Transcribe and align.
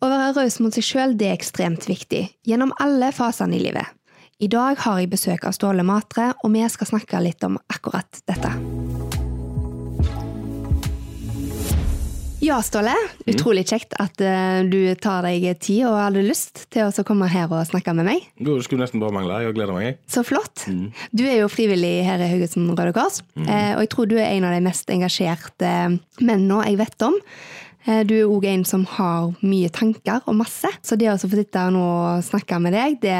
Å 0.00 0.08
være 0.08 0.30
raus 0.32 0.54
mot 0.64 0.72
seg 0.72 0.84
sjøl 0.86 1.10
er 1.20 1.34
ekstremt 1.34 1.84
viktig, 1.84 2.22
gjennom 2.48 2.70
alle 2.80 3.10
fasene 3.12 3.58
i 3.58 3.60
livet. 3.60 3.84
I 4.40 4.48
dag 4.48 4.80
har 4.80 4.96
jeg 4.96 5.10
besøk 5.12 5.44
av 5.44 5.52
Ståle 5.52 5.84
Matre, 5.84 6.30
og 6.40 6.54
vi 6.54 6.62
skal 6.72 6.88
snakke 6.88 7.20
litt 7.20 7.44
om 7.44 7.58
akkurat 7.68 8.22
dette. 8.24 8.54
Ja, 12.40 12.62
Ståle. 12.64 12.96
Utrolig 13.28 13.66
kjekt 13.68 13.92
at 14.00 14.24
eh, 14.24 14.64
du 14.72 14.96
tar 14.96 15.28
deg 15.28 15.44
tid 15.60 15.84
og 15.90 15.98
hadde 16.00 16.24
lyst 16.24 16.64
til 16.72 16.88
å 16.88 17.04
komme 17.04 17.28
her 17.28 17.52
og 17.52 17.68
snakke 17.68 17.92
med 17.92 18.08
meg. 18.08 18.24
Du 18.40 18.54
skulle 18.64 18.86
nesten 18.86 19.04
bare 19.04 19.12
mangle. 19.12 19.44
Jeg 19.44 19.58
gleder 19.60 19.76
meg. 19.76 20.00
Så 20.08 20.24
flott. 20.24 20.64
Du 21.12 21.26
er 21.28 21.42
jo 21.42 21.52
frivillig 21.52 21.98
her 22.08 22.24
i 22.24 22.32
Haugesund 22.32 22.72
Røde 22.72 22.96
Kors, 22.96 23.20
eh, 23.44 23.74
og 23.76 23.84
jeg 23.84 23.92
tror 23.92 24.08
du 24.08 24.16
er 24.16 24.32
en 24.32 24.48
av 24.48 24.56
de 24.56 24.64
mest 24.64 24.88
engasjerte 24.96 25.74
mennene 26.24 26.64
jeg 26.70 26.80
vet 26.80 27.12
om. 27.12 27.20
Eh, 27.86 28.02
Du 28.06 28.14
er 28.18 28.26
òg 28.28 28.44
en 28.50 28.64
som 28.68 28.84
har 28.96 29.30
mye 29.42 29.70
tanker 29.72 30.20
og 30.26 30.36
masse, 30.42 30.68
så 30.82 30.98
det 30.98 31.08
å 31.12 31.18
få 31.20 31.30
sitte 31.32 31.62
her 31.64 31.72
nå 31.74 31.80
og 31.80 32.24
snakke 32.26 32.60
med 32.60 32.74
deg, 32.76 32.98
det, 33.02 33.16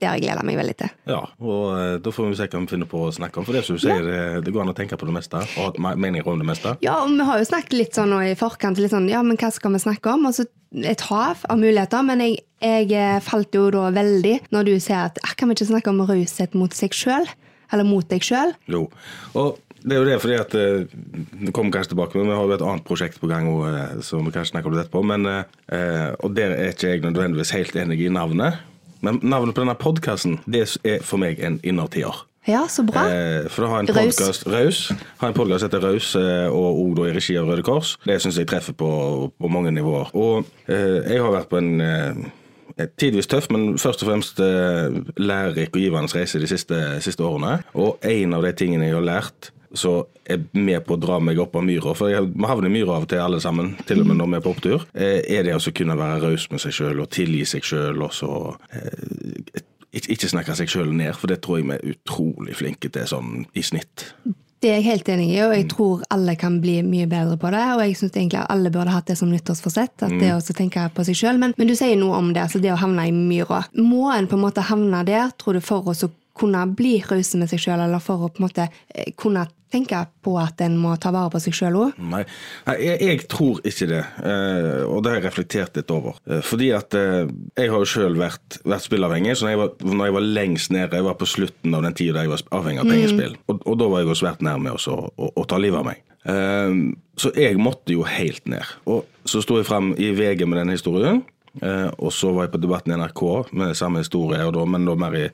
det 0.00 0.08
har 0.08 0.18
jeg 0.18 0.26
gleda 0.26 0.44
meg 0.46 0.58
veldig 0.60 0.76
til. 0.82 0.92
Ja, 1.10 1.22
og 1.40 1.64
eh, 1.78 1.94
Da 2.04 2.12
får 2.14 2.30
vi 2.30 2.38
se 2.38 2.48
hva 2.52 2.60
vi 2.62 2.70
finner 2.74 2.90
på 2.90 3.06
å 3.06 3.14
snakke 3.14 3.40
om. 3.40 3.46
For 3.48 3.56
det 3.56 3.64
som 3.66 3.78
du 3.78 3.82
sier, 3.82 4.06
ja. 4.06 4.40
det 4.44 4.52
går 4.54 4.66
an 4.66 4.74
å 4.74 4.76
tenke 4.76 4.98
på 5.00 5.08
det 5.08 5.16
meste 5.16 5.40
og 5.42 5.80
ha 5.80 5.94
meninger 5.96 6.28
om 6.30 6.42
det 6.42 6.50
meste. 6.50 6.76
Ja, 6.84 7.00
og 7.02 7.16
vi 7.16 7.26
har 7.30 7.40
jo 7.42 7.48
snakket 7.48 7.78
litt 7.80 7.98
sånn 7.98 8.12
nå 8.14 8.20
i 8.26 8.36
forkant, 8.38 8.78
litt 8.82 8.94
sånn, 8.94 9.10
ja, 9.10 9.24
men 9.26 9.40
hva 9.40 9.50
skal 9.54 9.74
vi 9.74 9.82
snakke 9.82 10.14
om? 10.14 10.28
Og 10.30 10.36
så 10.38 10.46
et 10.84 11.00
hav 11.08 11.42
av 11.48 11.58
muligheter, 11.60 12.02
men 12.04 12.20
jeg, 12.24 12.40
jeg 12.60 12.90
eh, 12.92 13.18
falt 13.24 13.54
jo 13.54 13.68
da 13.72 13.88
veldig 13.94 14.36
når 14.52 14.68
du 14.68 14.74
sier 14.82 15.06
at 15.06 15.20
ah, 15.24 15.34
kan 15.38 15.48
vi 15.48 15.56
ikke 15.56 15.70
snakke 15.70 15.92
om 15.92 16.02
raushet 16.08 16.56
mot 16.58 16.74
seg 16.76 16.94
sjøl? 16.96 17.28
Eller 17.74 17.86
mot 17.86 18.06
deg 18.06 18.22
sjøl? 18.22 18.52
Jo. 18.70 18.84
Og 19.34 19.56
det 19.86 19.94
er 19.94 20.02
jo 20.02 20.06
det 20.08 20.20
fordi 20.22 20.36
at 20.38 20.54
eh, 20.58 20.86
Det 21.46 21.52
kommer 21.54 21.74
kanskje 21.74 21.94
tilbake, 21.94 22.18
men 22.18 22.30
vi 22.30 22.36
har 22.36 22.44
jo 22.44 22.54
et 22.56 22.64
annet 22.66 22.86
prosjekt 22.86 23.20
på 23.22 23.30
gang 23.30 23.46
også, 23.50 23.72
eh, 23.72 23.98
som 24.02 24.24
vi 24.26 24.32
kanskje 24.34 24.54
snakker 24.56 24.72
om 24.72 24.78
etterpå. 24.80 25.02
Men, 25.06 25.26
eh, 25.26 26.08
og 26.18 26.34
der 26.34 26.54
er 26.56 26.72
ikke 26.74 26.90
jeg 26.90 27.04
nødvendigvis 27.04 27.54
helt 27.54 27.76
enig 27.76 28.00
i 28.02 28.10
navnet. 28.10 28.58
Men 29.00 29.20
navnet 29.22 29.54
på 29.54 29.62
denne 29.62 29.76
podkasten 29.78 30.40
er 30.50 31.02
for 31.06 31.22
meg 31.22 31.38
en 31.38 31.60
innertier. 31.62 32.24
Ja, 32.46 32.64
så 32.70 32.84
bra. 32.86 33.02
For 33.50 33.66
å 33.66 33.70
ha 33.70 33.78
en 33.82 33.90
podcast, 33.90 34.46
Raus. 34.46 34.92
Ha 35.20 35.28
en 35.28 35.34
podkast 35.34 35.66
heter 35.66 35.82
Raus, 35.82 36.12
og 36.14 36.78
òg 36.78 37.00
i 37.08 37.14
regi 37.14 37.34
av 37.38 37.48
Røde 37.50 37.64
Kors. 37.66 37.96
Det 38.06 38.20
syns 38.22 38.38
jeg 38.38 38.46
treffer 38.46 38.74
på, 38.78 38.90
på 39.34 39.50
mange 39.50 39.72
nivåer. 39.74 40.12
Og 40.14 40.46
jeg 40.70 41.18
har 41.22 41.34
vært 41.34 41.50
på 41.50 41.58
en 41.58 42.30
tidvis 43.02 43.26
tøff, 43.26 43.50
men 43.50 43.74
først 43.82 44.06
og 44.06 44.12
fremst 44.12 44.38
lærerik 45.18 45.74
og 45.74 45.82
givende 45.82 46.14
reise 46.14 46.38
de 46.38 46.46
siste, 46.50 46.78
siste 47.02 47.26
årene. 47.26 47.58
Og 47.74 47.98
en 48.06 48.38
av 48.38 48.46
de 48.46 48.54
tingene 48.62 48.86
jeg 48.86 48.94
har 48.94 49.06
lært 49.10 49.50
så 49.74 49.96
er 50.24 50.42
med 50.52 50.84
på 50.86 50.96
å 50.96 51.00
dra 51.00 51.18
meg 51.22 51.38
opp 51.42 51.56
av 51.58 51.64
myra, 51.66 51.94
for 51.96 52.10
vi 52.10 52.46
havner 52.48 52.68
i 52.70 52.74
myra 52.78 52.98
av 52.98 53.06
og 53.06 53.10
til 53.12 53.22
alle 53.22 53.40
sammen, 53.42 53.74
til 53.88 54.02
og 54.02 54.10
med 54.10 54.20
når 54.20 54.32
vi 54.32 54.38
er 54.38 54.46
på 54.46 54.54
opptur, 54.54 54.86
eh, 54.94 55.20
er 55.36 55.46
det 55.46 55.56
å 55.56 55.74
kunne 55.76 55.98
være 55.98 56.22
raus 56.24 56.48
med 56.52 56.62
seg 56.62 56.76
sjøl 56.76 57.04
og 57.04 57.12
tilgi 57.14 57.44
seg 57.56 57.66
sjøl, 57.66 58.02
og 58.06 58.14
så 58.14 58.32
eh, 58.76 59.62
ikke, 59.96 60.30
snakke 60.30 60.56
seg 60.58 60.72
sjøl 60.72 60.90
ned, 60.94 61.14
for 61.16 61.32
det 61.32 61.40
tror 61.44 61.60
jeg 61.60 61.70
vi 61.70 61.78
er 61.78 61.94
utrolig 61.94 62.58
flinke 62.58 62.90
til 62.92 63.08
sånn 63.08 63.46
i 63.56 63.64
snitt. 63.64 64.10
Det 64.60 64.70
er 64.72 64.78
jeg 64.80 64.86
helt 64.86 65.08
enig 65.12 65.26
i, 65.34 65.40
og 65.44 65.52
jeg 65.52 65.66
tror 65.68 66.04
alle 66.10 66.32
kan 66.40 66.56
bli 66.62 66.78
mye 66.82 67.06
bedre 67.10 67.36
på 67.38 67.50
det. 67.52 67.64
Og 67.76 67.82
jeg 67.84 67.96
syns 68.00 68.14
egentlig 68.16 68.40
at 68.40 68.50
alle 68.50 68.72
burde 68.72 68.94
hatt 68.94 69.06
det 69.10 69.18
som 69.20 69.28
nyttårsforsett, 69.30 70.06
at 70.06 70.14
det 70.16 70.30
å 70.32 70.40
tenke 70.56 70.86
på 70.96 71.04
seg 71.06 71.18
selv. 71.20 71.42
Men, 71.42 71.52
men 71.60 71.68
du 71.68 71.74
sier 71.76 71.98
noe 72.00 72.16
om 72.16 72.30
det, 72.32 72.46
altså 72.46 72.62
det 72.64 72.72
å 72.72 72.78
havne 72.80 73.04
i 73.04 73.12
myra. 73.14 73.66
Må 73.76 74.08
en 74.14 74.28
på 74.30 74.38
en 74.38 74.46
måte 74.46 74.64
havne 74.64 75.02
der, 75.06 75.28
tror 75.36 75.58
du, 75.58 75.62
for 75.64 75.86
å 75.86 75.94
så 75.96 76.08
kunne 76.36 76.62
bli 76.76 76.98
raus 77.06 77.34
med 77.38 77.50
seg 77.50 77.62
sjøl, 77.62 77.84
eller 77.86 78.02
for 78.02 78.26
å 78.26 78.32
på 78.32 78.42
en 78.42 78.48
måte 78.48 78.68
eh, 78.68 79.12
kunne 79.18 79.46
tenke 79.72 79.98
på 80.22 80.36
at 80.38 80.60
en 80.64 80.76
må 80.78 80.92
ta 81.00 81.10
vare 81.14 81.30
på 81.32 81.40
seg 81.42 81.56
sjøl 81.56 81.78
òg? 81.80 81.98
Nei, 81.98 82.22
Nei 82.68 82.76
jeg, 82.82 82.98
jeg 83.02 83.22
tror 83.30 83.60
ikke 83.66 83.88
det, 83.90 84.02
eh, 84.22 84.82
og 84.86 85.02
det 85.02 85.12
har 85.12 85.20
jeg 85.20 85.26
reflektert 85.26 85.78
litt 85.80 85.92
over. 85.94 86.18
Eh, 86.30 86.42
fordi 86.46 86.70
at 86.76 86.96
eh, 86.98 87.24
jeg 87.58 87.72
har 87.72 87.82
jo 87.82 87.90
sjøl 87.90 88.18
vært, 88.20 88.60
vært 88.64 88.86
spillavhengig, 88.86 89.36
så 89.36 89.46
når 89.46 89.54
jeg, 89.54 89.62
var, 89.62 89.86
når 89.90 90.10
jeg 90.10 90.16
var 90.18 90.28
lengst 90.40 90.74
nede, 90.74 91.00
jeg 91.00 91.08
var 91.08 91.18
på 91.20 91.30
slutten 91.30 91.78
av 91.78 91.86
den 91.86 91.96
tida 91.98 92.16
da 92.16 92.26
jeg 92.26 92.32
var 92.32 92.44
avhengig 92.60 92.84
av 92.84 92.92
pengespill, 92.92 93.38
og, 93.50 93.64
og 93.66 93.80
da 93.80 93.88
var 93.92 94.02
jeg 94.02 94.12
jo 94.12 94.20
svært 94.22 94.44
nærme 94.46 94.76
også 94.76 94.96
å, 94.96 95.08
å, 95.16 95.32
å 95.42 95.48
ta 95.48 95.60
livet 95.60 95.82
av 95.82 95.88
meg. 95.90 96.04
Eh, 96.26 96.76
så 97.16 97.32
jeg 97.38 97.62
måtte 97.62 97.96
jo 97.96 98.06
helt 98.06 98.44
ned. 98.50 98.76
Og 98.90 99.06
så 99.28 99.42
sto 99.44 99.58
jeg 99.60 99.68
frem 99.68 99.92
i 99.98 100.12
VG 100.16 100.46
med 100.46 100.62
den 100.62 100.74
historien, 100.76 101.24
eh, 101.62 101.88
og 101.98 102.14
så 102.14 102.32
var 102.36 102.46
jeg 102.46 102.56
på 102.56 102.62
Debatten 102.62 102.94
i 102.94 103.00
NRK 103.00 103.24
med 103.56 103.76
samme 103.78 104.04
historie, 104.04 104.46
da, 104.52 104.64
men 104.68 104.86
da 104.88 104.96
mer 105.00 105.18
i 105.18 105.26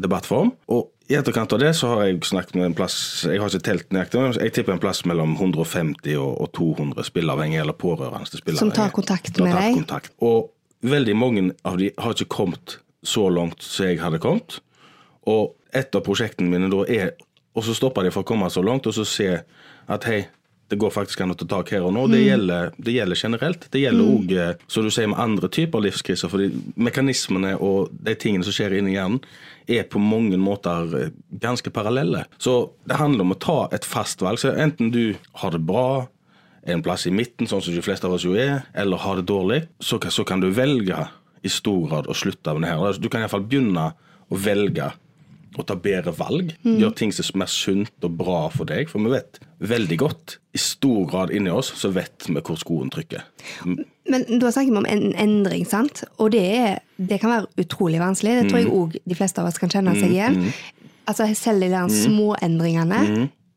debattform. 0.00 0.52
Og 0.72 0.88
i 1.10 1.16
etterkant 1.18 1.52
av 1.56 1.60
det 1.62 1.72
så 1.78 1.90
har 1.90 2.04
jeg 2.06 2.20
snakket 2.28 2.54
med 2.54 2.68
en 2.68 2.76
plass 2.78 2.96
Jeg 3.26 3.40
har 3.42 3.50
ikke 3.50 3.66
telt 3.66 3.94
nøyaktig, 3.94 4.20
men 4.22 4.36
jeg 4.38 4.54
tipper 4.54 4.76
en 4.76 4.82
plass 4.82 5.02
mellom 5.10 5.34
150 5.36 6.14
og, 6.20 6.32
og 6.44 6.52
200 6.56 7.06
spilleavhengige 7.08 7.64
eller 7.64 7.76
pårørende 7.76 8.30
til 8.30 8.42
spilleavhengige. 8.42 8.76
Som 8.76 8.76
tar 8.76 8.94
kontakt 8.94 9.40
med 9.42 9.56
deg? 9.56 9.80
Kontakt. 9.80 10.14
Og 10.22 10.52
veldig 10.86 11.16
mange 11.18 11.46
av 11.66 11.80
de 11.80 11.90
har 11.98 12.14
ikke 12.14 12.30
kommet 12.30 12.78
så 13.02 13.26
langt 13.32 13.64
som 13.64 13.88
jeg 13.88 14.00
hadde 14.02 14.20
kommet. 14.22 14.60
Og 15.28 15.56
et 15.76 15.94
av 15.94 16.04
prosjektene 16.06 16.50
mine 16.50 16.70
da 16.72 16.84
er 16.88 17.12
Og 17.50 17.64
så 17.66 17.72
stopper 17.74 18.04
de 18.06 18.12
for 18.14 18.22
å 18.22 18.26
komme 18.28 18.46
så 18.46 18.62
langt, 18.62 18.86
og 18.86 18.94
så 18.94 19.02
se 19.02 19.24
at 19.90 20.04
hei, 20.06 20.20
det 20.70 20.78
går 20.78 20.92
faktisk 20.94 21.20
an 21.24 21.34
å 21.34 21.36
ta 21.38 21.48
tak 21.50 21.72
her 21.74 21.82
og 21.82 21.94
nå. 21.96 22.04
Mm. 22.06 22.12
Det, 22.14 22.20
gjelder, 22.22 22.68
det 22.78 22.92
gjelder 22.94 23.18
generelt. 23.18 23.64
Det 23.74 23.80
gjelder 23.82 24.10
òg, 24.14 24.34
som 24.70 24.86
du 24.86 24.92
sier, 24.94 25.08
med 25.10 25.18
andre 25.18 25.50
typer 25.50 25.82
livskriser. 25.82 26.30
fordi 26.30 26.50
mekanismene 26.78 27.56
og 27.58 27.90
de 27.90 28.14
tingene 28.14 28.46
som 28.46 28.54
skjer 28.54 28.78
inni 28.78 28.94
hjernen, 28.94 29.18
er 29.70 29.88
på 29.90 30.02
mange 30.02 30.38
måter 30.40 30.94
eh, 30.98 31.10
ganske 31.42 31.70
parallelle. 31.74 32.24
Så 32.38 32.70
det 32.86 32.98
handler 32.98 33.26
om 33.26 33.34
å 33.34 33.40
ta 33.42 33.58
et 33.74 33.86
fast 33.86 34.22
valg. 34.22 34.38
Så 34.42 34.54
enten 34.54 34.92
du 34.94 35.16
har 35.42 35.54
det 35.54 35.62
bra, 35.66 36.06
en 36.70 36.82
plass 36.86 37.06
i 37.08 37.14
midten, 37.14 37.48
sånn 37.50 37.62
som 37.64 37.74
de 37.74 37.82
fleste 37.82 38.06
av 38.06 38.14
oss 38.14 38.26
jo 38.26 38.36
er, 38.38 38.66
eller 38.78 39.00
har 39.02 39.18
det 39.18 39.26
dårlig, 39.30 39.62
så, 39.82 39.98
så 40.12 40.26
kan 40.28 40.42
du 40.42 40.50
velge 40.54 41.06
i 41.42 41.50
stor 41.50 41.86
grad 41.88 42.10
å 42.10 42.14
slutte 42.14 42.54
med 42.54 42.66
det 42.66 42.72
her. 42.74 42.82
Altså, 42.84 43.02
Du 43.02 43.08
kan 43.10 43.24
iallfall 43.24 43.46
begynne 43.46 43.90
å 44.30 44.38
velge 44.38 44.90
å 45.58 45.64
ta 45.66 45.76
bedre 45.78 46.12
valg. 46.14 46.52
Gjøre 46.62 46.96
ting 46.98 47.12
som 47.14 47.24
er 47.26 47.42
mer 47.42 47.50
sunt 47.50 48.06
og 48.06 48.18
bra 48.20 48.42
for 48.54 48.68
deg. 48.70 48.90
For 48.90 49.02
vi 49.02 49.12
vet 49.14 49.40
veldig 49.70 49.98
godt, 50.00 50.36
i 50.54 50.60
stor 50.60 51.04
grad 51.10 51.32
inni 51.34 51.52
oss, 51.54 51.72
så 51.78 51.92
vet 51.94 52.28
vi 52.28 52.38
hvor 52.38 52.58
skoen 52.58 52.90
trykker. 52.92 53.24
Men 54.10 54.26
da 54.42 54.50
snakker 54.50 54.70
vi 54.72 54.80
om 54.80 54.88
en 54.90 55.10
endring, 55.14 55.66
sant? 55.68 56.04
Og 56.18 56.32
det, 56.34 56.44
er, 56.58 56.78
det 56.98 57.20
kan 57.22 57.34
være 57.34 57.64
utrolig 57.64 58.00
vanskelig. 58.02 58.38
Det 58.40 58.46
tror 58.50 58.62
jeg 58.62 58.72
òg 58.74 58.96
de 59.12 59.18
fleste 59.18 59.42
av 59.42 59.50
oss 59.50 59.60
kan 59.62 59.72
kjenne 59.72 59.94
seg 59.98 60.14
igjen. 60.14 60.40
Altså 61.10 61.26
Selv 61.34 61.64
de 61.64 61.70
der 61.72 61.90
småendringene 61.90 63.00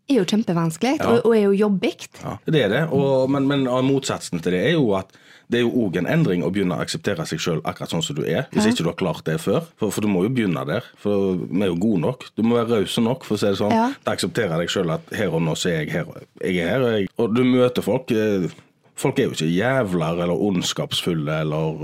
er 0.09 0.17
jo 0.17 0.25
kjempevanskelig, 0.27 0.97
og, 1.07 1.21
og 1.27 1.35
er 1.37 1.45
jo 1.45 1.57
jobbig. 1.63 1.95
Ja, 2.21 2.37
det 2.49 2.63
er 2.65 2.73
det. 2.73 2.81
Og, 2.95 3.29
men, 3.31 3.47
men 3.49 3.67
motsatsen 3.87 4.41
til 4.43 4.57
det 4.57 4.63
er 4.71 4.75
jo 4.75 4.91
at 4.99 5.13
det 5.53 5.59
er 5.61 5.63
jo 5.67 5.71
òg 5.85 5.99
en 6.01 6.09
endring 6.09 6.41
å 6.43 6.49
begynne 6.53 6.75
å 6.75 6.81
akseptere 6.83 7.23
seg 7.29 7.39
sjøl 7.43 7.61
akkurat 7.69 7.93
sånn 7.93 8.03
som 8.03 8.17
du 8.17 8.23
er. 8.25 8.47
Hvis 8.51 8.67
ikke 8.71 8.83
du 8.83 8.89
har 8.89 8.97
klart 8.99 9.23
det 9.29 9.37
før. 9.43 9.63
For, 9.79 9.93
for 9.93 10.01
du 10.03 10.09
må 10.11 10.25
jo 10.25 10.33
begynne 10.33 10.65
der. 10.67 10.89
For 10.99 11.37
vi 11.45 11.61
er 11.63 11.71
jo 11.71 11.79
gode 11.85 12.01
nok. 12.03 12.27
Du 12.35 12.43
må 12.43 12.57
være 12.59 12.81
rause 12.81 13.05
nok 13.05 13.23
for 13.29 13.37
å 13.37 13.41
si 13.43 13.47
det 13.53 13.61
sånn. 13.61 13.73
Ja. 13.77 13.87
Til 13.95 14.11
å 14.11 14.17
akseptere 14.17 14.59
deg 14.59 14.73
sjøl 14.73 14.91
at 14.97 15.13
her 15.15 15.31
og 15.37 15.45
nå 15.45 15.53
så 15.55 15.71
er 15.71 15.83
jeg 15.85 15.93
her. 15.95 16.11
Jeg 16.43 16.59
er 16.65 16.71
her, 16.73 16.83
og, 16.89 16.93
jeg, 16.97 17.11
og 17.21 17.35
du 17.37 17.43
møter 17.47 17.85
folk. 17.85 18.11
eh, 18.17 18.49
Folk 18.93 19.17
er 19.17 19.25
jo 19.25 19.31
ikke 19.33 19.47
jævler 19.49 20.19
eller 20.21 20.37
ondskapsfulle 20.37 21.39
eller 21.41 21.79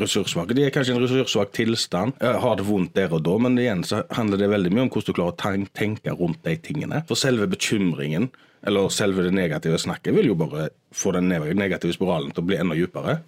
ressurssvake. 0.00 0.54
De 0.58 0.64
er 0.66 0.72
kanskje 0.74 0.92
i 0.92 0.96
en 0.96 1.02
ressurssvak 1.04 1.52
tilstand, 1.54 2.16
har 2.20 2.56
det 2.58 2.66
vondt 2.66 2.90
der 2.98 3.12
og 3.14 3.22
da, 3.22 3.36
men 3.38 3.54
igjen 3.62 3.84
så 3.86 4.00
handler 4.18 4.40
det 4.42 4.48
veldig 4.50 4.72
mye 4.74 4.86
om 4.88 4.90
hvordan 4.90 5.06
du 5.14 5.16
klarer 5.20 5.36
å 5.36 5.68
tenke 5.78 6.16
rundt 6.18 6.42
de 6.42 6.56
tingene. 6.66 7.04
For 7.06 7.14
selve 7.18 7.46
bekymringen, 7.52 8.26
eller 8.66 8.88
selve 8.92 9.22
det 9.24 9.32
negative 9.32 9.78
snakket, 9.78 10.14
vil 10.14 10.30
jo 10.32 10.36
bare 10.36 10.68
få 10.92 11.12
den 11.14 11.30
negative 11.30 11.94
spiralen 11.94 12.32
til 12.34 12.42
å 12.42 12.46
bli 12.48 12.58
enda 12.60 12.76
dypere. 12.76 13.20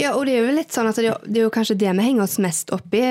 Ja, 0.00 0.14
og 0.16 0.24
det 0.26 0.34
er 0.34 0.48
jo 0.48 0.54
litt 0.56 0.74
sånn 0.74 0.88
at 0.90 0.98
det, 0.98 1.12
det 1.28 1.42
er 1.42 1.46
jo 1.46 1.52
kanskje 1.54 1.76
det 1.78 1.92
vi 1.92 2.06
henger 2.06 2.24
oss 2.24 2.38
mest 2.42 2.72
opp 2.74 2.96
i, 2.96 3.04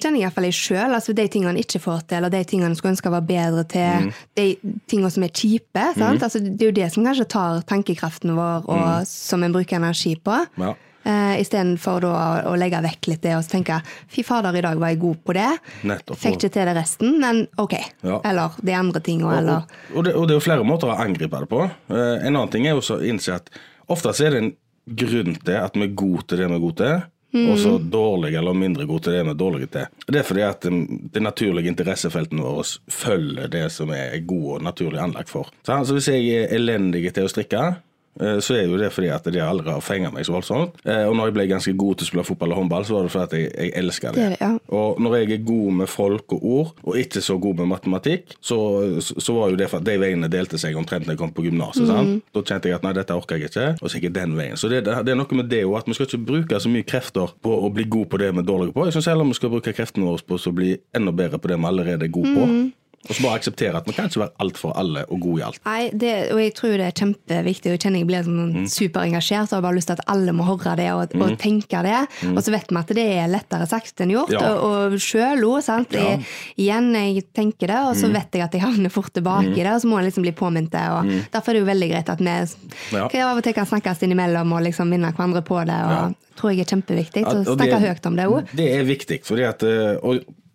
kjenner 0.00 0.20
jeg 0.20 0.26
iallfall 0.28 0.46
jeg 0.46 0.58
sjøl. 0.58 0.94
Altså 0.96 1.14
de 1.16 1.24
tingene 1.32 1.54
en 1.56 1.62
ikke 1.62 1.80
får 1.82 2.04
til, 2.04 2.20
eller 2.20 2.34
de 2.34 2.42
tingene 2.46 2.70
en 2.70 2.76
skulle 2.78 2.94
ønske 2.94 3.12
var 3.12 3.26
bedre 3.26 3.64
til, 3.72 4.12
de 4.38 4.46
tingene 4.90 5.10
som 5.10 5.26
er 5.26 5.34
kjipe. 5.34 5.86
sant? 5.96 6.22
Altså, 6.28 6.42
det 6.44 6.62
er 6.62 6.70
jo 6.70 6.78
det 6.78 6.92
som 6.94 7.08
kanskje 7.08 7.28
tar 7.32 7.64
tankekraften 7.72 8.36
vår, 8.38 8.70
og 8.70 9.10
som 9.10 9.42
en 9.46 9.56
bruker 9.56 9.80
energi 9.80 10.14
på. 10.20 10.38
Ja. 10.62 10.76
Uh, 11.00 11.36
Istedenfor 11.40 12.04
å, 12.04 12.14
å 12.50 12.54
legge 12.60 12.82
vekk 12.84 13.06
litt 13.08 13.22
det 13.24 13.32
og 13.32 13.46
tenke 13.48 13.78
fy 14.12 14.24
fader, 14.26 14.56
i 14.58 14.64
dag 14.64 14.80
var 14.80 14.92
jeg 14.92 15.00
god 15.00 15.22
på 15.24 15.36
det. 15.36 15.48
Nettopp. 15.88 16.18
Fikk 16.20 16.36
ikke 16.36 16.52
til 16.58 16.68
det 16.68 16.74
resten, 16.76 17.14
men 17.22 17.46
ok. 17.60 17.76
Ja. 18.04 18.18
Eller 18.28 18.58
de 18.60 18.74
andre 18.76 19.04
tingene, 19.04 19.38
eller 19.40 19.62
og, 19.62 19.94
og, 19.94 20.04
det, 20.04 20.16
og 20.16 20.26
det 20.28 20.34
er 20.34 20.40
jo 20.40 20.48
flere 20.48 20.66
måter 20.68 20.92
å 20.92 20.98
angripe 21.00 21.40
det 21.40 21.48
på. 21.50 21.62
Eh, 21.64 22.16
en 22.18 22.34
annen 22.34 22.52
ting 22.52 22.68
er 22.68 22.76
jo 22.76 22.84
å 22.84 23.00
innse 23.06 23.38
at 23.38 23.48
ofte 23.90 24.12
så 24.12 24.28
er 24.28 24.36
det 24.36 24.44
en 24.44 24.52
grunn 25.00 25.38
til 25.40 25.56
at 25.56 25.78
vi 25.78 25.86
er 25.86 25.96
gode 25.96 26.26
til 26.28 26.42
det 26.42 26.50
vi 26.50 26.58
er 26.58 26.62
gode 26.66 26.78
til. 26.82 27.00
Og 27.30 27.58
så 27.62 27.76
dårlig 27.78 28.32
eller 28.34 28.56
mindre 28.58 28.84
god 28.90 29.04
til 29.06 29.14
det 29.14 29.20
vi 29.22 29.30
er 29.30 29.36
dårlige 29.38 29.70
til. 29.70 29.98
Det 30.10 30.18
er 30.18 30.26
fordi 30.26 30.42
at 30.42 30.64
det 30.66 31.10
de 31.14 31.20
naturlige 31.22 31.70
interessefeltene 31.70 32.42
våre 32.42 32.64
følger 32.90 33.52
det 33.52 33.68
som 33.70 33.92
er 33.94 34.16
god 34.26 34.48
og 34.56 34.64
naturlig 34.66 34.98
anlagt 34.98 35.30
for. 35.30 35.52
Så, 35.62 35.76
altså, 35.76 35.94
hvis 35.94 36.08
jeg 36.10 36.26
er 36.34 36.56
elendig 36.58 37.04
til 37.14 37.28
å 37.28 37.30
strikke, 37.30 37.62
så 38.18 38.56
er 38.58 38.66
jo 38.66 38.78
det 38.80 38.90
fordi 38.92 39.08
at 39.14 39.26
de 39.32 39.40
aldri 39.40 39.70
har 39.70 39.82
fenga 39.84 40.10
meg 40.12 40.26
så 40.26 40.34
voldsomt. 40.34 40.80
Eh, 40.84 41.06
Og 41.08 41.14
når 41.16 41.30
jeg 41.30 41.36
ble 41.36 41.46
ganske 41.50 41.74
god 41.78 42.00
til 42.00 42.06
å 42.06 42.08
spille 42.10 42.24
fotball 42.26 42.54
og 42.54 42.60
håndball, 42.60 42.84
så 42.84 42.96
var 42.96 43.06
det 43.06 43.12
fordi 43.14 43.42
jeg, 43.44 43.52
jeg 43.56 43.72
elska 43.80 44.12
det. 44.12 44.20
Det 44.20 44.30
det, 44.34 44.40
ja. 44.40 44.50
Og 44.76 45.00
når 45.00 45.16
jeg 45.20 45.30
er 45.36 45.44
god 45.46 45.78
med 45.80 45.90
folk 45.90 46.34
og 46.36 46.44
ord, 46.44 46.72
og 46.82 46.98
ikke 47.00 47.22
så 47.24 47.38
god 47.40 47.62
med 47.62 47.70
matematikk, 47.70 48.34
så, 48.40 48.58
så, 49.00 49.36
var 49.36 49.52
jo 49.52 49.60
det 49.60 49.70
for 49.70 49.80
at 49.80 49.86
de 49.86 49.96
veiene 50.02 50.30
delte 50.32 50.58
seg 50.60 50.76
omtrent 50.76 51.06
når 51.06 51.14
jeg 51.14 51.22
kom 51.22 51.34
på 51.36 51.46
gymnaset. 51.46 51.86
Mm. 51.86 52.18
Da 52.34 52.42
kjente 52.42 52.70
jeg 52.70 52.80
at 52.80 52.84
nei, 52.86 52.94
dette 52.98 53.16
orker 53.16 53.38
jeg 53.38 53.52
ikke, 53.52 53.68
og 53.78 53.86
så 53.86 53.96
gikk 53.96 54.10
jeg 54.10 54.16
den 54.18 54.36
veien. 54.38 54.58
Så 54.60 54.68
det, 54.72 54.82
det 54.84 55.14
er 55.14 55.20
noe 55.20 55.38
med 55.38 55.50
det 55.52 55.62
òg, 55.68 55.78
at 55.80 55.90
vi 55.90 55.96
skal 55.96 56.10
ikke 56.10 56.24
bruke 56.32 56.60
så 56.60 56.72
mye 56.72 56.86
krefter 56.86 57.32
på 57.40 57.54
å 57.54 57.70
bli 57.72 57.86
god 57.90 58.10
på 58.10 58.20
det 58.20 58.32
vi 58.34 58.42
er 58.42 58.50
dårlige 58.50 58.76
på. 58.76 58.88
Jeg 58.88 58.98
syns 58.98 59.10
heller 59.12 59.30
vi 59.30 59.38
skal 59.38 59.54
bruke 59.54 59.76
kreftene 59.76 60.10
våre 60.10 60.26
på 60.26 60.40
å 60.40 60.54
bli 60.56 60.74
enda 60.96 61.14
bedre 61.14 61.40
på 61.40 61.52
det 61.52 61.60
vi 61.60 61.70
allerede 61.70 62.08
er 62.08 62.14
gode 62.14 62.34
på. 62.36 62.50
Og 63.08 63.14
så 63.16 63.22
bare 63.24 63.38
akseptere 63.40 63.78
at 63.80 63.86
man 63.88 63.94
kan 63.96 64.10
ikke 64.10 64.20
være 64.20 64.34
alt 64.44 64.58
for 64.60 64.76
alle 64.76 65.06
og 65.08 65.20
god 65.24 65.38
i 65.38 65.42
alt. 65.46 65.60
Nei, 65.64 65.90
det, 65.96 66.10
og 66.34 66.38
jeg 66.42 66.52
tror 66.54 66.74
det 66.76 66.84
er 66.90 66.96
kjempeviktig. 67.00 67.70
og 67.70 67.72
Jeg 67.72 67.80
kjenner 67.80 67.98
jeg 68.02 68.06
blir 68.10 68.26
sånn 68.26 68.50
Mm. 68.50 68.66
superengasjert 68.68 69.48
og 69.52 69.56
har 69.56 69.62
bare 69.64 69.76
lyst 69.78 69.88
til 69.88 69.96
at 69.96 70.02
alle 70.12 70.32
må 70.36 70.44
høre 70.44 70.74
det 70.76 70.88
og, 70.92 71.14
og 71.16 71.38
tenke 71.40 71.80
det. 71.86 71.96
Og 72.28 72.42
så 72.44 72.52
vet 72.52 72.68
vi 72.68 72.76
at 72.76 72.92
det 72.98 73.06
er 73.22 73.30
lettere 73.32 73.66
sagt 73.70 74.02
enn 74.04 74.12
gjort. 74.12 74.28
Mm. 74.34 74.36
Ja. 74.36 74.50
Og, 74.52 74.92
og 74.92 74.98
sjøl 75.00 75.44
òg, 75.48 75.62
sant. 75.64 75.92
Ja. 75.96 76.00
Mm. 76.18 76.26
Jeg, 76.26 76.26
igjen, 76.66 76.90
jeg 77.16 77.24
tenker 77.32 77.72
det, 77.72 77.78
og 77.88 77.96
så 77.96 78.10
vet 78.12 78.36
jeg 78.36 78.42
at 78.44 78.52
jeg 78.58 78.62
havner 78.66 78.92
fort 78.92 79.12
tilbake 79.16 79.54
i 79.56 79.62
det, 79.64 79.72
og 79.72 79.80
så 79.80 79.88
må 79.88 79.98
jeg 80.02 80.10
liksom 80.10 80.26
bli 80.28 80.32
påminnet 80.36 80.70
det. 80.76 80.84
Og 80.92 81.30
Derfor 81.32 81.50
er 81.50 81.56
det 81.56 81.62
jo 81.64 81.70
veldig 81.72 81.90
greit 81.94 82.08
at 82.12 82.20
vi 82.20 82.36
Ja. 82.98 83.08
kan 83.08 83.20
av 83.30 83.36
og 83.38 83.42
til 83.48 83.54
kan 83.54 83.66
snakkes 83.66 84.02
innimellom 84.04 84.52
og 84.52 84.62
liksom 84.68 84.88
minne 84.92 85.12
hverandre 85.16 85.40
på 85.42 85.64
det. 85.64 85.72
og 85.88 85.90
Ja. 85.96 86.10
tror 86.36 86.52
jeg 86.52 86.60
er 86.60 86.76
kjempeviktig. 86.76 87.24
Så 87.24 87.38
og 87.48 87.56
snakke 87.56 87.80
høyt 87.80 88.06
om 88.06 88.16
det 88.16 88.26
òg. 88.28 88.46
Det 88.56 88.68
er 88.76 88.84
viktig. 88.84 89.24
fordi 89.24 89.42
at 89.48 89.62
eh, 89.62 89.96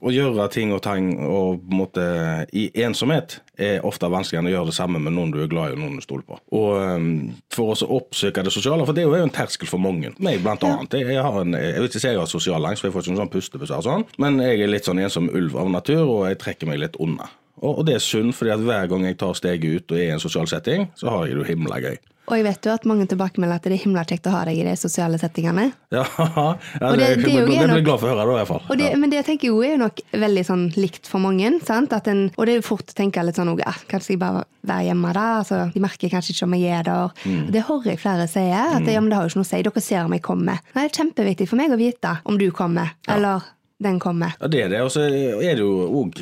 å, 0.05 0.13
gjøre 0.13 0.47
ting 0.53 0.73
og 0.75 0.81
tang 0.85 1.11
og 1.17 1.61
på 1.63 1.73
en 1.73 1.79
måte, 1.79 2.05
i 2.53 2.67
ensomhet 2.85 3.39
er 3.55 3.85
ofte 3.87 4.09
vanskeligere 4.11 4.43
enn 4.43 4.49
å 4.51 4.53
gjøre 4.53 4.71
det 4.71 4.77
samme 4.77 5.01
med 5.01 5.15
noen 5.15 5.31
du 5.33 5.39
er 5.43 5.51
glad 5.51 5.73
i 5.73 5.77
og 5.77 5.81
noen 5.81 5.99
du 5.99 6.05
stoler 6.05 6.25
på. 6.27 6.39
Og 6.57 6.69
eh, 6.81 7.07
For 7.55 7.75
oss 7.75 7.85
å 7.85 7.91
oppsøke 7.97 8.43
det 8.45 8.53
sosiale, 8.53 8.85
for 8.87 8.97
det 8.97 9.05
er 9.05 9.09
jo 9.09 9.23
en 9.27 9.33
terskel 9.35 9.69
for 9.69 9.81
mange. 9.81 10.13
Meg 10.23 10.43
blant 10.43 10.65
annet. 10.67 10.99
Jeg, 10.99 11.09
jeg, 11.15 11.23
har 11.25 11.39
en, 11.41 11.57
jeg 11.57 11.79
vil 11.79 11.89
ikke 11.89 12.03
si 12.03 12.11
jeg 12.11 12.21
har 12.21 12.29
sosial 12.31 12.69
angst, 12.69 12.83
for 12.83 12.89
jeg 12.89 12.97
får 12.97 13.05
ikke 13.05 13.15
noen 13.15 13.23
sånn 13.23 13.33
pustebesvær, 13.37 13.81
og 13.81 13.89
sånn, 13.89 14.05
men 14.21 14.43
jeg 14.43 14.61
er 14.65 14.71
litt 14.71 14.87
sånn 14.87 15.01
ensom 15.01 15.31
ulv 15.31 15.57
av 15.61 15.71
natur, 15.73 16.03
og 16.05 16.29
jeg 16.29 16.41
trekker 16.43 16.71
meg 16.71 16.83
litt 16.83 16.99
unna. 17.01 17.29
Og, 17.61 17.79
og 17.79 17.85
det 17.87 17.95
er 17.99 18.03
synd, 18.03 18.33
fordi 18.35 18.51
at 18.55 18.65
hver 18.65 18.89
gang 18.91 19.05
jeg 19.07 19.17
tar 19.21 19.37
steget 19.37 19.79
ut 19.79 19.95
og 19.95 20.01
er 20.01 20.09
i 20.09 20.17
en 20.17 20.19
sosial 20.23 20.47
setting, 20.51 20.89
så 20.99 21.09
har 21.13 21.25
jeg 21.27 21.37
det 21.37 21.43
jo 21.45 21.49
himla 21.53 21.79
gøy. 21.83 21.95
Og 22.25 22.39
jeg 22.39 22.45
vet 22.47 22.65
jo 22.65 22.71
at 22.73 22.85
mange 22.89 23.05
tilbakemelder 23.05 23.59
at 23.59 23.65
det 23.67 23.75
er 23.75 23.81
himla 23.83 24.01
kjekt 24.09 24.25
å 24.25 24.31
ha 24.33 24.39
deg 24.47 24.57
i 24.57 24.63
de 24.65 24.71
sosiale 24.81 25.19
settingene. 25.21 25.67
Ja, 25.93 26.01
ja 26.81 26.89
det- 26.97 26.97
det, 26.97 27.09
det 27.21 27.33
jo 27.35 27.43
jeg, 27.45 27.59
jeg, 27.59 27.69
blir 27.69 27.83
glad 27.85 28.01
for 28.01 28.09
å 28.09 28.15
høre 28.15 28.25
det, 28.25 28.31
i 28.33 28.39
hvert 28.39 28.49
fall. 28.49 28.63
Og 28.65 28.79
det, 28.79 28.87
Ja. 28.89 28.97
Men 28.97 29.13
det 29.13 29.21
tenker 29.27 29.51
jo 29.51 29.59
er 29.61 29.75
jo 29.75 29.81
nok 29.83 30.01
veldig 30.25 30.43
sånn 30.47 30.63
likt 30.73 31.05
for 31.05 31.21
mange. 31.21 31.51
Sant? 31.67 31.93
En, 32.09 32.23
og 32.33 32.47
det 32.49 32.55
er 32.55 32.59
jo 32.63 32.65
fort 32.65 32.89
å 32.89 32.97
tenke 32.97 33.21
litt 33.27 33.37
sånn 33.37 33.53
ja, 33.61 33.75
Kanskje 33.91 34.15
jeg 34.15 34.21
bare 34.25 34.41
være 34.65 34.87
hjemme 34.89 35.13
da? 35.13 35.25
Altså, 35.43 35.61
de 35.75 35.83
merker 35.85 36.09
kanskje 36.09 36.33
ikke 36.33 36.47
om 36.49 36.57
jeg 36.57 36.79
er 36.79 36.87
der. 36.89 37.13
Mm. 37.29 37.43
Det 37.53 37.65
hører 37.69 37.91
jeg 37.93 38.01
flere 38.01 38.25
si. 38.31 38.47
At 38.49 38.89
ja, 38.89 39.01
men 39.05 39.11
det 39.13 39.19
har 39.19 39.27
jo 39.27 39.35
ikke 39.35 39.43
noe 39.43 39.45
å 39.45 39.51
si. 39.53 39.61
Dere 39.69 39.85
ser 39.85 40.09
om 40.09 40.17
jeg 40.17 40.25
kommer. 40.25 40.65
Nei, 40.73 40.87
det 40.87 40.89
er 40.89 40.97
kjempeviktig 41.03 41.49
for 41.53 41.61
meg 41.61 41.77
å 41.77 41.77
vite 41.77 42.17
om 42.25 42.41
du 42.41 42.49
kommer, 42.57 42.95
eller 43.05 43.45
den 43.83 43.99
kommer. 43.99 44.35
Ja, 44.39 44.47
det 44.47 44.61
er 44.63 44.69
det. 44.71 44.81
Og 44.85 44.91
så 44.93 45.05
er 45.09 45.55
det 45.57 45.63
jo 45.63 46.03
òg 46.03 46.19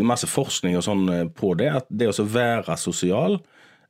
masse 0.00 0.28
forskning 0.30 0.78
og 0.78 0.84
sånn 0.86 1.04
eh, 1.12 1.24
på 1.28 1.52
det, 1.58 1.70
at 1.82 1.88
det 1.90 2.10
å 2.10 2.28
være 2.28 2.78
sosial 2.80 3.38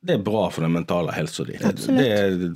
det 0.01 0.15
er 0.15 0.23
bra 0.23 0.45
for 0.55 0.63
den 0.63 0.73
mentale 0.77 1.13
helsa 1.13 1.45
di. 1.45 1.57
Er- 1.59 2.55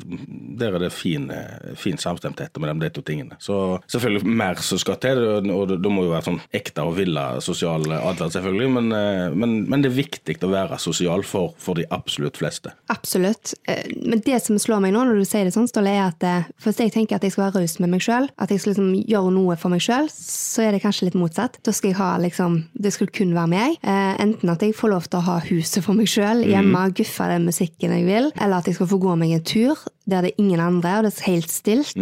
Der 0.63 0.75
er 0.75 0.79
det 0.79 0.93
fin, 0.93 1.31
eh, 1.31 1.75
fin 1.77 1.97
samstemthet 1.97 2.57
mellom 2.61 2.79
de 2.79 2.89
to 2.91 3.01
tingene. 3.03 3.37
Så 3.41 3.81
selvfølgelig 3.89 4.25
mer 4.27 4.55
som 4.63 4.79
skal 4.79 4.97
til, 4.97 5.19
og 5.51 5.69
det, 5.69 5.91
må 5.91 6.05
jo 6.05 6.11
være 6.13 6.25
sånn 6.29 6.41
ekte 6.55 6.85
og 6.85 6.95
villa 6.97 7.41
sosial 7.41 7.83
atferd, 7.91 8.31
selvfølgelig, 8.37 8.69
men, 8.71 8.93
eh, 8.93 9.35
men, 9.35 9.69
men 9.69 9.83
det 9.83 9.91
er 9.91 9.97
viktig 10.05 10.37
å 10.45 10.51
være 10.53 10.79
sosial 10.79 11.23
for, 11.25 11.55
for 11.59 11.75
de 11.75 11.85
absolutt 11.91 12.37
fleste. 12.39 12.71
Absolutt. 12.91 13.55
Eh, 13.67 13.83
Men 14.07 14.21
det 14.21 14.43
som 14.43 14.57
slår 14.57 14.81
meg 14.83 14.93
nå 14.95 15.03
når 15.07 15.19
du 15.19 15.25
sier 15.25 15.45
det 15.45 15.55
sånn, 15.55 15.67
Ståle, 15.69 15.89
er 15.89 16.13
at 16.13 16.47
hvis 16.63 16.79
jeg 16.79 16.93
tenker 16.93 17.17
at 17.17 17.23
jeg 17.23 17.33
skal 17.33 17.47
være 17.51 17.63
raus 17.63 17.79
med 17.81 17.91
meg 17.91 18.01
sjøl, 18.05 18.29
at 18.39 18.51
jeg 18.51 18.61
skal 18.61 18.75
liksom 18.75 18.93
gjøre 19.09 19.33
noe 19.33 19.57
for 19.57 19.69
meg 19.73 19.81
sjøl, 19.81 20.07
så 20.13 20.63
er 20.69 20.73
det 20.77 20.83
kanskje 20.83 21.09
litt 21.09 21.19
motsatt. 21.19 21.59
Da 21.65 21.73
skal 21.73 21.91
jeg 21.91 21.97
ha 21.99 22.19
liksom 22.19 22.65
Det 22.79 22.93
skal 22.93 23.07
kun 23.09 23.33
være 23.35 23.49
meg. 23.49 23.77
Enten 23.83 24.51
at 24.51 24.61
jeg 24.61 24.75
får 24.75 24.91
lov 24.91 25.09
til 25.09 25.19
å 25.21 25.23
ha 25.27 25.39
huset 25.41 25.83
for 25.85 25.95
meg 25.95 26.07
sjøl 26.07 26.45
hjemme, 26.45 26.93
guffe 26.95 27.29
den 27.33 27.49
musikken 27.49 27.95
jeg 27.97 28.07
vil, 28.07 28.31
eller 28.37 28.61
at 28.61 28.69
jeg 28.69 28.77
skal 28.79 28.91
få 28.93 29.01
gå 29.03 29.17
meg 29.19 29.35
en 29.37 29.45
tur 29.47 29.81
der 30.09 30.25
det 30.27 30.33
er 30.33 30.41
ingen 30.43 30.61
andre, 30.61 30.97
og 30.99 31.07
det 31.07 31.13
er 31.13 31.29
helt 31.31 31.51
stilt. 31.53 31.99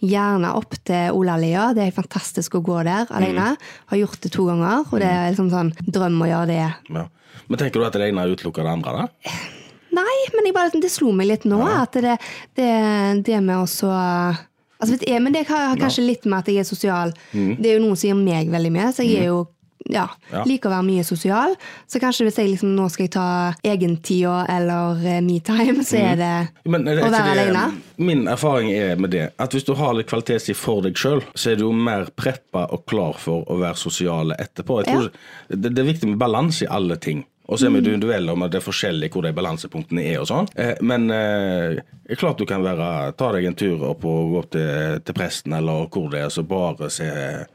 Gjerne 0.00 0.52
opp 0.56 0.76
til 0.88 1.16
Olalia. 1.16 1.70
Det 1.76 1.84
er 1.84 1.96
fantastisk 1.96 2.56
å 2.56 2.62
gå 2.64 2.78
der 2.88 3.10
alene. 3.12 3.52
Har 3.92 4.00
gjort 4.00 4.22
det 4.24 4.32
to 4.32 4.46
ganger, 4.48 4.86
og 4.88 5.02
det 5.02 5.08
er 5.08 5.32
liksom 5.32 5.50
sånn 5.52 5.74
drøm 5.84 6.22
å 6.24 6.30
gjøre 6.30 6.52
det 6.52 6.62
Ja. 6.92 7.08
Men 7.48 7.58
tenker 7.58 7.80
du 7.80 7.86
at 7.86 7.96
det 7.96 8.06
ene 8.08 8.28
utelukker 8.28 8.64
det 8.64 8.72
andre? 8.72 9.02
da? 9.02 9.32
Nei, 9.92 10.18
men 10.36 10.52
bare, 10.56 10.72
det 10.80 10.90
slo 10.92 11.12
meg 11.16 11.28
litt 11.28 11.44
nå 11.48 11.60
at 11.68 11.96
det, 12.00 12.16
det, 12.56 12.68
det 13.26 13.40
med 13.44 13.58
å 13.58 13.66
så 13.68 13.90
altså, 13.92 14.96
Men 15.20 15.34
det 15.34 15.44
har 15.50 15.76
kanskje 15.80 16.06
litt 16.06 16.28
med 16.28 16.40
at 16.40 16.52
jeg 16.52 16.62
er 16.62 16.68
sosial. 16.68 17.12
Det 17.32 17.68
er 17.68 17.76
jo 17.76 17.84
noen 17.84 17.98
som 17.98 18.08
gir 18.12 18.20
meg 18.20 18.52
veldig 18.52 18.72
mye, 18.72 18.92
så 18.96 19.04
jeg 19.04 19.24
er 19.24 19.30
jo 19.32 19.42
ja, 19.90 20.08
Ja. 20.32 20.44
liker 20.44 20.68
å 20.70 20.72
være 20.76 20.86
mye 20.86 21.04
sosial. 21.04 21.56
Så 21.88 22.00
kanskje 22.00 22.26
hvis 22.26 22.36
jeg 22.38 22.50
liksom 22.50 22.74
nå 22.76 22.88
skal 22.90 23.04
jeg 23.04 23.12
ta 23.12 23.54
egentida 23.64 24.46
eller 24.48 24.94
metime, 25.22 25.72
me-time, 25.72 25.82
så 25.84 25.98
er 25.98 26.16
det 26.16 26.48
Men 26.70 26.86
er 26.88 26.96
det 26.96 27.04
å 27.04 27.10
være 27.10 27.34
det- 27.34 27.48
alene. 27.48 27.80
Min 27.98 28.26
erfaring 28.28 28.70
er 28.72 28.96
med 28.96 29.10
det 29.10 29.32
at 29.38 29.50
hvis 29.52 29.64
du 29.64 29.74
har 29.74 29.94
litt 29.94 30.06
kvalitetstid 30.08 30.56
for 30.56 30.80
deg 30.82 30.94
sjøl, 30.94 31.22
så 31.34 31.52
er 31.52 31.56
du 31.56 31.64
jo 31.64 31.72
mer 31.72 32.06
preppa 32.16 32.66
og 32.72 32.86
klar 32.86 33.14
for 33.18 33.44
å 33.44 33.58
være 33.58 33.76
sosiale 33.76 34.34
etterpå. 34.38 34.84
Jeg 34.84 34.94
tror 34.94 35.10
det, 35.50 35.74
det 35.74 35.78
er 35.78 35.92
viktig 35.92 36.08
med 36.08 36.18
balanse 36.18 36.62
i 36.62 36.66
alle 36.70 36.96
ting. 36.96 37.24
Og 37.48 37.58
så 37.58 37.66
er 37.66 37.70
vi 37.70 37.80
Mm. 37.80 37.94
individuelle 37.94 38.30
om 38.32 38.42
at 38.44 38.50
det 38.52 38.62
er 38.62 38.70
forskjellig 38.70 39.10
hvor 39.10 39.22
de 39.22 39.32
balansepunktene 39.32 40.04
er. 40.14 40.20
og 40.20 40.26
sånn. 40.28 40.48
Eh, 40.56 40.74
Men 40.80 41.10
eh, 41.10 41.76
klart 42.16 42.38
du 42.38 42.46
kan 42.46 42.62
være, 42.62 43.14
ta 43.16 43.32
deg 43.32 43.44
en 43.44 43.54
tur 43.54 43.82
opp 43.90 44.04
og 44.04 44.30
gå 44.32 44.38
opp 44.38 44.50
til, 44.52 45.00
til 45.00 45.14
presten 45.14 45.52
eller 45.52 45.86
hvor 45.88 46.08
det 46.10 46.20
er, 46.20 46.28
så 46.28 46.42
bare 46.46 46.88
se 46.90 47.46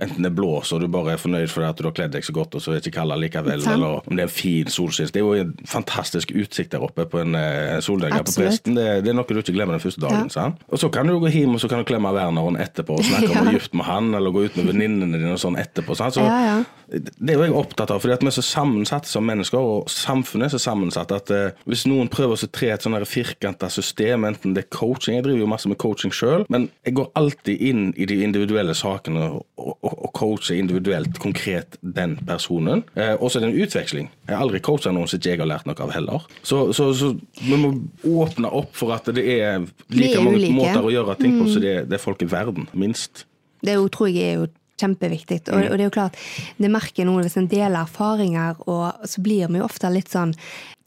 Enten 0.00 0.22
det 0.24 0.30
blåser 0.32 0.76
og 0.76 0.80
du 0.80 0.88
bare 0.88 1.12
er 1.12 1.20
fornøyd 1.20 1.50
fordi 1.50 1.66
at 1.68 1.76
du 1.80 1.84
har 1.88 1.92
kledd 1.92 2.12
deg 2.14 2.24
så 2.24 2.32
godt 2.32 2.54
og 2.56 2.62
så 2.62 2.70
er 2.72 2.78
det 2.78 2.86
ikke 2.86 3.00
kaldt 3.00 3.18
likevel, 3.20 3.60
Sant. 3.60 3.74
eller 3.74 3.98
om 4.08 4.16
det 4.16 4.22
er 4.22 4.28
en 4.30 4.32
fin 4.32 4.70
solskinn. 4.72 5.10
Det 5.12 5.20
er 5.20 5.26
jo 5.26 5.32
en 5.42 5.50
fantastisk 5.68 6.30
utsikt 6.32 6.72
der 6.72 6.84
oppe 6.86 7.04
på 7.10 7.20
en 7.20 7.34
eh, 7.34 7.80
på 7.82 7.98
Absolutt. 8.06 8.38
presten. 8.38 8.74
Det, 8.78 8.86
det 9.04 9.10
er 9.12 9.18
noe 9.18 9.26
du 9.28 9.40
ikke 9.42 9.52
glemmer 9.56 9.76
den 9.76 9.82
første 9.84 10.00
dagen. 10.00 10.30
Ja. 10.30 10.34
sant? 10.36 10.62
Og 10.70 10.78
så 10.80 10.88
kan 10.94 11.06
du 11.10 11.18
gå 11.20 11.28
hjem 11.34 11.54
og 11.58 11.60
så 11.60 11.68
kan 11.68 11.82
du 11.82 11.84
klemme 11.90 12.12
Werneren 12.14 12.56
etterpå 12.56 12.96
og 12.96 13.04
snakke 13.04 13.28
om 13.32 13.36
å 13.42 13.44
Ja. 13.50 13.58
være 13.58 13.76
med 13.76 13.84
han, 13.90 14.14
eller 14.14 14.30
gå 14.30 14.44
ut 14.46 14.56
med 14.56 14.70
venninnene 14.72 15.18
dine 15.18 15.32
og 15.36 15.42
sånn 15.42 15.58
etterpå. 15.60 15.96
sant? 15.98 16.14
Så 16.16 16.24
Ja, 16.24 16.38
ja. 16.46 16.64
Det 16.90 17.32
er 17.32 17.38
jo 17.38 17.44
jeg 17.46 17.54
opptatt 17.54 17.92
av, 17.94 18.00
fordi 18.02 18.14
at 18.16 18.24
vi 18.24 18.30
er 18.30 18.34
så 18.34 18.44
sammensatte 18.44 19.10
som 19.10 19.26
mennesker, 19.26 19.58
og 19.62 19.90
samfunnet 19.92 20.48
er 20.48 20.54
så 20.56 20.62
sammensatt 20.62 21.12
at 21.14 21.30
eh, 21.34 21.60
hvis 21.70 21.84
noen 21.86 22.10
prøver 22.10 22.34
å 22.34 22.50
tre 22.50 22.72
et 22.74 22.84
sånn 22.84 22.96
firkanta 23.06 23.70
system, 23.70 24.26
enten 24.26 24.56
det 24.56 24.64
er 24.64 24.72
coaching 24.74 25.16
Jeg 25.16 25.24
driver 25.26 25.44
jo 25.44 25.50
masse 25.50 25.70
med 25.70 25.78
coaching 25.82 26.12
sjøl, 26.14 26.44
men 26.52 26.68
jeg 26.86 26.96
går 26.98 27.10
alltid 27.18 27.62
inn 27.70 27.84
i 27.94 28.08
de 28.10 28.20
individuelle 28.26 28.74
sakene 28.74 29.28
og, 29.36 29.46
og, 29.60 29.76
og 29.90 30.10
coacher 30.16 30.58
individuelt, 30.58 31.18
konkret, 31.22 31.78
den 31.80 32.16
personen. 32.26 32.84
Eh, 32.98 33.14
og 33.14 33.30
så 33.30 33.38
er 33.38 33.46
det 33.46 33.52
en 33.52 33.62
utveksling. 33.64 34.10
Jeg 34.26 34.34
har 34.34 34.44
aldri 34.44 34.62
coacha 34.64 34.92
noen 34.94 35.10
som 35.10 35.20
ikke 35.20 35.34
jeg 35.34 35.42
har 35.44 35.50
lært 35.52 35.70
noe 35.70 35.86
av 35.86 35.94
heller. 35.94 36.28
Så, 36.42 36.70
så, 36.76 36.90
så 36.96 37.14
vi 37.40 37.58
må 37.60 37.72
åpne 38.10 38.50
opp 38.50 38.74
for 38.78 38.94
at 38.96 39.08
det 39.14 39.26
er 39.38 39.62
like 39.94 40.22
mange 40.24 40.52
måter 40.54 40.82
å 40.82 40.92
gjøre 40.92 41.18
ting 41.20 41.38
på 41.38 41.50
som 41.52 41.62
det, 41.62 41.76
det 41.90 41.98
er 41.98 42.02
folk 42.02 42.22
i 42.24 42.30
verden, 42.30 42.66
minst. 42.74 43.26
Det 43.60 43.76
tror 43.92 44.08
jeg 44.08 44.24
er 44.24 44.38
jo 44.40 44.48
kjempeviktig. 44.80 45.42
Og, 45.52 45.62
og 45.68 45.76
det 45.76 45.84
er 45.84 45.88
jo 45.88 45.94
klart, 45.94 46.18
det 46.58 46.72
merker 46.72 47.08
noe 47.08 47.24
hvis 47.24 47.38
en 47.40 47.50
deler 47.50 47.82
erfaringer, 47.84 48.60
og 48.66 49.06
så 49.08 49.24
blir 49.24 49.50
vi 49.50 49.60
jo 49.60 49.68
ofte 49.68 49.92
litt 49.92 50.12
sånn 50.12 50.34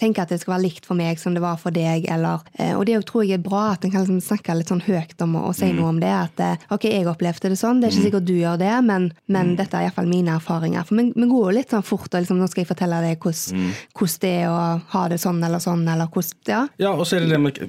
Tenker 0.03 0.25
at 0.25 0.33
det 0.33 0.41
skal 0.43 0.57
være 0.57 0.65
likt 0.65 0.87
for 0.89 0.99
meg 0.99 1.19
som 1.21 1.35
det 1.35 1.41
var 1.43 1.55
for 1.61 1.71
deg, 1.75 2.09
eller 2.11 2.43
eh, 2.59 2.73
Og 2.75 2.83
det 2.89 2.99
tror 3.07 3.23
jeg 3.23 3.37
er 3.39 3.43
bra 3.45 3.69
at 3.73 3.85
en 3.87 3.93
kan 3.93 4.03
liksom 4.03 4.19
snakke 4.25 4.55
litt 4.59 4.71
sånn 4.73 4.83
høyt 4.83 5.15
om 5.23 5.37
og, 5.39 5.49
og 5.51 5.55
si 5.55 5.69
noe 5.71 5.93
om 5.93 6.01
det. 6.03 6.11
At 6.11 6.43
eh, 6.43 6.65
ok, 6.75 6.89
jeg 6.91 7.07
opplevde 7.07 7.53
det 7.53 7.59
sånn, 7.59 7.79
det 7.79 7.87
er 7.89 7.95
ikke 7.95 8.07
sikkert 8.09 8.27
du 8.27 8.33
gjør 8.35 8.59
det, 8.59 8.73
men, 8.85 9.09
men 9.31 9.53
dette 9.59 9.79
er 9.79 9.87
iallfall 9.87 10.09
mine 10.11 10.35
erfaringer. 10.35 10.83
For 10.89 10.99
vi, 10.99 11.07
går 11.31 11.47
jo 11.47 11.55
litt 11.55 11.71
sånn 11.73 11.85
fort, 11.87 12.09
og 12.11 12.19
liksom, 12.25 12.41
nå 12.43 12.49
skal 12.51 12.65
jeg 12.65 12.69
fortelle 12.73 12.99
deg 13.05 13.17
hvordan, 13.23 13.71
hvordan 13.95 14.19
det 14.25 14.33
er 14.43 14.49
å 14.51 14.59
ha 14.93 15.03
det 15.13 15.19
sånn 15.23 15.39
eller 15.47 15.63
sånn, 15.63 15.87
eller 15.87 16.11
hvordan 16.11 16.51
Ja. 16.53 16.61
Ja, 16.81 16.91
og 16.97 17.05
så 17.07 17.17
er 17.17 17.23
det 17.23 17.31
det 17.33 17.39
med 17.39 17.59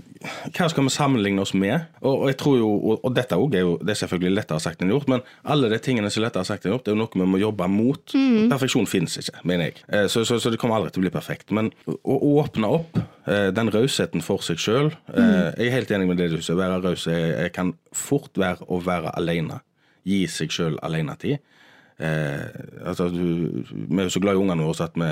hva 0.57 0.67
skal 0.73 0.87
vi 0.87 0.93
sammenligne 0.95 1.43
oss 1.45 1.53
med? 1.55 1.85
Og, 2.01 2.25
og 2.25 2.29
jeg 2.31 2.37
tror 2.41 2.57
jo, 2.59 2.69
og, 2.75 3.05
og 3.05 3.13
dette 3.17 3.37
også 3.39 3.59
er 3.59 3.65
jo 3.67 3.75
det 3.85 3.93
er 3.95 3.99
selvfølgelig 4.01 4.35
lettere 4.39 4.63
sagt 4.65 4.83
enn 4.83 4.93
gjort, 4.93 5.09
men 5.13 5.23
alle 5.53 5.69
de 5.73 5.79
tingene 5.85 6.11
som 6.11 6.23
er 6.23 6.27
lettere 6.31 6.49
sagt 6.49 6.65
enn 6.65 6.73
gjort, 6.75 6.87
det 6.87 6.93
er 6.93 6.97
jo 6.97 7.03
noe 7.03 7.21
vi 7.21 7.29
må 7.35 7.41
jobbe 7.43 7.69
mot. 7.71 8.15
Perfeksjon 8.51 8.89
finnes 8.89 9.19
ikke, 9.21 9.37
mener 9.45 9.69
jeg. 9.71 9.83
Eh, 9.89 10.07
Så, 10.11 10.25
så, 10.25 10.39
så 10.41 10.51
det 10.53 10.59
kommer 10.63 10.79
aldri 10.81 10.95
til 10.95 11.03
å 11.03 11.07
bli 11.07 11.13
perfekt. 11.15 11.53
Men 11.55 11.71
å 11.87 12.17
åpne 12.25 12.71
opp 12.79 12.99
eh, 12.99 13.51
den 13.55 13.71
rausheten 13.75 14.25
for 14.25 14.45
seg 14.45 14.61
sjøl 14.63 14.91
Jeg 15.13 15.69
er 15.69 15.75
helt 15.77 15.93
enig 15.95 16.09
med 16.09 16.21
det 16.23 16.31
du 16.33 16.41
sier. 16.41 16.59
Være 16.59 16.81
raus 16.83 17.07
jeg, 17.11 17.35
jeg 17.37 17.55
kan 17.55 17.75
fort 17.95 18.41
være 18.41 18.67
å 18.69 18.81
være 18.85 19.15
alene. 19.19 19.61
Gi 20.09 20.25
seg 20.29 20.53
sjøl 20.53 20.79
alenetid. 20.85 21.43
Eh, 21.99 22.45
altså, 22.87 23.09
du, 23.13 23.63
Vi 23.71 23.99
er 24.01 24.09
jo 24.09 24.13
så 24.15 24.21
glad 24.23 24.35
i 24.35 24.41
ungene 24.43 24.65
våre 24.67 24.85
at 24.89 24.95
vi, 24.99 25.09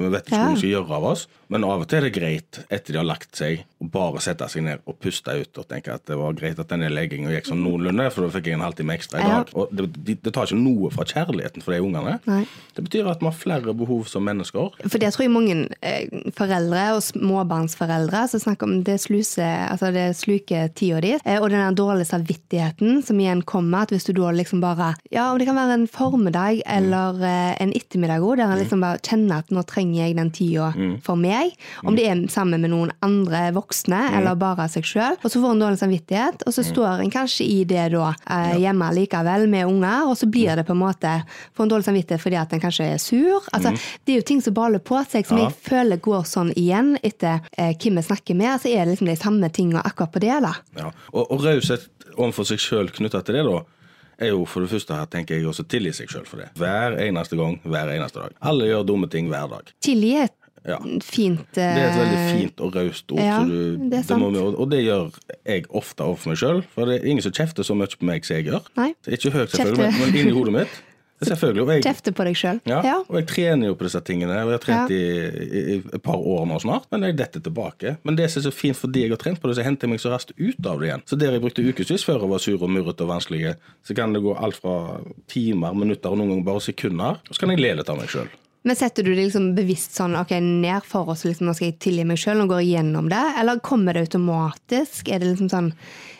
vi 0.00 0.10
vet 0.12 0.26
ikke 0.28 0.36
Ja. 0.36 0.44
hva 0.46 0.54
vi 0.54 0.60
skal 0.60 0.70
gjøre 0.74 0.96
av 0.98 1.04
oss. 1.12 1.26
Men 1.50 1.64
av 1.66 1.80
og 1.82 1.88
til 1.90 1.98
er 1.98 2.06
det 2.08 2.12
greit, 2.14 2.60
etter 2.70 2.92
de 2.94 2.98
har 3.00 3.06
lagt 3.08 3.34
seg, 3.36 3.64
å 3.82 3.88
bare 3.90 4.20
sette 4.22 4.46
seg 4.52 4.62
ned 4.62 4.82
og 4.86 4.98
puste 5.02 5.32
ut 5.34 5.58
og 5.58 5.66
tenke 5.68 5.94
at 5.94 6.04
det 6.06 6.16
var 6.20 6.32
greit 6.38 6.58
at 6.62 6.68
denne 6.70 6.90
leggingen 6.92 7.32
gikk 7.32 7.48
sånn 7.50 7.62
noenlunde, 7.64 8.06
for 8.14 8.26
da 8.26 8.30
fikk 8.36 8.46
jeg 8.50 8.58
en 8.58 8.66
halvtime 8.66 8.94
ekstra 8.94 9.18
i 9.18 9.24
Ja. 9.26 9.40
dag. 9.40 9.50
Og 9.58 9.72
det, 9.74 9.88
det, 10.04 10.18
det 10.22 10.32
tar 10.36 10.46
ikke 10.46 10.60
noe 10.60 10.90
fra 10.94 11.04
kjærligheten 11.08 11.62
for 11.64 11.74
de 11.74 11.80
ungene. 11.82 12.18
Nei. 12.30 12.44
Det 12.76 12.84
betyr 12.86 13.08
at 13.10 13.20
vi 13.24 13.26
har 13.30 13.34
flere 13.40 13.74
behov 13.74 14.06
som 14.06 14.22
mennesker. 14.28 14.76
For 14.86 14.98
det 15.02 15.10
tror 15.14 15.24
jeg 15.26 15.34
mange 15.34 15.56
eh, 15.82 16.06
foreldre 16.38 16.84
og 16.94 17.02
småbarnsforeldre 17.50 18.22
som 18.30 18.40
snakker 18.44 18.68
om 18.68 18.82
det 18.86 18.98
sluse, 19.02 19.42
altså 19.42 19.90
det 19.94 20.06
sluker 20.18 20.70
tida 20.76 21.00
di, 21.02 21.12
eh, 21.24 21.40
og 21.40 21.50
den 21.50 21.74
dårlige 21.78 22.08
samvittigheten 22.12 23.02
som 23.06 23.18
igjen 23.20 23.42
kommer, 23.42 23.82
at 23.88 23.94
hvis 23.94 24.06
du 24.08 24.12
da 24.16 24.30
liksom 24.36 24.60
bare 24.62 24.92
Ja, 25.10 25.30
om 25.32 25.38
det 25.38 25.46
kan 25.48 25.56
være 25.58 25.74
en 25.80 25.86
formiddag 26.12 26.62
eller 26.66 27.22
eh, 27.26 27.52
en 27.62 27.72
ettermiddag 27.76 28.24
òg, 28.26 28.36
der 28.40 28.52
en 28.54 28.60
liksom 28.60 28.82
bare 28.84 29.00
kjenner 29.04 29.44
at 29.44 29.50
nå 29.54 29.62
trenger 29.68 30.02
jeg 30.04 30.16
den 30.18 30.30
tida 30.34 30.70
for 31.06 31.18
meg, 31.20 31.54
om 31.86 31.96
det 31.96 32.06
er 32.10 32.22
sammen 32.32 32.62
med 32.64 32.72
noen 32.72 32.92
andre 33.04 33.50
voksne 33.56 34.00
eller 34.18 34.38
bare 34.40 34.66
seg 34.72 34.86
sjøl, 34.88 35.18
og 35.20 35.28
så 35.30 35.40
får 35.42 35.54
en 35.54 35.62
dårlig 35.64 35.80
samvittighet, 35.80 36.44
og 36.46 36.54
så 36.56 36.64
står 36.66 37.04
en 37.04 37.12
kanskje 37.14 37.46
i 37.46 37.58
det 37.68 37.88
da 37.94 38.10
eh, 38.30 38.56
hjemme 38.62 38.90
likevel 38.96 39.46
med 39.50 39.66
unger, 39.70 40.08
og 40.10 40.16
så 40.20 40.28
blir 40.30 40.54
det 40.58 40.66
på 40.68 40.74
en 40.76 40.82
måte 40.82 41.14
får 41.56 41.64
en 41.66 41.72
dårlig 41.74 41.88
samvittighet 41.88 42.22
fordi 42.22 42.38
at 42.40 42.52
en 42.56 42.62
kanskje 42.62 42.88
er 42.94 42.98
sur. 43.02 43.40
Altså, 43.52 43.72
Det 44.04 44.14
er 44.14 44.20
jo 44.20 44.26
ting 44.28 44.40
som 44.42 44.54
baler 44.56 44.78
på 44.82 44.98
seg, 45.08 45.26
som 45.26 45.38
jeg 45.40 45.52
føler 45.66 46.00
går 46.02 46.24
sånn 46.28 46.52
igjen 46.58 46.96
etter 47.02 47.40
eh, 47.56 47.72
hvem 47.76 48.00
vi 48.00 48.06
snakker 48.06 48.36
med. 48.38 48.60
Så 48.62 48.70
er 48.70 48.84
det 48.84 48.94
liksom 48.94 49.10
de 49.10 49.16
samme 49.20 49.50
tingene 49.54 49.82
akkurat 49.84 50.12
på 50.12 50.22
det. 50.22 50.36
da. 50.44 50.54
Ja. 50.78 50.90
Og, 51.12 51.30
og 51.30 51.44
raushet 51.44 51.88
overfor 52.16 52.48
seg 52.48 52.60
sjøl 52.62 52.90
knytta 52.94 53.22
til 53.24 53.38
det, 53.38 53.44
da, 53.46 53.60
er 54.20 54.32
jo 54.34 54.44
for 54.48 54.64
det 54.64 54.70
første 54.72 54.96
her, 54.96 55.08
tenker 55.10 55.36
jeg, 55.38 55.46
også 55.50 55.64
tilgi 55.70 55.92
seg 55.96 56.12
sjøl 56.12 56.26
for 56.28 56.42
det. 56.42 56.50
Hver 56.60 56.98
eneste 57.06 57.38
gang, 57.40 57.56
hver 57.64 57.90
eneste 57.94 58.20
dag. 58.22 58.36
Alle 58.50 58.68
gjør 58.70 58.84
dumme 58.92 59.08
ting 59.12 59.30
hver 59.32 59.48
dag. 59.52 59.72
Tilgi 59.84 60.12
er 60.20 60.28
et 60.28 60.36
Ja. 60.68 60.76
fint 61.00 61.40
uh... 61.40 61.56
Det 61.56 61.62
er 61.64 61.86
et 61.88 61.96
veldig 61.96 62.18
fint 62.36 62.58
og 62.60 62.74
raust 62.76 63.12
ord. 63.14 63.20
ja, 63.24 63.38
så 63.40 63.46
du, 63.48 63.88
det 63.88 63.98
er 63.98 64.02
sant. 64.04 64.22
Det 64.26 64.42
vi, 64.42 64.42
og 64.60 64.70
det 64.70 64.80
gjør 64.84 65.06
jeg 65.48 65.64
ofte 65.70 66.04
overfor 66.04 66.28
meg 66.34 66.40
sjøl. 66.42 66.60
For 66.74 66.84
det 66.90 66.98
er 66.98 67.06
ingen 67.08 67.24
som 67.24 67.32
kjefter 67.32 67.64
så 67.64 67.76
mye 67.80 67.88
på 67.96 68.04
meg 68.04 68.28
som 68.28 68.36
jeg 68.36 68.50
gjør. 68.50 68.66
Nei. 68.76 68.90
Ikke 69.08 69.32
høyt, 69.32 69.54
selvfølgelig, 69.56 69.88
men, 69.96 70.12
men 70.12 70.20
inni 70.20 70.34
hodet 70.36 70.56
mitt. 70.58 70.82
Selvfølgelig. 71.20 71.62
Og 71.62 71.68
jeg, 71.74 71.82
Kjefte 71.84 72.12
på 72.16 72.24
deg 72.24 72.36
sjøl. 72.40 72.60
ja, 72.66 72.80
Ja. 72.84 72.94
og 73.08 73.16
jeg 73.18 73.26
trener 73.28 73.66
jo 73.68 73.74
på 73.74 73.84
disse 73.84 74.00
tingene. 74.00 74.32
Og 74.44 74.50
jeg 74.50 74.58
har 74.58 74.64
trent 74.64 74.90
Ja. 74.90 74.96
i, 74.96 75.00
i, 75.44 75.60
i 75.74 75.76
et 75.94 76.02
par 76.02 76.16
år 76.16 76.46
nå 76.48 76.58
snart, 76.62 76.86
men 76.90 77.02
jeg 77.02 77.16
detter 77.18 77.40
tilbake. 77.44 77.96
Men 78.04 78.16
det 78.16 78.30
som 78.30 78.40
er 78.40 78.48
så 78.50 78.54
fint 78.54 78.76
fordi 78.76 79.02
jeg 79.04 79.10
har 79.10 79.20
trent 79.20 79.40
på 79.40 79.48
det, 79.48 79.56
så 79.56 79.62
henter 79.66 79.86
jeg 79.86 79.90
meg 79.90 80.00
så 80.00 80.10
raskt 80.14 80.32
ut 80.38 80.66
av 80.66 80.80
det 80.80 80.88
igjen. 80.88 81.02
Så 81.06 81.18
der 81.20 81.32
jeg 81.36 81.40
brukte 81.44 81.62
ukevis 81.66 82.04
før 82.04 82.20
jeg 82.24 82.30
var 82.30 82.38
sur 82.38 82.62
og 82.62 82.70
murrete 82.70 83.04
og 83.04 83.12
vanskelig, 83.12 83.54
så 83.84 83.94
kan 83.96 84.12
det 84.16 84.22
gå 84.22 84.32
alt 84.38 84.56
fra 84.56 85.00
timer, 85.28 85.74
minutter 85.74 86.10
og 86.10 86.18
noen 86.18 86.30
ganger 86.36 86.44
bare 86.44 86.60
sekunder. 86.64 87.20
Og 87.28 87.34
så 87.36 87.40
kan 87.44 87.50
jeg 87.50 87.60
le 87.60 87.74
litt 87.80 87.88
av 87.92 87.98
meg 88.00 88.08
sjøl. 88.08 88.28
Men 88.62 88.76
setter 88.76 89.06
du 89.06 89.14
det 89.14 89.22
liksom 89.22 89.54
bevisst 89.56 89.94
sånn 89.96 90.18
ok, 90.20 90.34
ned 90.44 90.84
for 90.84 91.08
oss, 91.14 91.24
liksom, 91.24 91.48
nå 91.48 91.54
skal 91.56 91.70
jeg 91.70 91.78
tilgi 91.80 92.04
meg 92.04 92.20
sjøl, 92.20 92.42
og 92.42 92.50
går 92.52 92.60
igjennom 92.66 93.08
det? 93.08 93.22
Eller 93.40 93.62
kommer 93.64 93.96
det 93.96 94.02
automatisk? 94.04 95.08
Er 95.08 95.22
det 95.22 95.30
liksom 95.30 95.48
sånn 95.48 95.72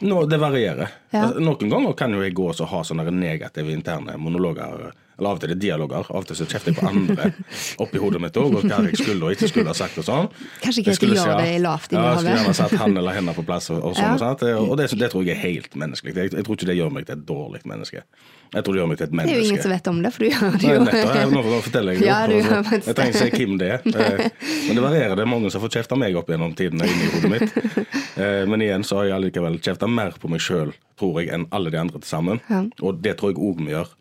no, 0.09 0.23
det 0.25 0.39
varierer. 0.41 0.89
Ja. 1.13 1.27
Altså, 1.27 1.43
noen 1.45 1.69
ganger 1.75 1.93
kan 1.99 2.17
jo 2.17 2.25
jeg 2.25 2.33
gå 2.39 2.49
og 2.55 2.67
ha 2.73 2.81
sånne 2.87 3.13
negative 3.13 3.75
interne 3.75 4.17
monologer. 4.17 4.95
Eller 5.21 5.35
av 5.35 5.37
og 5.37 5.43
til 5.43 5.51
er 5.51 5.53
det 5.53 5.61
dialoger. 5.67 6.07
Av 6.09 6.23
og 6.23 6.31
til 6.31 6.39
så 6.39 6.47
kjefter 6.49 6.73
jeg 6.73 6.79
på 6.81 6.89
andre 6.89 7.29
oppi 7.85 8.01
hodet 8.01 8.23
mitt 8.25 8.41
òg, 8.41 8.57
og 8.57 8.65
hva 8.65 8.81
jeg 8.89 9.03
skulle 9.03 9.29
og 9.29 9.37
ikke 9.37 9.51
skulle 9.53 9.69
ha 9.69 9.77
sagt 9.77 10.01
og 10.01 10.09
sånn. 10.09 10.33
Kanskje 10.65 10.87
ikke 10.87 10.97
skulle 10.97 11.19
jeg 11.19 11.29
gjør 11.29 11.43
det 11.45 11.55
i 11.59 11.61
lavt 11.61 11.93
inni 11.93 12.01
Ja, 12.01 12.15
jeg 12.15 12.23
skulle 12.23 12.31
hodet. 12.31 12.47
gjerne 12.47 12.59
satt 12.63 12.77
han 12.87 12.97
eller 13.03 13.19
henne 13.21 13.37
på 13.37 13.45
plass 13.45 13.69
og, 13.75 13.83
og 13.85 13.99
sånn. 14.01 14.15
Ja. 14.15 14.17
og 14.17 14.25
sånt, 14.25 14.47
Og 14.65 14.77
det, 14.81 14.89
det 14.97 15.13
tror 15.13 15.29
jeg 15.29 15.37
er 15.37 15.43
helt 15.45 15.77
menneskelig. 15.85 16.17
Jeg, 16.17 16.33
jeg 16.39 16.49
tror 16.49 16.57
ikke 16.57 16.71
det 16.73 16.79
gjør 16.81 16.95
meg 16.97 17.11
til 17.11 17.19
et 17.19 17.27
dårlig 17.29 17.61
menneske. 17.69 18.07
Jeg 18.51 18.65
tror 18.67 18.75
du 18.75 18.79
gjør 18.81 18.89
meg 18.91 18.99
til 18.99 19.07
et 19.07 19.13
menneske. 19.15 19.31
Det 19.31 19.37
er 19.37 19.45
jo 19.45 19.49
ingen 19.51 19.63
som 19.63 19.71
vet 19.71 19.89
om 19.91 19.99
det, 20.03 20.11
for 20.15 20.25
du 20.25 20.27
gjør 20.27 20.55
det 20.59 20.71
jo. 20.71 20.79
Nei, 20.83 20.95
nettopp. 20.99 21.33
Nå, 21.35 21.43
nå 21.47 21.59
forteller 21.67 21.95
jeg 21.95 22.01
det. 22.01 22.07
Ja, 22.09 22.19
du 22.27 22.35
gjør 22.35 22.65
faktisk 22.67 22.89
jeg 22.91 22.97
trenger 22.99 23.27
ikke 23.29 23.39
si 23.39 23.45
hvem 23.45 23.59
det 23.61 23.69
er. 23.71 24.23
Men 24.67 24.79
det 24.81 24.85
varierer. 24.85 25.15
Det 25.21 25.25
er 25.25 25.31
mange 25.31 25.51
som 25.53 25.61
har 25.61 25.65
fått 25.69 25.77
kjefta 25.79 25.99
meg 26.03 26.19
opp 26.19 26.33
gjennom 26.33 26.57
tidene 26.59 26.89
inni 26.91 27.11
hodet 27.15 27.33
mitt. 27.37 27.59
Eh, 28.21 28.43
Men 28.51 28.61
igjen 28.61 28.83
så 28.85 28.99
har 28.99 29.07
jeg 29.07 29.15
allikevel 29.17 29.55
kjefta 29.65 29.87
mer 29.89 30.17
på 30.21 30.29
meg 30.29 30.43
sjøl, 30.45 30.75
tror 31.01 31.21
jeg, 31.23 31.31
enn 31.33 31.47
alle 31.57 31.71
de 31.73 31.79
andre 31.81 32.01
til 32.03 32.11
sammen. 32.11 32.41
Ja. 32.51 32.59
Og 32.85 32.99
det 33.01 33.15
tror 33.21 33.31
jeg 33.31 33.39
òg 33.41 33.63
vi 33.65 33.71
gjør. 33.73 33.93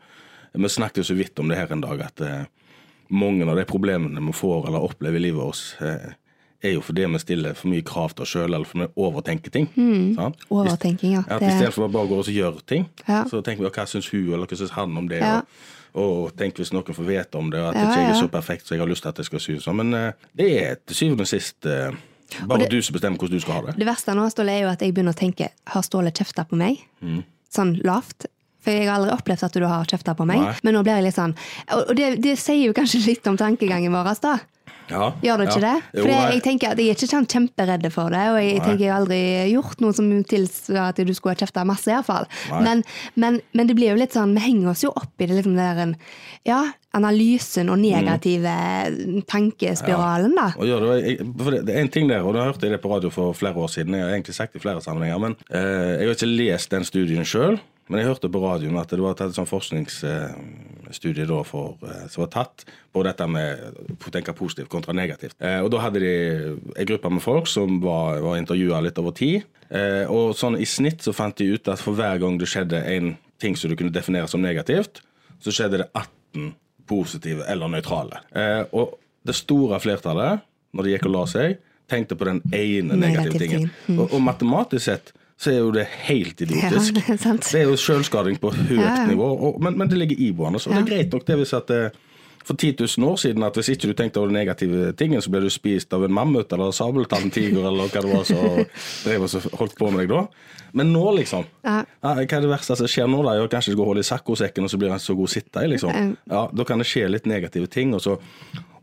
Vi 0.59 0.71
snakket 0.73 1.03
jo 1.03 1.05
så 1.11 1.15
vidt 1.15 1.39
om 1.39 1.47
det 1.47 1.59
her 1.59 1.71
en 1.71 1.83
dag, 1.85 2.01
at 2.03 2.23
eh, 2.25 2.41
mange 3.13 3.45
av 3.47 3.55
de 3.55 3.63
problemene 3.69 4.19
vi 4.25 4.33
får 4.35 4.67
eller 4.67 4.89
opplever 4.89 5.21
i 5.21 5.23
livet 5.29 5.39
vårt, 5.39 5.61
er 6.63 6.73
jo 6.75 6.81
fordi 6.83 7.05
vi 7.07 7.19
stiller 7.23 7.53
for 7.55 7.69
mye 7.71 7.83
krav 7.87 8.13
til 8.15 8.23
oss 8.25 8.33
sjøl, 8.33 8.49
eller 8.53 8.65
for 8.67 8.79
vi 8.83 8.87
overtenker 8.99 9.51
ting. 9.51 9.67
sant? 10.17 10.41
Overtenking, 10.51 11.13
ja. 11.13 11.23
At 11.27 11.41
Istedenfor 11.41 11.87
å 11.87 11.91
bare 11.93 12.07
gå 12.11 12.17
og 12.19 12.25
gjøre 12.35 12.65
ting, 12.67 12.89
Ja. 13.07 13.23
så 13.29 13.41
tenker 13.43 13.63
vi 13.63 13.69
hva 13.69 13.85
syns 13.87 14.09
hun 14.11 14.33
eller 14.33 14.45
hva 14.45 14.57
syns 14.59 14.71
han 14.75 14.97
om 14.97 15.07
det. 15.07 15.19
Ja. 15.21 15.41
Og, 15.93 16.25
og 16.25 16.35
tenk 16.37 16.55
hvis 16.59 16.71
noen 16.75 16.83
får 16.93 17.05
vite 17.07 17.35
om 17.39 17.49
det, 17.49 17.59
og 17.63 17.69
at 17.71 17.75
Ja, 17.75 17.87
ikke 17.87 18.01
jeg 18.03 18.09
er 18.11 18.19
så 18.21 18.27
perfekt 18.29 18.67
så 18.67 18.75
jeg 18.75 18.79
har 18.83 18.87
lyst 18.91 19.01
til 19.01 19.09
at 19.09 19.15
det 19.15 19.25
skal 19.25 19.39
synes 19.39 19.63
sånn. 19.65 19.75
Men 19.79 19.93
uh, 19.93 20.11
det 20.37 20.49
er 20.61 20.75
til 20.85 20.95
syvende 20.95 21.21
og 21.25 21.27
sist 21.31 21.65
uh, 21.65 21.91
bare 22.45 22.59
det- 22.59 22.69
du 22.69 22.81
som 22.81 22.93
bestemmer 22.93 23.17
hvordan 23.17 23.39
du 23.39 23.39
skal 23.39 23.53
ha 23.53 23.61
det. 23.69 23.77
Det 23.79 23.87
verste 23.87 24.13
nå 24.13 24.27
Ståle, 24.29 24.51
er 24.53 24.61
jo 24.67 24.69
at 24.69 24.81
jeg 24.81 24.93
begynner 24.93 25.15
å 25.15 25.17
tenke 25.17 25.49
Har 25.73 25.81
Ståle 25.81 26.11
kjefta 26.11 26.45
på 26.45 26.59
meg? 26.59 26.77
Mm. 27.01 27.23
Sånn 27.49 27.73
lavt. 27.83 28.27
For 28.61 28.75
jeg 28.75 28.89
har 28.89 28.99
aldri 28.99 29.15
opplevd 29.15 29.43
at 29.47 29.53
du 29.55 29.65
har 29.65 29.85
kjefta 29.87 30.13
på 30.19 30.25
meg. 30.27 30.41
Nei. 30.43 30.53
Men 30.63 30.73
nå 30.75 30.83
blir 30.83 30.97
jeg 30.99 31.03
litt 31.07 31.15
sånn 31.15 31.33
Og 31.73 31.95
det, 31.95 32.09
det 32.21 32.35
sier 32.37 32.67
jo 32.67 32.73
kanskje 32.75 32.99
litt 33.07 33.25
om 33.31 33.37
tankegangen 33.39 33.91
vår, 33.95 34.09
da. 34.21 34.33
Ja, 34.89 35.11
Gjør 35.23 35.37
det 35.43 35.47
ikke 35.49 35.61
ja. 35.61 35.73
det? 35.75 36.01
For 36.01 36.09
jeg, 36.11 36.31
jeg 36.33 36.43
tenker 36.47 36.71
at 36.73 36.81
jeg 36.81 36.89
er 36.93 36.97
ikke 36.97 37.09
sånn 37.11 37.27
kjemperedd 37.29 37.87
for 37.93 38.09
det, 38.15 38.23
og 38.33 38.39
jeg 38.41 38.57
Nei. 38.57 38.65
tenker 38.65 38.83
jeg 38.85 38.91
har 38.93 39.01
aldri 39.03 39.21
gjort 39.53 39.83
noe 39.85 39.93
som 39.97 40.09
tilsvarer 40.33 40.89
at 40.95 41.01
du 41.05 41.13
skulle 41.13 41.35
ha 41.35 41.41
kjefta 41.43 41.65
masse, 41.69 41.89
iallfall. 41.93 42.27
Men, 42.65 42.83
men, 43.15 43.39
men 43.53 43.69
det 43.69 43.77
blir 43.77 43.93
jo 43.93 43.99
litt 44.01 44.15
sånn, 44.17 44.33
vi 44.37 44.45
henger 44.47 44.71
oss 44.73 44.83
jo 44.87 44.93
opp 44.95 45.13
i 45.21 45.27
det 45.29 45.37
liksom 45.39 45.55
der 45.59 45.83
en- 45.85 45.95
ja, 46.47 46.61
analysen 46.95 47.67
og 47.69 47.77
negative 47.81 48.53
tankespiralen, 49.29 50.33
da. 50.37 50.47
Gjør 50.57 50.85
det, 50.85 50.95
jeg, 51.03 51.27
det, 51.37 51.59
det 51.67 51.75
er 51.75 51.81
en 51.83 51.91
ting 51.93 52.07
der, 52.09 52.23
og 52.25 52.33
da 52.37 52.47
hørte 52.49 52.65
jeg 52.67 52.75
det 52.75 52.81
på 52.83 52.91
radio 52.93 53.11
for 53.13 53.35
flere 53.37 53.59
år 53.61 53.69
siden. 53.73 53.93
Jeg 53.97 54.05
har 54.07 54.15
egentlig 54.15 54.37
sagt 54.37 54.55
det 54.55 54.61
i 54.61 54.65
flere 54.65 54.81
sammenhenger, 54.83 55.21
men 55.21 55.35
eh, 55.49 55.99
jeg 55.99 56.07
har 56.09 56.15
ikke 56.17 56.31
lest 56.31 56.73
den 56.73 56.87
studien 56.87 57.27
sjøl. 57.27 57.59
Men 57.89 58.03
jeg 58.03 58.11
hørte 58.11 58.29
på 58.29 58.41
radioen 58.43 58.77
at 58.77 58.91
det 58.93 58.99
var 59.01 59.15
tatt 59.17 59.31
et 59.31 59.37
sånn 59.39 59.49
forskningsstudie 60.89 61.25
da 61.25 61.43
for, 61.43 61.77
eh, 61.83 62.07
som 62.09 62.23
var 62.23 62.31
tatt 62.31 62.65
på 62.93 63.03
dette 63.03 63.27
med 63.27 63.59
å 63.99 64.11
tenke 64.11 64.33
positivt 64.33 64.69
kontra 64.69 64.93
negativt. 64.93 65.35
Eh, 65.39 65.61
og 65.61 65.71
da 65.71 65.79
hadde 65.79 65.99
de 65.99 66.57
en 66.75 66.85
gruppe 66.85 67.09
med 67.11 67.21
folk 67.21 67.47
som 67.47 67.79
var, 67.81 68.19
var 68.21 68.37
intervjua 68.37 68.81
litt 68.81 68.97
over 68.97 69.11
tid. 69.11 69.43
Eh, 69.69 70.05
og 70.09 70.35
sånn 70.35 70.59
i 70.59 70.65
snitt 70.65 71.01
så 71.01 71.13
fant 71.13 71.35
de 71.35 71.53
ut 71.53 71.67
at 71.67 71.79
for 71.79 71.93
hver 71.93 72.19
gang 72.19 72.37
det 72.37 72.47
skjedde 72.47 72.83
en 72.85 73.17
ting 73.39 73.55
som 73.55 73.69
du 73.69 73.75
kunne 73.75 73.91
definere 73.93 74.27
som 74.27 74.41
negativt, 74.41 75.01
så 75.39 75.51
skjedde 75.51 75.83
det 75.83 75.89
18 75.93 76.55
positive 76.87 77.45
eller 77.47 77.67
nøytrale. 77.69 78.19
Eh, 78.33 78.65
og 78.73 78.97
det 79.25 79.35
store 79.35 79.79
flertallet, 79.79 80.41
når 80.73 80.83
de 80.83 80.91
gikk 80.95 81.05
og 81.05 81.13
la 81.13 81.25
seg, 81.29 81.57
tenkte 81.89 82.15
på 82.17 82.25
den 82.25 82.41
ene 82.53 82.95
negative 82.95 83.33
Negativ 83.33 83.39
tingen. 83.39 83.69
ting. 83.69 83.95
Mm. 83.95 83.99
Og, 83.99 84.13
og 84.13 84.21
matematisk 84.21 84.85
sett 84.85 85.13
så 85.39 85.53
er 85.53 85.61
jo 85.61 85.71
det 85.71 85.85
helt 86.09 86.41
idiotisk. 86.43 86.97
Ja, 86.99 87.15
det 87.15 87.25
er. 87.25 87.39
Det 87.39 87.61
er 87.61 87.69
jo 87.69 87.79
selvskading 87.79 88.39
på 88.43 88.51
høyt 88.51 88.75
Ja, 88.75 89.05
nivå, 89.07 89.29
og, 89.47 89.61
men, 89.63 89.77
men 89.79 89.87
det 89.91 90.01
ligger 90.01 90.19
iboende. 90.19 90.59
Og 90.59 90.75
det 90.75 90.81
er 90.81 90.89
greit 90.89 91.15
nok 91.15 91.23
det 91.29 91.37
hvis 91.39 91.53
at 91.55 91.71
eh, 91.71 91.95
for 92.43 92.57
10 92.57 92.75
000 92.97 93.07
år 93.07 93.15
siden 93.21 93.43
at 93.43 93.55
hvis 93.55 93.69
ikke 93.69 93.87
du 93.87 93.93
tenkte 93.93 94.19
over 94.19 94.31
den 94.31 94.39
negative 94.39 94.91
tingen, 94.99 95.21
så 95.21 95.31
ble 95.31 95.43
du 95.45 95.49
spist 95.53 95.93
av 95.93 96.03
en 96.03 96.13
mammut 96.15 96.51
eller 96.55 96.73
sabeltanntiger 96.75 97.67
eller 97.69 97.91
hva 97.91 98.03
det 98.03 98.13
var 99.19 99.27
som 99.31 99.47
holdt 99.59 99.77
på 99.79 99.91
med 99.93 100.03
deg 100.03 100.13
da. 100.15 100.23
Men 100.73 100.91
nå, 100.93 101.03
liksom. 101.17 101.45
Ja. 101.65 101.81
Ja, 102.03 102.13
hva 102.15 102.25
er 102.25 102.43
det 102.45 102.51
verste 102.51 102.77
som 102.79 102.89
skjer 102.89 103.07
nå? 103.09 103.21
da? 103.25 103.35
Jeg 103.37 103.51
kanskje 103.53 103.73
du 103.73 103.79
går 103.79 103.91
holde 103.91 104.03
i 104.05 104.09
saccosekken, 104.09 104.65
og 104.67 104.73
så 104.73 104.79
blir 104.81 104.93
han 104.93 105.01
så 105.01 105.15
god 105.17 105.29
å 105.29 105.33
sitte 105.33 105.63
i, 105.65 105.69
liksom. 105.75 105.93
Ja. 105.95 106.09
Ja, 106.33 106.43
Da 106.53 106.65
kan 106.67 106.81
det 106.81 106.89
skje 106.89 107.07
litt 107.09 107.29
negative 107.29 107.69
ting. 107.71 107.93
Og, 107.97 108.03
så, 108.05 108.17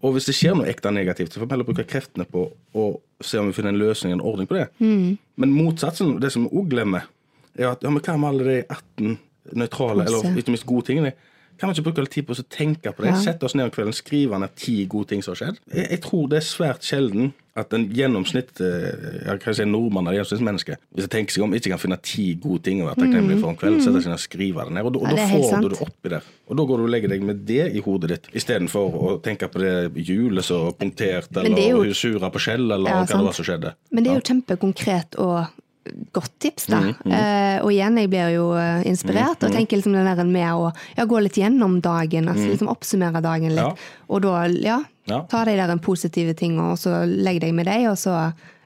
og 0.04 0.14
hvis 0.14 0.28
det 0.28 0.34
skjer 0.36 0.56
noe 0.58 0.68
ekte 0.70 0.92
negativt, 0.92 1.32
så 1.32 1.40
får 1.40 1.48
vi 1.48 1.54
heller 1.56 1.68
bruke 1.68 1.86
kreftene 1.88 2.26
på 2.28 2.48
å 2.76 2.88
se 3.24 3.40
om 3.40 3.48
vi 3.48 3.56
finner 3.56 3.72
en 3.72 3.80
løsning, 3.80 4.12
en 4.12 4.24
ordning 4.24 4.48
på 4.50 4.58
det. 4.58 4.66
Mm. 4.82 5.16
Men 5.40 5.54
motsatsen, 5.56 6.18
det 6.20 6.32
som 6.34 6.44
vi 6.44 6.60
òg 6.60 6.68
glemmer, 6.74 7.08
er 7.56 7.70
at 7.72 7.84
ja, 7.84 7.92
men 7.92 8.04
hva 8.04 8.18
med 8.20 8.34
alle 8.34 8.48
de 8.50 8.58
18 8.66 9.16
nøytrale, 9.56 10.04
eller 10.04 10.36
ikke 10.36 10.52
minst 10.52 10.68
gode 10.68 10.90
tingene? 10.90 11.14
Kan 11.56 11.70
vi 11.70 11.78
ikke 11.78 11.86
bruke 11.88 12.04
litt 12.04 12.12
tid 12.12 12.26
på 12.28 12.36
å 12.36 12.44
tenke 12.52 12.92
på 12.92 13.04
det? 13.04 13.14
Ja. 13.14 13.22
Sette 13.30 13.48
oss 13.48 13.56
ned 13.56 13.70
om 13.70 13.72
kvelden, 13.72 13.96
skrive 13.96 14.40
ned 14.42 14.52
ti 14.60 14.82
gode 14.90 15.14
ting 15.14 15.24
som 15.24 15.32
har 15.32 15.40
skjedd. 15.40 15.60
Jeg, 15.72 15.88
jeg 15.94 16.02
tror 16.04 16.26
det 16.32 16.42
er 16.42 16.48
svært 16.50 16.84
sjelden 16.84 17.32
at 17.56 17.72
en 17.72 17.86
gjennomsnitt 17.90 18.60
jeg 18.60 19.22
ja, 19.26 19.36
kan 19.42 19.54
jeg 19.56 19.66
nordmann 19.70 20.06
eller 20.06 20.18
gjennomsnittsmenneske, 20.20 20.76
hvis 20.94 21.06
jeg 21.06 21.12
tenker 21.14 21.32
seg 21.36 21.42
om, 21.46 21.54
ikke 21.56 21.72
kan 21.72 21.82
finne 21.82 21.98
ti 22.04 22.26
gode 22.42 22.62
ting 22.68 22.82
å 22.84 22.88
være 22.90 23.00
takknemlig 23.02 23.40
for 23.40 23.48
om 23.48 23.56
kvelden. 23.56 23.80
setter 23.82 24.00
seg 24.04 24.12
ned 24.12 24.18
og 24.20 24.24
skriver 24.26 24.64
det 24.68 24.72
ned. 24.76 24.84
Og, 24.84 24.92
da- 24.92 25.00
og 25.00 25.06
Mm. 25.06 25.16
Ja, 25.16 25.26
da 25.26 25.28
får 25.32 25.62
du 25.62 25.68
det 25.68 25.80
oppi 25.86 26.08
der. 26.12 26.22
Og 26.48 26.56
da 26.56 26.62
går 26.68 26.76
du 26.76 26.82
og 26.84 26.90
legger 26.92 27.08
deg 27.08 27.22
med 27.22 27.44
det 27.46 27.74
i 27.74 27.80
hodet 27.80 28.08
ditt, 28.12 28.26
istedenfor 28.34 28.92
å 28.94 29.20
tenke 29.22 29.48
på 29.48 29.58
det 29.58 29.94
hjulet 30.06 30.44
som 30.44 30.72
punktert, 30.72 31.30
Men 31.34 31.54
det 31.54 31.64
er 31.64 31.70
eller 31.70 31.70
jo- 31.70 31.84
hun 31.84 31.94
sura 31.94 32.30
på 32.30 32.38
skjell, 32.38 32.70
eller 32.72 32.90
Ja, 32.90 33.02
hva 33.04 33.06
det 33.06 33.24
var 33.24 33.32
som 33.32 33.44
skjedde. 33.44 33.74
Men 33.90 34.04
det 34.04 34.10
er 34.12 34.20
jo 34.20 34.26
kjempekonkret 34.34 35.18
og 35.18 35.46
godt 36.12 36.32
tips, 36.40 36.66
da. 36.66 36.80
Eh, 37.06 37.60
og 37.62 37.70
igjen, 37.70 37.96
jeg 38.00 38.10
blir 38.10 38.32
jo 38.34 38.46
eh, 38.58 38.82
inspirert 38.90 39.42
og 39.46 39.52
tenker 39.54 39.78
liksom 39.78 39.92
den 39.94 40.04
der 40.16 40.24
med 40.24 40.50
å 40.52 40.72
ja, 40.96 41.04
gå 41.06 41.20
litt 41.22 41.34
gjennom 41.38 41.80
dagen, 41.80 42.26
altså 42.28 42.48
liksom 42.50 42.68
oppsummere 42.72 43.22
dagen 43.22 43.50
litt. 43.54 43.58
Ja. 43.62 43.74
Og 44.10 44.22
da, 44.22 44.44
ja, 44.48 44.80
Ja. 45.06 45.20
ta 45.30 45.44
de 45.46 45.56
der 45.58 45.76
positive 45.78 46.34
tingene, 46.34 46.72
og 46.72 46.78
så 46.82 47.04
legg 47.06 47.40
deg 47.40 47.54
med 47.54 47.66
deg, 47.70 47.86
og 47.92 47.98
så 48.00 48.14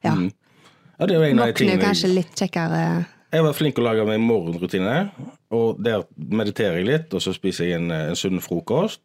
ja. 0.05 0.15
Ja, 0.15 1.07
det 1.07 1.15
er 1.15 1.19
jo 1.19 1.27
en 1.31 1.39
av 1.41 1.51
de 1.51 1.57
tingene 1.59 1.81
kanskje 1.83 2.09
litt 2.13 2.33
kjekkere 2.37 2.81
Jeg 3.33 3.45
var 3.47 3.55
flink 3.55 3.77
til 3.77 3.85
å 3.85 3.89
lage 3.91 4.05
meg 4.09 4.21
morgenrutine, 4.25 5.11
og 5.55 5.79
der 5.85 6.03
mediterer 6.17 6.81
jeg 6.81 6.87
litt, 6.89 7.15
og 7.15 7.23
så 7.23 7.33
spiser 7.37 7.69
jeg 7.69 7.79
en, 7.81 7.91
en 7.95 8.17
sunn 8.19 8.41
frokost. 8.43 9.01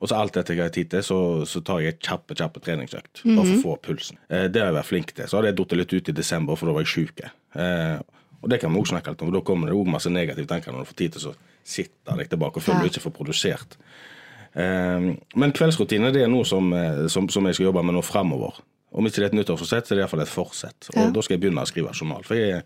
Og 0.00 0.10
så 0.10 0.16
alt 0.20 0.34
dette 0.36 0.52
jeg 0.52 0.60
har 0.60 0.72
tid 0.72 0.90
til, 0.92 1.02
så, 1.04 1.18
så 1.48 1.60
tar 1.64 1.80
jeg 1.80 1.94
et 1.94 2.00
kjappe, 2.04 2.34
kjappe 2.36 2.60
treningsøkt. 2.60 3.22
Bare 3.24 3.46
for 3.46 3.56
å 3.56 3.62
få 3.62 3.76
pulsen. 3.86 4.18
Eh, 4.28 4.44
det 4.52 4.60
har 4.60 4.68
jeg 4.68 4.76
vært 4.76 4.88
flink 4.90 5.12
til. 5.16 5.24
Så 5.28 5.38
hadde 5.38 5.48
jeg 5.52 5.56
datt 5.56 5.72
litt 5.80 5.94
ut 5.96 6.10
i 6.12 6.14
desember, 6.18 6.58
for 6.60 6.68
da 6.68 6.74
var 6.76 6.84
jeg 6.84 6.90
sjuk. 6.92 7.22
Eh, 7.56 7.94
og 8.42 8.50
det 8.52 8.58
kan 8.60 8.72
vi 8.74 8.80
også 8.82 8.92
snakke 8.92 9.14
litt 9.14 9.22
om, 9.24 9.30
for 9.30 9.38
da 9.38 9.44
kommer 9.48 9.70
det 9.72 9.76
òg 9.78 9.88
masse 9.88 10.12
negative 10.12 10.50
tanker 10.50 10.72
når 10.76 10.84
du 10.84 10.90
får 10.90 10.98
tid 11.00 11.16
til 11.16 11.30
å 11.30 11.32
sitte 11.66 12.16
deg 12.20 12.28
tilbake 12.34 12.60
og 12.60 12.66
føler 12.66 12.84
Ja. 12.84 12.84
du 12.84 12.92
ikke 12.92 13.04
får 13.06 13.14
produsert. 13.16 13.78
Eh, 14.56 15.10
men 15.36 15.52
kveldsrutine 15.52 16.12
det 16.14 16.22
er 16.24 16.32
noe 16.32 16.46
som, 16.48 16.72
eh, 16.72 17.04
som, 17.12 17.28
som 17.28 17.44
jeg 17.48 17.58
skal 17.58 17.68
jobbe 17.70 17.84
med 17.84 17.96
nå 17.98 18.02
fremover. 18.06 18.56
Om 18.96 19.04
ikke 19.08 19.20
det 19.20 19.26
er 19.26 19.32
et 19.34 19.38
nyttårsforsett, 19.40 19.86
så 19.88 19.92
er 19.92 19.98
det 19.98 20.04
iallfall 20.06 20.22
et 20.24 20.32
forsett. 20.32 20.88
Og 20.94 21.02
Ja. 21.02 21.10
da 21.12 21.22
skal 21.22 21.36
jeg 21.36 21.42
begynne 21.44 21.60
å 21.64 21.68
skrive 21.68 21.92
journal. 21.92 22.22
For 22.24 22.38
jeg, 22.38 22.62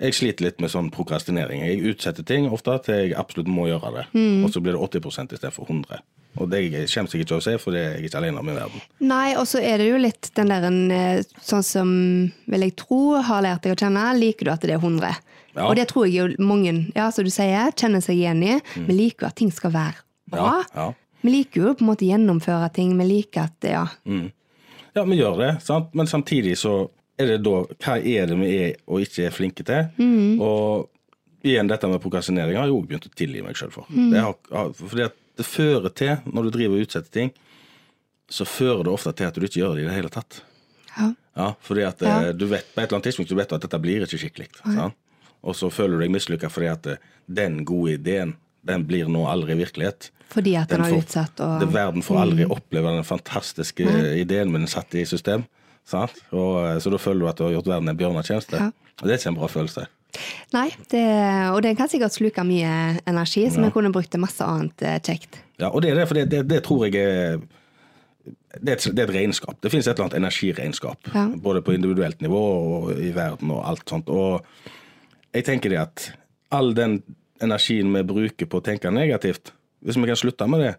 jeg 0.00 0.14
sliter 0.16 0.46
litt 0.46 0.60
med 0.62 0.70
sånn 0.72 0.88
prokrastinering. 0.94 1.60
Jeg 1.66 1.82
utsetter 1.92 2.24
ting 2.24 2.48
ofte 2.50 2.78
til 2.86 2.94
jeg 3.10 3.14
absolutt 3.20 3.50
må 3.52 3.66
gjøre 3.68 3.92
det. 3.98 4.06
Mm. 4.14 4.44
Og 4.46 4.50
så 4.54 4.62
blir 4.64 4.72
det 4.78 4.80
80% 5.02 5.34
istedenfor 5.36 5.68
100 5.68 6.00
Og 6.40 6.48
det 6.48 6.62
skjemmes 6.88 7.12
jeg 7.12 7.20
ikke 7.20 7.28
til 7.28 7.36
å 7.36 7.44
si, 7.44 7.56
for 7.60 7.76
det 7.76 7.80
er 7.84 7.90
jeg 7.98 8.06
ikke 8.08 8.22
alene 8.22 8.40
om 8.40 8.48
i 8.48 8.54
verden. 8.56 8.80
Nei, 9.04 9.34
og 9.36 9.44
så 9.44 9.60
er 9.60 9.82
det 9.82 9.90
jo 9.90 9.98
litt 10.00 10.30
den 10.34 10.48
der 10.48 10.64
en, 10.64 10.78
eh, 10.90 11.22
sånn 11.44 11.62
som 11.62 11.90
vil 12.48 12.60
jeg 12.64 12.76
tro 12.80 13.20
har 13.20 13.42
lært 13.44 13.60
deg 13.66 13.74
å 13.76 13.80
kjenne, 13.82 14.06
liker 14.18 14.44
du 14.48 14.50
at 14.54 14.62
det 14.64 14.70
er 14.70 14.80
100? 14.80 15.12
Ja. 15.54 15.66
Og 15.68 15.76
det 15.76 15.88
tror 15.92 16.06
jeg 16.08 16.14
jo 16.16 16.42
mange, 16.42 16.86
ja, 16.96 17.10
som 17.12 17.24
du 17.24 17.30
sier, 17.30 17.68
kjenner 17.76 18.00
seg 18.00 18.16
igjen 18.16 18.40
i. 18.48 18.56
Vi 18.80 18.94
liker 18.96 19.26
jo 19.26 19.28
at 19.28 19.36
ting 19.36 19.52
skal 19.52 19.72
være 19.72 20.00
bra. 20.32 20.40
Mm. 20.40 20.64
Ja, 20.72 20.80
ja. 20.86 20.94
Vi 21.22 21.30
liker 21.30 21.60
jo 21.68 21.74
på 21.78 21.84
en 21.84 21.90
måte 21.92 22.06
gjennomføre 22.08 22.68
ting. 22.74 22.96
Vi 22.98 23.04
liker 23.08 23.44
at, 23.48 23.68
ja. 23.68 23.84
Ja, 24.94 25.04
vi 25.08 25.16
gjør 25.20 25.38
det, 25.38 25.50
sant? 25.64 25.92
men 25.96 26.06
samtidig 26.10 26.56
så 26.60 26.88
er 27.20 27.26
det 27.34 27.42
da 27.46 27.62
Hva 27.78 27.94
er 28.00 28.26
det 28.26 28.36
vi 28.40 28.50
er 28.58 28.74
og 28.88 29.00
ikke 29.04 29.26
er 29.28 29.34
flinke 29.34 29.64
til? 29.68 29.86
Og 30.42 30.88
igjen, 31.46 31.68
dette 31.70 31.88
med 31.90 32.00
prokrastinering 32.02 32.56
har 32.58 32.66
jeg 32.68 32.74
òg 32.76 32.86
begynt 32.90 33.06
å 33.08 33.14
tilgi 33.18 33.42
meg 33.44 33.56
sjøl 33.58 33.70
for. 33.74 33.86
Det, 33.88 34.20
har, 34.20 34.72
fordi 34.78 35.06
at 35.06 35.16
det 35.38 35.46
fører 35.48 35.88
til, 35.96 36.16
når 36.26 36.48
du 36.48 36.50
driver 36.58 36.76
og 36.78 36.84
utsetter 36.86 37.10
ting, 37.14 37.32
så 38.32 38.46
fører 38.48 38.84
det 38.86 38.92
ofte 38.92 39.12
til 39.16 39.28
at 39.28 39.34
du 39.36 39.44
ikke 39.46 39.60
gjør 39.62 39.74
det 39.76 39.82
i 39.84 39.88
det 39.90 39.96
hele 39.98 40.12
tatt. 40.12 40.42
ja. 40.98 41.12
Ja, 41.32 41.54
fordi 41.64 41.80
at 41.88 42.02
Ja. 42.04 42.18
eh, 42.28 42.32
du 42.36 42.44
vet 42.44 42.66
på 42.74 42.80
et 42.82 42.84
eller 42.90 42.98
annet 42.98 43.04
tidspunkt 43.08 43.30
du 43.30 43.34
vet 43.38 43.52
at 43.56 43.62
dette 43.64 43.78
blir 43.80 44.02
ikke 44.04 44.18
skikkelig. 44.20 44.48
Og 45.42 45.54
så 45.56 45.70
føler 45.72 45.96
du 45.96 46.02
deg 46.04 46.10
mislykka 46.12 46.50
fordi 46.52 46.66
at 46.68 46.86
eh, 46.92 46.96
den 47.26 47.64
gode 47.64 47.94
ideen, 47.94 48.34
den 48.66 48.84
blir 48.86 49.08
nå 49.10 49.24
aldri 49.30 49.56
virkelighet. 49.58 50.10
Fordi 50.32 50.54
at 50.56 50.70
den 50.72 50.80
har 50.80 50.94
utsatt 50.96 51.40
og 51.44 51.58
det, 51.60 51.68
Verden 51.74 52.04
får 52.04 52.20
aldri 52.22 52.44
oppleve 52.48 52.92
den 52.96 53.04
fantastiske 53.04 53.84
ideen, 54.20 54.52
men 54.52 54.64
den 54.64 54.70
satt 54.72 54.94
i 54.96 55.04
system. 55.08 55.44
Sant? 55.84 56.14
Og, 56.32 56.60
eh, 56.66 56.78
så 56.80 56.92
da 56.94 57.00
føler 57.02 57.20
du 57.24 57.28
at 57.28 57.40
du 57.40 57.44
har 57.48 57.56
gjort 57.58 57.68
verden 57.72 57.90
en 57.90 57.98
bjørnetjeneste. 57.98 58.60
Ja. 58.62 58.70
Og 59.00 59.04
det 59.08 59.12
er 59.16 59.20
ikke 59.20 59.32
en 59.34 59.40
bra 59.40 59.48
følelse. 59.50 59.86
Nei, 60.52 60.66
det, 60.92 61.02
og 61.52 61.62
den 61.64 61.76
kan 61.76 61.88
sikkert 61.88 62.12
sluke 62.14 62.44
mye 62.44 63.00
energi, 63.08 63.46
som 63.50 63.62
Ja. 63.62 63.68
jeg 63.70 63.72
kunne 63.74 63.92
brukt 63.92 64.10
til 64.12 64.20
masse 64.20 64.44
annet 64.44 64.82
eh, 64.84 64.98
kjekt. 65.00 65.40
Ja, 65.58 65.70
og 65.72 65.82
det 65.82 65.90
er 65.90 66.00
det, 66.00 66.06
for 66.08 66.14
det, 66.20 66.26
det, 66.30 66.42
det 66.48 66.62
tror 66.64 66.86
jeg 66.86 66.96
er 67.02 67.40
det 68.62 68.68
er, 68.68 68.76
et, 68.76 68.84
det 68.94 69.00
er 69.02 69.08
et 69.08 69.14
regnskap. 69.16 69.56
Det 69.64 69.70
finnes 69.72 69.86
et 69.88 69.96
eller 69.96 70.04
annet 70.10 70.18
energiregnskap. 70.20 71.08
Ja. 71.14 71.24
Både 71.42 71.62
på 71.64 71.72
individuelt 71.74 72.20
nivå 72.22 72.38
og 72.38 72.90
i 73.00 73.10
verden 73.16 73.50
og 73.50 73.64
alt 73.66 73.88
sånt. 73.88 74.08
Og 74.12 74.44
jeg 75.34 75.44
tenker 75.48 75.72
det 75.72 75.80
at 75.80 76.04
all 76.52 76.74
den 76.76 77.00
energien 77.42 77.92
vi 77.92 78.02
bruker 78.06 78.46
på 78.46 78.60
å 78.60 78.64
tenke 78.64 78.90
negativt 78.90 79.52
Hvis 79.82 79.96
vi 79.98 80.06
kan 80.06 80.16
slutte 80.16 80.46
med 80.46 80.60
det, 80.62 80.74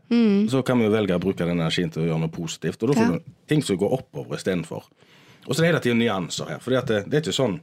så 0.49 0.61
kan 0.63 0.79
vi 0.79 0.87
velge 0.87 1.15
å 1.17 1.19
bruke 1.19 1.43
den 1.43 1.59
energien 1.59 1.89
til 1.91 2.03
å 2.03 2.05
gjøre 2.07 2.19
noe 2.21 2.31
positivt. 2.31 2.83
Og 2.83 2.89
da 2.89 2.93
får 2.95 3.09
Ja. 3.11 3.17
du 3.17 3.31
ting 3.51 3.61
som 3.61 3.75
går 3.77 3.91
oppover 3.97 4.37
istedenfor. 4.37 4.83
Og 5.45 5.51
så 5.55 5.59
er 5.59 5.63
det 5.63 5.71
hele 5.73 5.79
tiden 5.83 5.99
nyanser 5.99 6.47
her. 6.47 6.59
For 6.63 6.71
det, 6.71 6.85
det 7.09 7.13
er 7.17 7.21
ikke 7.21 7.33
sånn 7.35 7.57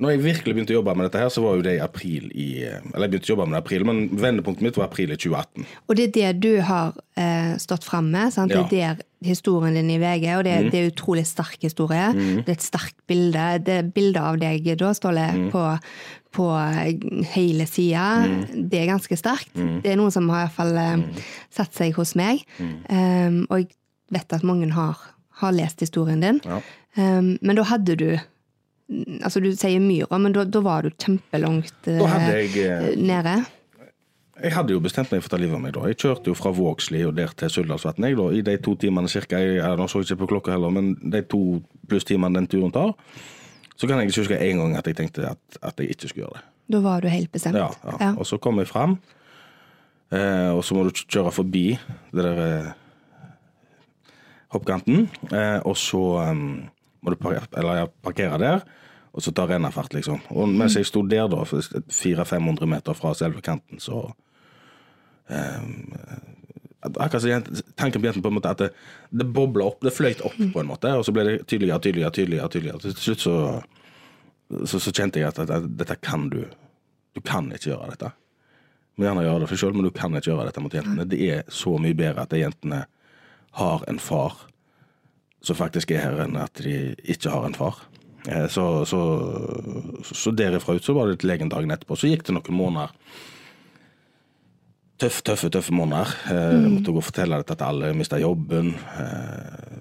når 0.00 0.10
jeg 0.14 0.22
virkelig 0.24 0.54
begynte 0.56 0.72
å 0.72 0.78
jobbe 0.80 0.94
med 0.96 1.04
dette, 1.06 1.20
her, 1.20 1.28
så 1.28 1.42
var 1.44 1.56
jo 1.58 1.62
det 1.62 1.74
i 1.76 1.82
april 1.84 2.30
i 2.32 2.46
Eller 2.64 3.04
jeg 3.04 3.10
begynte 3.12 3.28
å 3.28 3.32
jobbe 3.34 3.44
med 3.46 3.52
det 3.54 3.60
i 3.60 3.64
april, 3.64 3.84
men 3.84 3.98
vendepunktet 4.18 4.62
mitt 4.64 4.76
var 4.80 4.86
april 4.88 5.12
i 5.12 5.18
2018. 5.20 5.66
Og 5.88 5.96
det 5.98 6.06
er 6.08 6.12
det 6.16 6.30
du 6.40 6.60
har 6.64 6.94
eh, 7.20 7.52
stått 7.60 7.84
fram 7.84 8.08
med. 8.10 8.32
Sant? 8.32 8.50
Ja. 8.56 8.62
Det 8.70 8.80
er 8.80 8.96
der 8.96 9.04
historien 9.28 9.74
din 9.76 9.90
i 9.92 9.98
VG, 10.02 10.26
og 10.38 10.44
det, 10.48 10.56
Mm. 10.62 10.70
det 10.72 10.80
er 10.80 10.90
utrolig 10.90 11.26
sterk 11.28 11.60
historie. 11.62 12.08
Det 12.16 12.48
er 12.48 12.56
et 12.56 12.64
sterkt 12.64 12.96
bilde. 13.06 13.44
Det 13.66 13.76
er 13.78 13.82
bilde 13.94 14.20
av 14.20 14.38
deg 14.40 14.64
da, 14.80 14.90
Ståle, 14.96 15.28
Mm. 15.36 15.50
på, 15.52 15.78
på 16.32 16.48
hele 17.36 17.66
sida. 17.66 18.26
Det 18.54 18.80
er 18.80 18.86
ganske 18.90 19.16
sterkt. 19.20 19.52
Mm. 19.54 19.82
Det 19.84 19.92
er 19.92 19.96
noen 20.00 20.10
som 20.10 20.28
har 20.32 20.46
i 20.46 20.48
hvert 20.48 20.56
fall 20.56 20.76
eh, 20.76 21.22
satt 21.50 21.74
seg 21.74 21.94
hos 21.94 22.14
meg. 22.16 22.42
Um, 22.88 23.46
og 23.50 23.58
jeg 23.60 23.68
vet 24.10 24.32
at 24.32 24.42
mange 24.42 24.70
har, 24.72 24.96
har 25.42 25.52
lest 25.52 25.80
historien 25.84 26.20
din. 26.20 26.40
Ja. 26.44 26.60
Um, 26.96 27.38
men 27.42 27.56
da 27.56 27.62
hadde 27.64 27.96
du 27.96 28.18
Altså, 29.22 29.40
du 29.40 29.50
sier 29.56 29.82
myra, 29.82 30.18
men 30.20 30.34
da, 30.36 30.44
da 30.44 30.62
var 30.64 30.86
du 30.86 30.92
kjempelangt 30.92 31.90
eh, 31.90 32.00
jeg, 32.02 32.54
eh, 32.66 32.88
nede. 33.00 33.38
Jeg 34.42 34.54
hadde 34.56 34.74
jo 34.74 34.80
bestemt 34.82 35.12
meg 35.12 35.22
for 35.22 35.30
å 35.30 35.34
ta 35.34 35.40
livet 35.40 35.54
av 35.54 35.62
meg 35.62 35.74
da. 35.76 35.84
Jeg 35.90 36.00
kjørte 36.02 36.32
jo 36.32 36.36
fra 36.36 36.50
Vågsli 36.56 37.02
og 37.06 37.14
der 37.16 37.30
til 37.38 37.52
Suldalsvatn 37.52 38.08
i 38.08 38.42
de 38.44 38.56
to 38.64 38.74
timene 38.80 39.10
cirka. 39.12 39.38
Jeg, 39.38 39.60
jeg 39.60 39.88
så 39.92 40.02
ikke 40.02 40.18
på 40.24 40.30
klokka 40.34 40.54
heller, 40.56 40.72
men 40.74 40.94
de 40.98 41.22
to 41.28 41.60
pluss 41.88 42.08
timene 42.08 42.40
den 42.40 42.48
turen 42.50 42.74
tar, 42.74 42.94
så 43.76 43.88
kan 43.88 44.00
jeg 44.00 44.10
ikke 44.10 44.24
huske 44.24 44.40
en 44.40 44.62
gang 44.62 44.76
at 44.78 44.88
jeg 44.90 44.98
tenkte 44.98 45.30
at, 45.30 45.58
at 45.62 45.78
jeg 45.80 45.94
ikke 45.94 46.10
skulle 46.10 46.26
gjøre 46.26 46.40
det. 46.40 46.44
Da 46.72 46.80
var 46.82 47.04
du 47.04 47.10
helt 47.12 47.32
bestemt. 47.32 47.58
Ja, 47.60 47.70
ja. 48.00 48.12
Og 48.16 48.26
så 48.28 48.38
kom 48.42 48.60
jeg 48.62 48.70
fram, 48.70 48.96
eh, 50.14 50.50
og 50.50 50.62
så 50.64 50.76
må 50.76 50.86
du 50.88 50.94
kjøre 51.04 51.34
forbi 51.34 51.66
det 52.12 52.24
der 52.24 52.42
eh, 52.46 52.70
hoppkanten, 54.54 55.08
eh, 55.30 55.58
og 55.64 55.76
så 55.78 56.02
eh, 56.26 56.34
må 57.02 57.12
du 57.12 57.18
parkere, 57.20 57.48
eller, 57.58 57.82
ja, 57.82 57.90
parkere 58.04 58.40
der, 58.40 58.64
og 59.12 59.22
så 59.22 59.32
tar 59.32 59.50
rennafart, 59.52 59.92
liksom. 59.92 60.20
Og 60.32 60.48
mens 60.48 60.76
jeg 60.76 60.88
sto 60.88 61.02
der, 61.04 61.26
da, 61.28 61.44
400-500 61.44 62.68
meter 62.68 62.96
fra 62.96 63.12
selve 63.16 63.42
kanten, 63.44 63.80
så 63.80 64.06
eh, 65.28 65.66
Akkurat 66.82 67.22
som 67.22 67.44
tanken 67.78 68.02
på 68.02 68.08
jenten 68.08 68.22
på 68.24 68.30
en 68.32 68.34
måte 68.34 68.50
at 68.50 68.58
det, 68.58 68.72
det 69.14 69.28
bobla 69.30 69.68
opp, 69.70 69.84
det 69.86 69.92
fløyt 69.94 70.18
opp 70.26 70.34
på 70.34 70.60
en 70.60 70.66
måte, 70.66 70.90
og 70.98 71.04
så 71.06 71.12
ble 71.14 71.22
det 71.28 71.34
tydeligere, 71.46 71.78
tydeligere, 71.78 72.10
tydeligere. 72.10 72.48
tydeligere. 72.50 72.80
Til 72.82 72.96
slutt 73.04 73.22
så, 73.22 73.34
så, 74.66 74.80
så 74.82 74.90
kjente 74.90 75.20
jeg 75.20 75.28
at, 75.28 75.38
at, 75.44 75.52
at 75.60 75.68
dette 75.78 75.94
kan 76.02 76.26
du. 76.32 76.40
Du 77.14 77.20
kan 77.22 77.52
ikke 77.54 77.70
gjøre 77.70 77.92
dette. 77.92 78.10
Du 78.10 79.02
må 79.02 79.06
gjerne 79.06 79.22
gjøre 79.28 79.44
det 79.44 79.50
for 79.52 79.62
selv, 79.62 79.78
men 79.78 79.86
du 79.86 79.92
kan 79.94 80.18
ikke 80.18 80.32
gjøre 80.32 80.48
dette 80.48 80.64
mot 80.64 80.74
jentene. 80.74 81.06
Det 81.06 81.20
er 81.36 81.46
så 81.54 81.76
mye 81.78 81.96
bedre 82.02 82.26
at 82.26 82.34
de 82.34 82.42
jentene 82.42 82.82
har 83.60 83.86
en 83.86 84.02
far 84.02 84.42
som 85.42 85.58
faktisk 85.58 85.94
er 85.94 86.02
her, 86.02 86.18
enn 86.24 86.34
at 86.40 86.64
de 86.66 86.96
ikke 87.14 87.30
har 87.30 87.46
en 87.46 87.56
far. 87.56 87.78
Eh, 88.28 88.46
Så, 88.48 88.84
så, 88.86 89.00
så 90.14 90.30
derifra 90.36 90.74
ut 90.78 90.84
så 90.84 90.94
var 90.94 91.08
det 91.10 91.18
til 91.22 91.28
legen 91.32 91.48
dagen 91.50 91.70
etterpå. 91.74 91.96
Så 91.98 92.10
gikk 92.10 92.24
det 92.28 92.34
noen 92.36 92.54
måneder. 92.58 92.90
Tøffe, 95.02 95.22
tøffe, 95.26 95.50
tøffe 95.50 95.74
måneder. 95.74 96.12
Mm. 96.30 96.62
Jeg 96.62 96.70
måtte 96.76 96.92
gå 96.94 97.00
og 97.00 97.08
fortelle 97.08 97.40
dette 97.42 97.56
til 97.58 97.66
alle. 97.66 97.94
Mista 97.98 98.20
jobben. 98.22 98.74
Eh, 99.00 99.80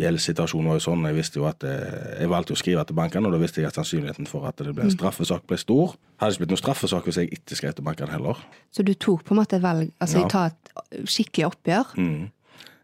Gjeldssituasjonen 0.00 0.70
var 0.70 0.78
jo 0.78 0.84
sånn. 0.86 1.02
Jeg 1.04 1.16
visste 1.18 1.36
jo 1.36 1.44
at 1.44 1.60
jeg 1.68 2.28
valgte 2.32 2.54
å 2.54 2.56
skrive 2.56 2.80
til 2.88 2.96
bankene, 2.96 3.28
og 3.28 3.34
da 3.34 3.40
visste 3.42 3.60
jeg 3.60 3.68
at 3.68 3.76
sannsynligheten 3.76 4.24
for 4.30 4.46
at 4.48 4.56
det 4.64 4.72
ble 4.72 4.86
en 4.86 4.94
straffesak, 4.94 5.42
ble 5.50 5.58
stor. 5.60 5.92
Hadde 6.16 6.32
ikke 6.32 6.46
blitt 6.46 6.54
noen 6.54 6.60
straffesak 6.62 7.04
hvis 7.10 7.18
jeg 7.20 7.28
ikke 7.36 7.58
skrev 7.58 7.74
til 7.76 7.84
bankene 7.84 8.14
heller. 8.14 8.40
Så 8.72 8.86
du 8.88 8.94
tok 8.96 9.20
på 9.28 9.34
en 9.36 9.42
måte 9.42 9.58
et 9.58 9.62
valg, 9.66 9.90
altså 10.00 10.22
Ja. 10.24 10.28
ta 10.32 10.46
et 10.48 10.72
skikkelig 11.12 11.50
oppgjør. 11.50 11.92
Mm. 12.00 12.30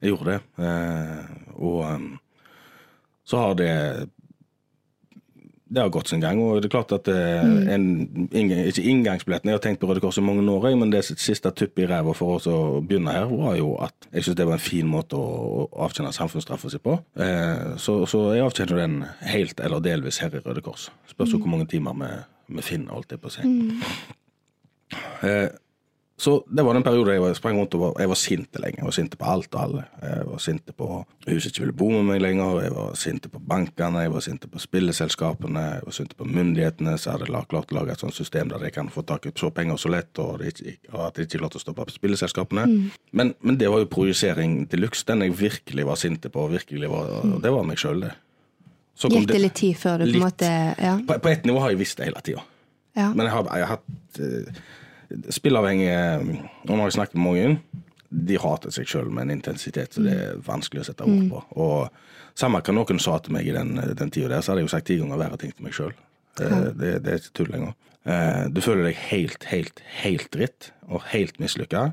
Jeg 0.05 0.13
gjorde 0.13 0.35
det. 0.37 0.69
Og 1.57 1.81
um, 1.97 2.07
så 3.25 3.41
har 3.41 3.55
det 3.57 3.73
det 5.69 5.83
har 5.83 5.91
gått 5.93 6.09
sin 6.09 6.21
gang. 6.21 6.41
og 6.41 6.63
det 6.63 6.69
er 6.69 6.73
klart 6.73 6.93
at 6.97 7.09
mm. 7.09 7.69
en, 7.69 7.87
inngang, 8.33 8.67
Ikke 8.71 8.85
inngangsbilletten, 8.91 9.51
jeg 9.51 9.59
har 9.59 9.65
tenkt 9.65 9.81
på 9.83 9.91
Røde 9.91 10.01
Kors 10.01 10.19
i 10.19 10.25
mange 10.25 10.45
år, 10.51 10.69
men 10.81 10.93
det 10.93 11.05
siste 11.05 11.51
tuppet 11.51 11.85
i 11.85 11.89
ræva 11.91 12.15
for 12.17 12.39
oss 12.39 12.49
å 12.51 12.81
begynne 12.81 13.15
her, 13.15 13.29
var 13.29 13.59
jo 13.59 13.75
at 13.85 14.09
jeg 14.13 14.27
syns 14.27 14.39
det 14.41 14.49
var 14.49 14.59
en 14.59 14.65
fin 14.65 14.89
måte 14.89 15.21
å, 15.21 15.69
avtjene 15.85 16.13
samfunnsstraffa 16.17 16.73
si 16.73 16.81
på. 16.83 16.97
Eh, 17.21 17.77
så, 17.81 18.01
så 18.09 18.25
jeg 18.37 18.47
avtjener 18.47 18.83
den 18.83 18.99
helt 19.29 19.61
eller 19.61 19.85
delvis 19.85 20.23
her 20.25 20.35
i 20.35 20.43
Røde 20.45 20.65
Kors. 20.65 20.89
Spørs 21.11 21.37
jo 21.37 21.43
hvor 21.43 21.53
mange 21.53 21.69
timer 21.71 21.97
vi, 22.01 22.13
vi 22.57 22.65
finner, 22.65 22.97
holdt 22.97 23.15
jeg 23.15 23.23
på 23.23 23.31
å 23.31 23.37
si. 23.37 23.49
Eh, 25.29 25.49
så 26.19 26.33
det 26.51 26.65
var 26.67 26.75
den 26.75 26.83
perioden 26.83 27.15
jeg 27.15 27.37
sprang 27.39 27.55
rundt 27.61 27.75
og 27.77 27.81
var, 27.81 27.93
jeg 28.03 28.09
var 28.11 28.17
sinte 28.19 28.59
lenge. 28.59 28.81
Jeg 28.81 28.87
var 28.89 28.95
sinte 28.97 29.17
på 29.21 29.27
alt 29.31 29.53
og 29.55 29.61
alle. 29.63 29.83
Jeg 30.03 30.25
var 30.27 30.41
sinte 30.43 30.73
på 30.75 30.87
huset 31.29 31.53
ikke 31.53 31.63
ville 31.63 31.77
bo 31.79 31.91
med 31.93 32.09
meg 32.09 32.23
lenger. 32.25 32.57
Jeg 32.65 32.73
var 32.75 32.97
sinte 32.99 33.31
på 33.31 33.39
bankene, 33.39 34.03
jeg 34.03 34.11
var 34.17 34.25
sinte 34.27 34.49
på 34.51 34.59
spilleselskapene, 34.65 35.63
jeg 35.77 35.85
var 35.87 35.95
sinte 35.95 36.17
på 36.19 36.27
myndighetene 36.27 36.97
som 36.99 37.13
hadde 37.15 37.29
la- 37.31 37.45
klart 37.47 37.71
å 37.71 37.77
lage 37.79 37.95
et 37.95 38.03
sånt 38.03 38.17
system 38.19 38.51
der 38.51 38.59
de 38.67 38.71
kan 38.75 38.91
få 38.91 39.05
tak 39.07 39.29
i 39.31 39.33
så 39.39 39.53
penger 39.55 39.79
så 39.79 39.93
lett, 39.95 40.11
og, 40.19 40.43
ikke, 40.43 40.75
og 40.93 41.05
at 41.07 41.15
de 41.21 41.27
ikke 41.29 41.41
lot 41.45 41.55
å 41.55 41.63
stoppe 41.63 41.87
på 41.87 41.95
spilleselskapene. 42.01 42.65
Men, 43.13 43.31
men 43.41 43.61
det 43.61 43.71
var 43.71 43.85
jo 43.85 43.91
projisering 43.93 44.65
til 44.73 44.83
luxe. 44.83 45.07
Den 45.07 45.23
jeg 45.23 45.37
virkelig 45.39 45.87
var 45.87 46.01
sinte 46.03 46.29
på, 46.35 46.49
virkelig 46.51 46.91
var, 46.91 47.15
og 47.23 47.39
det 47.47 47.53
var 47.55 47.63
meg 47.71 47.79
sjøl, 47.79 48.03
det. 48.09 48.11
Så 48.99 49.07
kom 49.07 49.23
Gikk 49.23 49.31
det 49.31 49.41
litt 49.45 49.55
tid 49.55 49.79
før 49.79 50.03
du 50.03 50.09
på 50.11 50.17
en 50.19 50.25
måte 50.27 50.51
Ja. 50.83 50.97
På, 51.07 51.15
på 51.23 51.31
ett 51.31 51.47
nivå 51.47 51.63
har 51.63 51.71
jeg 51.71 51.79
visst 51.85 52.03
det 52.03 52.11
hele 52.11 52.21
tida. 52.27 52.43
ja. 52.99 53.13
Men 53.15 53.29
jeg 53.31 53.37
har, 53.37 53.53
jeg 53.55 53.67
har 53.71 53.77
hatt 53.79 54.59
Spilleavhengige 55.33 56.01
Og 56.69 56.73
nå 56.73 56.83
har 56.83 56.91
jeg 56.91 56.99
snakket 56.99 57.17
med 57.17 57.25
mange. 57.25 57.83
De 58.09 58.37
hater 58.41 58.73
seg 58.73 58.89
sjøl 58.89 59.09
med 59.13 59.27
en 59.27 59.37
intensitet 59.39 59.97
så 59.97 60.05
det 60.05 60.15
er 60.15 60.43
vanskelig 60.45 60.83
å 60.83 60.89
sette 60.89 61.09
ord 61.09 61.27
på. 61.33 61.43
Og 61.61 62.07
Samme 62.39 62.61
hva 62.63 62.75
noen 62.75 63.01
sa 63.03 63.17
til 63.19 63.35
meg 63.35 63.49
i 63.51 63.55
den, 63.55 63.73
den 63.99 64.13
tida 64.15 64.29
der, 64.31 64.43
så 64.45 64.53
hadde 64.53 64.63
jeg 64.63 64.69
jo 64.69 64.71
sagt 64.77 64.87
ti 64.87 64.97
ganger 65.01 65.19
verre 65.19 65.39
ting 65.41 65.51
til 65.51 65.65
meg 65.67 65.75
sjøl. 65.75 65.95
Det, 66.39 66.51
det, 66.79 66.91
det 67.03 67.11
er 67.11 67.19
ikke 67.19 67.35
tull 67.35 67.49
lenger. 67.51 67.73
Eh, 68.07 68.45
du 68.55 68.61
føler 68.63 68.87
deg 68.87 69.01
helt, 69.09 69.47
helt, 69.51 69.83
helt 70.05 70.29
dritt 70.37 70.69
og 70.87 71.03
helt 71.11 71.41
mislykka. 71.43 71.89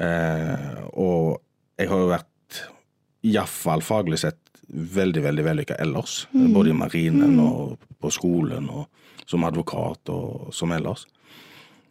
Eh, 0.00 0.80
og 0.90 1.38
jeg 1.78 1.92
har 1.92 2.02
jo 2.02 2.10
vært, 2.10 2.60
iallfall 3.30 3.84
faglig 3.84 4.18
sett, 4.24 4.40
veldig, 4.70 5.22
veldig 5.28 5.46
vellykka 5.46 5.78
ellers. 5.82 6.24
Både 6.34 6.72
i 6.72 6.76
marinen 6.76 7.38
og 7.42 7.78
på 8.00 8.10
skolen 8.14 8.66
og 8.72 8.88
som 9.30 9.46
advokat 9.46 10.10
og 10.10 10.50
som 10.56 10.74
ellers. 10.74 11.06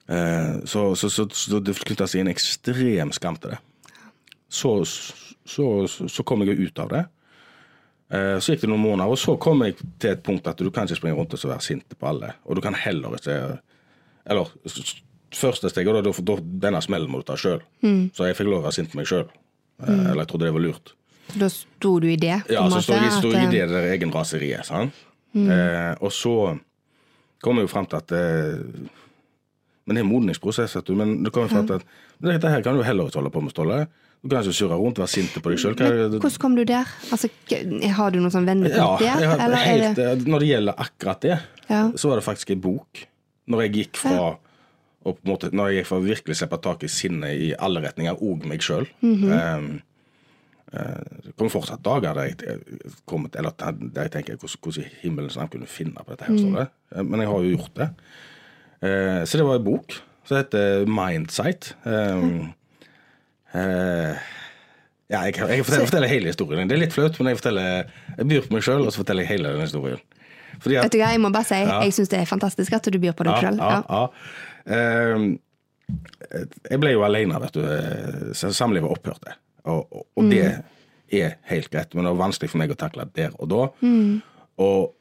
Eh, 0.10 0.60
så, 0.65 0.84
så, 0.98 1.10
så, 1.13 1.28
så 1.30 1.60
det 1.62 1.76
knytta 1.86 2.08
seg 2.10 2.24
en 2.24 2.32
ekstrem 2.34 3.12
skam 3.15 3.38
til 3.38 3.54
det. 3.54 3.60
Så, 4.50 4.72
så, 4.86 5.65
så, 5.88 6.08
så 6.10 6.26
kom 6.26 6.41
jeg 6.48 6.58
ut 6.60 6.80
av 6.82 6.89
det. 6.93 7.04
Eh, 8.10 8.38
Så 8.41 8.56
gikk 8.56 8.63
det 8.65 8.72
noen 8.72 8.82
måneder, 8.88 9.12
og 9.13 9.19
så 9.22 9.36
kom 9.41 9.62
jeg 9.67 9.78
til 10.02 10.15
et 10.15 10.24
punkt 10.26 10.48
at 10.50 10.58
du 10.58 10.72
kan 10.74 10.89
ikke 10.89 10.98
springe 10.98 11.19
rundt 11.19 11.36
og 11.38 11.41
så 11.41 11.52
være 11.52 11.65
sint 11.67 11.93
på 12.00 12.10
alle. 12.10 12.34
Og 12.50 12.58
du 12.58 12.63
kan 12.65 12.74
heller 12.78 13.13
ikke 13.19 13.36
Eller 14.30 14.50
første 15.34 15.69
steget, 15.69 15.93
da, 16.04 16.12
da, 16.12 16.36
denne 16.65 16.82
smellen 16.82 17.10
må 17.10 17.22
du 17.22 17.28
ta 17.30 17.38
sjøl. 17.38 17.62
Så 18.13 18.26
jeg 18.28 18.36
fikk 18.38 18.50
lov 18.50 18.63
å 18.63 18.65
være 18.67 18.76
sint 18.80 18.91
på 18.91 18.98
meg 19.00 19.08
sjøl. 19.10 19.28
Eller 19.86 20.24
jeg 20.24 20.30
trodde 20.32 20.50
det 20.50 20.54
var 20.58 20.65
lurt. 20.65 20.91
Da 21.38 21.48
sto 21.54 21.91
du 22.02 22.08
i 22.10 22.17
det? 22.17 22.39
Ja, 22.50 22.63
så 22.74 22.82
sto 22.82 22.98
jeg, 22.98 23.12
står 23.13 23.36
i 23.38 23.43
eh, 23.45 23.52
det 23.54 23.65
der 23.69 23.88
egen 23.93 24.10
raseriet. 24.13 24.65
sant? 24.65 24.98
Eh, 25.38 25.93
og 26.02 26.10
så 26.13 26.34
kom 27.45 27.62
jeg 27.62 27.67
jo 27.67 27.72
frem 27.72 27.86
til 27.89 28.00
at 28.02 28.13
eh, 28.17 28.89
Men 29.89 29.97
det 29.97 30.04
er 30.04 30.06
en 30.06 30.12
modningsprosess, 30.12 30.75
vet 30.78 30.86
du. 30.86 30.93
Men 30.99 31.15
du 31.25 31.32
kan 31.34 31.47
jo 31.47 31.49
fatte 31.49 31.80
at 31.82 31.86
dette 32.21 32.52
her 32.54 32.62
kan 32.62 32.78
du 32.78 32.84
heller 32.86 33.10
ikke 33.10 33.17
holde 33.23 33.32
på 33.34 33.41
med, 33.41 33.54
Ståle. 33.56 33.80
Du 34.21 34.28
kan 34.30 34.43
ikke 34.43 34.54
surre 34.54 34.78
rundt, 34.78 34.99
være 35.02 35.10
sinte 35.10 35.41
på 35.41 35.49
deg 35.49 35.62
sjøl. 35.63 35.75
Hvordan 35.80 36.38
kom 36.43 36.58
du 36.60 36.62
der? 36.67 36.86
Altså, 37.10 37.30
har 37.97 38.12
du 38.13 38.19
noen 38.19 38.34
sånn 38.36 38.45
vendepunkt 38.45 39.02
Ja, 39.02 39.15
der? 39.17 39.34
eller 39.47 39.58
er 39.58 39.65
helt, 39.71 39.95
det 39.97 40.06
eh, 40.12 40.25
Når 40.30 40.43
det 40.45 40.49
gjelder 40.52 40.84
akkurat 40.86 41.21
det, 41.25 41.39
Ja. 41.69 41.82
så 41.95 42.10
var 42.12 42.19
det 42.21 42.25
faktisk 42.28 42.52
en 42.52 42.62
bok. 42.62 43.06
Når 43.49 43.62
jeg 43.65 43.73
gikk 43.80 43.97
fra 43.97 44.38
og 45.08 45.15
på 45.15 45.23
en 45.23 45.32
måte, 45.32 45.49
når 45.56 45.69
jeg 45.71 45.78
gikk 45.80 45.88
fra 45.88 45.99
virkelig 46.04 46.36
slippe 46.36 46.58
tak 46.62 46.84
i 46.84 46.88
sinnet 46.91 47.32
i 47.39 47.54
alle 47.58 47.82
retninger, 47.82 48.13
og 48.21 48.45
meg 48.45 48.60
sjøl 48.62 48.86
Mhm. 49.02 49.82
Det 50.69 51.34
kommer 51.36 51.49
fortsatt 51.49 51.82
dager 51.82 52.13
der 52.13 52.28
jeg, 52.30 52.60
kommet, 53.10 53.36
eller 53.39 53.56
der 53.58 54.04
jeg 54.06 54.12
tenker 54.12 54.36
hvordan, 54.38 54.84
i 54.84 54.88
himmelens 55.02 55.38
navn 55.39 55.49
kunne 55.49 55.65
finne 55.65 55.95
på 56.06 56.12
dette. 56.13 56.25
her, 56.28 56.34
mm. 56.36 56.58
Eh, 56.95 57.04
Men 57.04 57.19
jeg 57.23 57.30
har 57.30 57.39
jo 57.41 57.56
gjort 57.58 57.73
det. 57.75 57.89
Eh, 58.82 59.24
Så 59.26 59.38
det 59.38 59.46
var 59.46 59.56
en 59.60 59.63
bok 59.65 59.96
som 60.26 60.38
heter 60.38 60.86
Mindsight. 60.88 61.74
Um, 61.86 62.54
eh, 63.54 64.13
ja, 65.10 65.24
jeg, 65.26 65.34
kan- 65.34 65.50
jeg 65.50 65.65
forteller, 65.65 65.86
forteller 65.89 66.08
hele 66.12 66.28
historien. 66.30 66.68
Det 66.70 66.76
er 66.78 66.84
litt 66.86 66.94
flaut, 66.94 67.18
men 67.20 67.34
jeg 67.36 67.42
jeg 68.18 68.28
byr 68.30 68.42
på 68.48 68.54
meg 68.54 68.62
sjøl, 68.63 68.86
og 68.86 68.92
så 68.94 69.02
forteller 69.02 69.24
jeg 69.26 69.32
hele 69.38 69.54
den 69.56 69.62
historien. 69.65 70.00
At, 70.60 70.65
Vet 70.65 70.92
du 70.92 70.98
hva, 71.00 71.12
jeg 71.13 71.20
må 71.22 71.30
bare 71.32 71.44
si, 71.48 71.56
Ja. 71.56 71.80
jeg 71.82 71.94
syns 71.94 72.10
det 72.10 72.20
er 72.20 72.26
fantastisk 72.26 72.74
at 72.74 72.84
du 72.92 73.00
byr 73.00 73.13
på 73.13 73.24
deg 73.24 73.36
sjøl. 73.42 73.58
ja, 73.58 73.84
ja. 73.89 74.08
Ehm, 74.68 75.39
jeg 76.70 76.80
ble 76.80 76.92
jo 76.92 77.04
alene, 77.04 77.39
vet 77.42 77.54
du. 77.54 78.34
Samlivet 78.34 78.89
opphørte. 78.92 79.34
Og, 79.65 79.88
og, 79.92 80.06
og 80.18 80.30
det 80.30 80.62
er 81.12 81.34
helt 81.50 81.70
greit, 81.72 81.94
men 81.96 82.06
det 82.06 82.12
var 82.13 82.28
vanskelig 82.28 82.50
for 82.52 82.58
meg 82.62 82.70
å 82.72 82.76
takle 82.78 83.08
der 83.15 83.32
og 83.39 83.50
da. 83.50 83.63
Og 84.60 84.94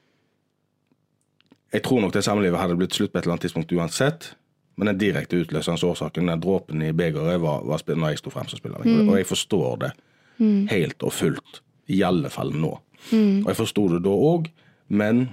jeg 1.73 1.85
tror 1.85 2.01
nok 2.01 2.15
det 2.15 2.25
samlivet 2.25 2.61
hadde 2.61 2.77
blitt 2.79 2.97
slutt 2.97 3.13
på 3.13 3.19
et 3.19 3.27
eller 3.27 3.37
annet 3.37 3.47
tidspunkt 3.49 3.73
uansett. 3.77 4.33
Men 4.79 4.93
den 4.93 5.01
direkte 5.01 5.41
utløsende 5.43 5.89
årsaken, 5.89 6.31
den 6.31 6.41
dråpen 6.41 6.83
i 6.87 6.93
begeret, 6.95 7.41
var, 7.43 7.65
var 7.67 7.83
når 7.89 8.13
jeg 8.13 8.21
sto 8.21 8.31
frem 8.31 8.47
som 8.49 8.61
spiller. 8.61 8.85
Og 9.09 9.17
jeg 9.19 9.27
forstår 9.27 9.81
det 9.83 9.91
helt 10.71 11.03
og 11.03 11.13
fullt. 11.13 11.61
I 11.91 12.03
alle 12.07 12.31
fall 12.31 12.53
nå. 12.55 12.71
Og 13.43 13.49
jeg 13.51 13.59
forsto 13.59 13.89
det 13.95 14.03
da 14.05 14.13
òg, 14.13 14.49
men 14.89 15.29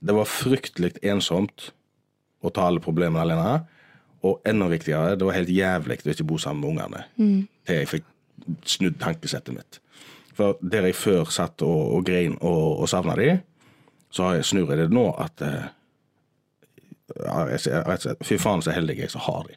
det 0.00 0.14
var 0.16 0.28
fryktelig 0.28 0.96
ensomt 1.02 1.70
å 2.42 2.50
ta 2.52 2.66
alle 2.68 2.82
problemene 2.84 3.22
alene. 3.22 3.60
Og 4.26 4.42
enda 4.44 4.68
viktigere, 4.68 5.16
det 5.16 5.24
var 5.24 5.38
helt 5.38 5.52
jævlig 5.52 6.00
å 6.04 6.12
ikke 6.12 6.28
bo 6.28 6.38
sammen 6.40 6.60
med 6.60 6.70
ungene. 6.74 7.04
Til 7.66 7.80
jeg 7.80 7.88
fikk 7.88 8.10
snudd 8.68 8.98
tankesettet 9.00 9.56
mitt. 9.56 9.80
For 10.36 10.60
der 10.60 10.88
jeg 10.88 10.96
før 11.00 11.32
satt 11.32 11.62
og, 11.64 11.80
og 11.96 12.04
grein 12.06 12.36
og, 12.40 12.82
og 12.84 12.88
savna 12.92 13.16
de, 13.16 13.38
så 14.10 14.26
har 14.28 14.34
jeg 14.40 14.44
snur 14.50 14.70
jeg 14.72 14.78
det 14.84 14.88
nå 14.94 15.06
at 15.22 15.42
eh, 15.46 15.68
ja, 17.24 17.44
Fy 18.24 18.38
faen, 18.38 18.62
så 18.62 18.72
heldig 18.74 18.98
jeg 19.00 19.10
som 19.12 19.22
har 19.26 19.44
de. 19.48 19.56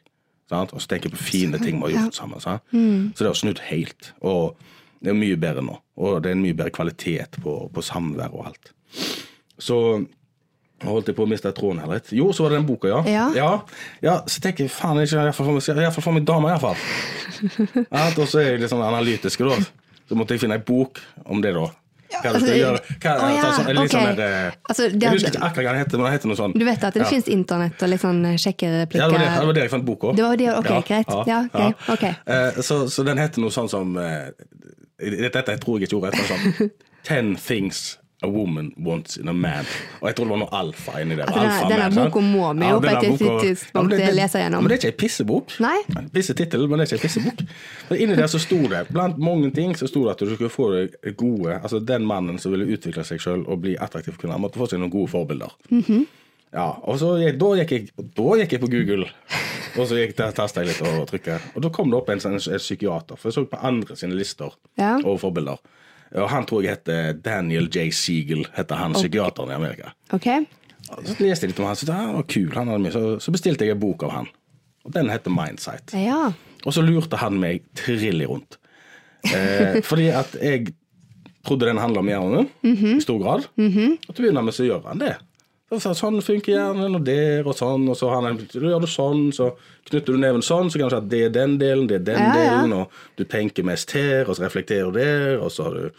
Sant? 0.50 0.72
Og 0.76 0.82
så 0.82 0.90
tenker 0.90 1.08
jeg 1.10 1.16
på 1.16 1.24
fine 1.24 1.58
ting 1.62 1.78
vi 1.80 1.94
har 1.94 2.04
gjort 2.08 2.18
sammen. 2.18 2.40
Sant? 2.42 2.62
Så 3.14 3.24
det 3.24 3.30
har 3.30 3.38
snudd 3.38 3.62
helt. 3.70 4.10
Og 4.26 4.56
det 5.04 5.12
er 5.12 5.18
mye 5.18 5.38
bedre 5.40 5.62
nå. 5.64 5.78
Og 6.00 6.18
det 6.24 6.30
er 6.32 6.36
en 6.38 6.42
mye 6.44 6.56
bedre 6.58 6.74
kvalitet 6.74 7.38
på, 7.44 7.54
på 7.74 7.84
samvær 7.84 8.34
og 8.34 8.50
alt. 8.50 8.72
Så 9.62 9.78
holdt 10.84 11.08
jeg 11.08 11.16
på 11.16 11.24
å 11.24 11.30
miste 11.30 11.52
tråden 11.56 11.80
her 11.80 11.92
litt. 11.94 12.10
Jo, 12.12 12.26
så 12.36 12.44
var 12.44 12.52
det 12.52 12.58
den 12.60 12.66
boka, 12.68 12.90
ja. 12.90 12.98
Ja. 13.08 13.26
ja. 13.38 13.50
ja, 14.04 14.16
Så 14.28 14.42
tenker 14.44 14.66
jeg 14.66 14.74
faen, 14.74 14.98
jeg 15.00 15.08
skal 15.14 15.30
iallfall 15.30 15.46
for 16.02 16.12
meg- 16.12 16.18
meg 16.20 16.26
dame, 16.28 16.50
iallfall. 16.52 16.76
Og 18.20 18.28
så 18.28 18.42
er 18.42 18.50
jeg 18.50 18.64
litt 18.64 18.72
sånn 18.74 18.84
analytisk, 18.84 19.46
da. 19.46 19.56
Så 20.04 20.18
måtte 20.18 20.34
jeg 20.36 20.42
finne 20.42 20.58
ei 20.58 20.64
bok 20.66 21.00
om 21.24 21.40
det, 21.40 21.54
da. 21.56 21.70
Hva 22.22 22.32
du 22.34 22.40
skal 22.42 22.58
gjøre. 22.58 22.82
Hva, 23.02 23.14
å 23.14 23.30
ja, 23.34 23.48
sånn, 23.56 23.70
litt 23.70 23.82
ok. 23.82 23.94
sånn 23.94 24.16
der, 24.18 24.34
eh, 24.48 24.58
Altså, 24.68 24.88
det- 24.90 25.02
Jeg 25.02 25.10
husker 25.16 25.30
ikke 25.32 25.42
akkurat 25.48 25.64
hva 25.64 25.72
den 25.72 25.82
heter, 25.82 25.98
men 25.98 26.06
det 26.06 26.12
heter 26.14 26.28
noe 26.28 26.36
sånn. 26.36 26.54
Du 26.58 26.64
vet 26.64 26.84
at 26.84 26.94
det 26.94 27.02
ja. 27.02 27.08
finnes 27.08 27.28
internett 27.28 27.82
og 27.82 27.88
litt 27.88 28.00
sånn 28.00 28.22
kjekke 28.44 28.70
Ja, 28.70 28.86
det 28.86 29.00
var, 29.00 29.18
det, 29.18 29.30
det 29.40 29.46
var 29.46 29.52
det 29.52 29.62
jeg 29.62 29.70
fant 29.70 29.84
boka. 29.84 30.14
Det 30.14 30.24
var 30.24 30.36
det, 30.36 30.48
ok, 30.54 30.72
greit. 30.88 31.12
Ja, 31.26 31.40
ok, 31.48 31.90
okay. 31.96 32.14
Uh, 32.28 32.62
så, 32.62 32.88
så 32.88 33.04
den 33.04 33.18
heter 33.18 33.40
noe 33.40 33.50
sånn 33.50 33.68
som 33.68 33.96
uh, 33.96 34.30
dette 34.98 35.58
tror 35.60 35.78
jeg 35.80 35.88
ikke 35.88 35.98
ordet 36.00 36.14
heter. 36.14 36.34
Sånn, 36.34 36.70
Ten 37.08 37.36
things 37.36 37.98
a 38.24 38.28
woman 38.28 38.72
wants 38.80 39.18
in 39.20 39.28
a 39.28 39.32
man. 39.36 39.66
Og 40.00 40.08
jeg 40.08 40.16
tror 40.16 40.24
det 40.28 40.32
var 40.34 40.40
noe 40.42 40.52
alfa 40.60 40.96
inni 41.02 41.16
der. 41.18 41.28
Altså, 41.28 41.68
denne- 41.68 41.90
denne 41.90 42.08
boka 42.08 42.20
må 42.24 42.48
vi 42.58 42.70
jo 42.70 42.80
på 42.80 42.86
et 42.86 43.44
tidspunkt 43.44 43.92
Ja, 43.92 43.96
det- 43.96 44.06
det- 44.06 44.14
lese 44.16 44.38
gjennom. 44.42 44.62
Men 44.64 44.68
det 44.72 44.78
er 44.78 44.88
ikke 44.88 44.94
ei 44.94 44.98
pissebok. 45.06 45.54
Nei. 45.60 45.78
Pissetittel, 46.12 46.66
men 46.68 46.78
det 46.78 46.90
er 46.92 46.96
ikke 46.96 47.04
ei 47.04 47.08
pissebok. 47.08 47.44
Men 47.90 48.00
inni 48.00 48.16
der 48.16 48.26
så 48.32 48.40
sto 48.40 48.56
det, 48.68 48.88
blant 48.92 49.18
mange 49.18 49.50
ting, 49.54 49.74
så 49.76 49.86
sto 49.88 50.04
det 50.04 50.10
at 50.16 50.18
du 50.26 50.34
skulle 50.34 50.50
få 50.50 50.70
deg 50.74 51.16
gode 51.16 51.60
Altså 51.62 51.78
den 51.84 52.04
mannen 52.06 52.38
som 52.38 52.52
ville 52.52 52.66
utvikle 52.66 53.04
seg 53.04 53.18
sjøl 53.20 53.46
og 53.48 53.60
bli 53.62 53.76
attraktiv 53.76 54.12
for 54.14 54.22
kvinner, 54.26 54.38
måtte 54.38 54.56
få 54.58 54.68
seg 54.68 54.78
noen 54.80 54.90
gode 54.90 55.08
forbilder. 55.10 55.50
Mhm. 55.70 56.06
Ja, 56.54 56.68
og 56.84 56.98
så 57.00 57.16
gikk, 57.18 57.38
da, 57.38 57.46
gikk 57.58 57.70
jeg, 57.70 57.88
da 58.14 58.22
gikk 58.38 58.52
jeg 58.52 58.60
på 58.60 58.68
Google, 58.70 59.08
og 59.76 59.88
så 59.88 59.96
tastet 60.14 60.54
jeg 60.62 60.66
litt 60.68 60.82
og 60.82 61.08
trykket. 61.10 61.40
Og 61.56 61.62
da 61.62 61.68
kom 61.68 61.90
det 61.90 61.96
opp 61.98 62.08
en, 62.10 62.20
en, 62.24 62.34
en 62.34 62.58
psykiater, 62.62 63.16
for 63.18 63.28
jeg 63.28 63.34
så 63.34 63.44
på 63.50 63.58
andre 63.60 63.96
sine 63.96 64.14
lister 64.14 64.52
Ja. 64.78 64.98
over 65.04 65.18
forbilder. 65.18 65.58
Og 66.14 66.28
han 66.30 66.46
tror 66.46 66.62
jeg 66.62 66.76
heter 66.76 67.16
Daniel 67.24 67.66
J. 67.66 67.88
Siegel, 67.94 68.44
heter 68.54 68.78
han 68.78 68.94
psykiateren 68.94 69.50
i 69.50 69.56
Amerika. 69.56 69.90
Okay. 70.14 70.44
Så 70.86 71.16
leste 71.18 71.46
jeg 71.46 71.52
litt 71.52 71.62
om 71.62 71.66
han, 71.66 71.78
så 71.78 71.88
han 71.90 72.14
var 72.18 72.26
kul, 72.30 72.50
han. 72.54 72.88
Så, 72.94 73.04
så 73.24 73.34
bestilte 73.34 73.66
jeg 73.66 73.74
en 73.74 73.82
bok 73.82 74.04
av 74.06 74.12
han. 74.20 74.28
Og 74.84 74.92
den 74.94 75.10
heter 75.10 75.32
Mindsight. 75.32 75.94
Ja. 75.96 76.28
Og 76.64 76.76
så 76.76 76.84
lurte 76.84 77.18
han 77.20 77.40
meg 77.42 77.64
trillig 77.78 78.28
rundt. 78.30 78.58
Eh, 79.26 79.80
fordi 79.90 80.10
at 80.14 80.36
jeg 80.38 80.74
trodde 81.44 81.68
den 81.68 81.80
handla 81.80 82.04
om 82.04 82.10
hjernen 82.12 82.50
i 82.62 83.00
stor 83.04 83.18
grad. 83.20 83.48
Og 83.56 84.10
til 84.12 84.14
å 84.14 84.22
begynne 84.22 84.44
med 84.44 84.56
så 84.56 84.68
gjør 84.68 84.86
han 84.92 85.02
det. 85.02 85.16
Så 85.74 85.90
sa, 85.90 85.94
sånn 85.98 86.20
funker 86.22 86.54
hjernen, 86.54 86.94
og 86.98 87.04
der 87.06 87.46
og 87.46 87.56
sånn. 87.58 87.88
Og 87.90 87.96
så 87.98 88.08
har 88.12 88.22
han, 88.28 88.38
du 88.38 88.66
gjør 88.68 88.84
du 88.84 88.90
sånn, 88.90 89.28
så 89.34 89.50
knytter 89.84 90.14
du 90.14 90.20
neven 90.22 90.40
sånn, 90.44 90.70
så 90.72 90.78
kan 90.80 90.88
du 90.88 90.94
si 90.94 90.98
at 91.02 91.08
det 91.12 91.18
er 91.26 91.32
den 91.34 91.56
delen, 91.60 91.88
det 91.90 91.98
er 91.98 92.04
den 92.06 92.22
Ja, 92.22 92.28
ja. 92.32 92.52
delen, 92.62 92.72
og 92.78 92.94
du 93.20 93.24
tenker 93.28 93.66
mest 93.68 93.90
her, 93.92 94.24
og 94.24 94.38
så 94.38 94.46
reflekterer 94.46 94.88
du 94.94 94.96
der, 94.96 95.34
og 95.44 95.50
så 95.52 95.66
har 95.66 95.74
du 95.76 95.90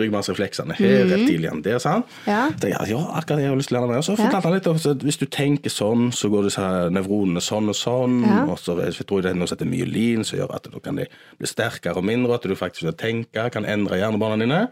ryggmargsrefleksene 0.00 0.76
her, 0.76 1.06
reptiliene 1.08 1.62
der, 1.64 1.78
sant? 1.82 2.04
Ja. 2.28 2.48
Så 2.60 2.68
jeg, 2.68 2.90
ja, 2.92 3.00
akkurat 3.16 3.40
det 3.40 3.46
jeg 3.46 3.52
har 3.54 3.60
lyst 3.62 3.72
til 3.72 3.78
å 3.78 3.80
lære 3.80 3.90
meg. 3.92 4.02
Og 4.02 4.06
så 4.10 4.16
fortalte 4.18 4.48
han 4.50 4.56
litt 4.58 4.68
om 4.70 4.80
at 4.82 5.06
hvis 5.08 5.20
du 5.22 5.26
tenker 5.32 5.72
sånn, 5.72 6.10
så 6.16 6.30
går 6.32 6.48
disse 6.50 6.68
nevronene 6.92 7.42
sånn 7.44 7.72
og 7.72 7.78
sånn. 7.78 8.20
Ja. 8.28 8.44
Og 8.52 8.60
så 8.60 8.76
jeg 8.82 9.06
tror 9.06 9.20
jeg 9.22 9.28
det 9.30 9.34
er 9.34 9.40
noe 9.40 9.50
som 9.50 9.56
heter 9.58 9.72
myelin, 9.72 10.24
som 10.26 10.40
gjør 10.40 10.54
at 10.58 10.68
du 10.72 10.78
kan 10.84 11.00
bli 11.00 11.48
sterkere 11.48 11.96
og 12.00 12.06
mindre, 12.08 12.36
at 12.36 12.44
du 12.48 12.56
faktisk 12.58 12.88
vil 12.90 12.98
tenke, 13.00 13.48
kan 13.54 13.68
endre 13.68 14.00
hjernebanene 14.00 14.44
dine. 14.46 14.62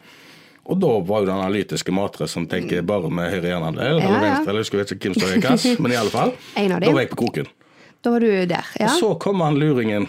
Og 0.68 0.76
da 0.82 0.90
var 1.08 1.22
jo 1.22 1.26
det 1.30 1.32
analytiske 1.34 1.92
matere 1.96 2.28
som 2.28 2.44
tenker 2.46 2.82
bare 2.84 3.08
med 3.10 3.30
høyre 3.32 3.48
hjernehalvdel, 3.54 4.00
Ja, 4.02 4.08
eller 4.08 4.20
venstre, 4.20 4.50
eller 4.52 4.60
jeg 4.60 4.68
husker 4.68 4.96
ikke 4.96 5.08
hvem 5.08 5.14
som 5.16 5.28
er 5.32 5.40
hva, 5.40 5.82
men 5.82 5.92
i 5.92 5.96
alle 5.96 6.10
fall. 6.12 6.32
En 6.60 6.72
av 6.76 6.80
Da 6.84 6.92
var 6.92 7.00
jeg 7.06 7.10
på 7.14 7.20
kroken. 7.24 7.46
Da 8.04 8.10
var 8.14 8.20
du 8.20 8.28
der. 8.46 8.66
Ja. 8.78 8.90
Og 8.92 8.98
så 9.00 9.14
kommer 9.18 9.48
han 9.48 9.56
luringen 9.58 10.08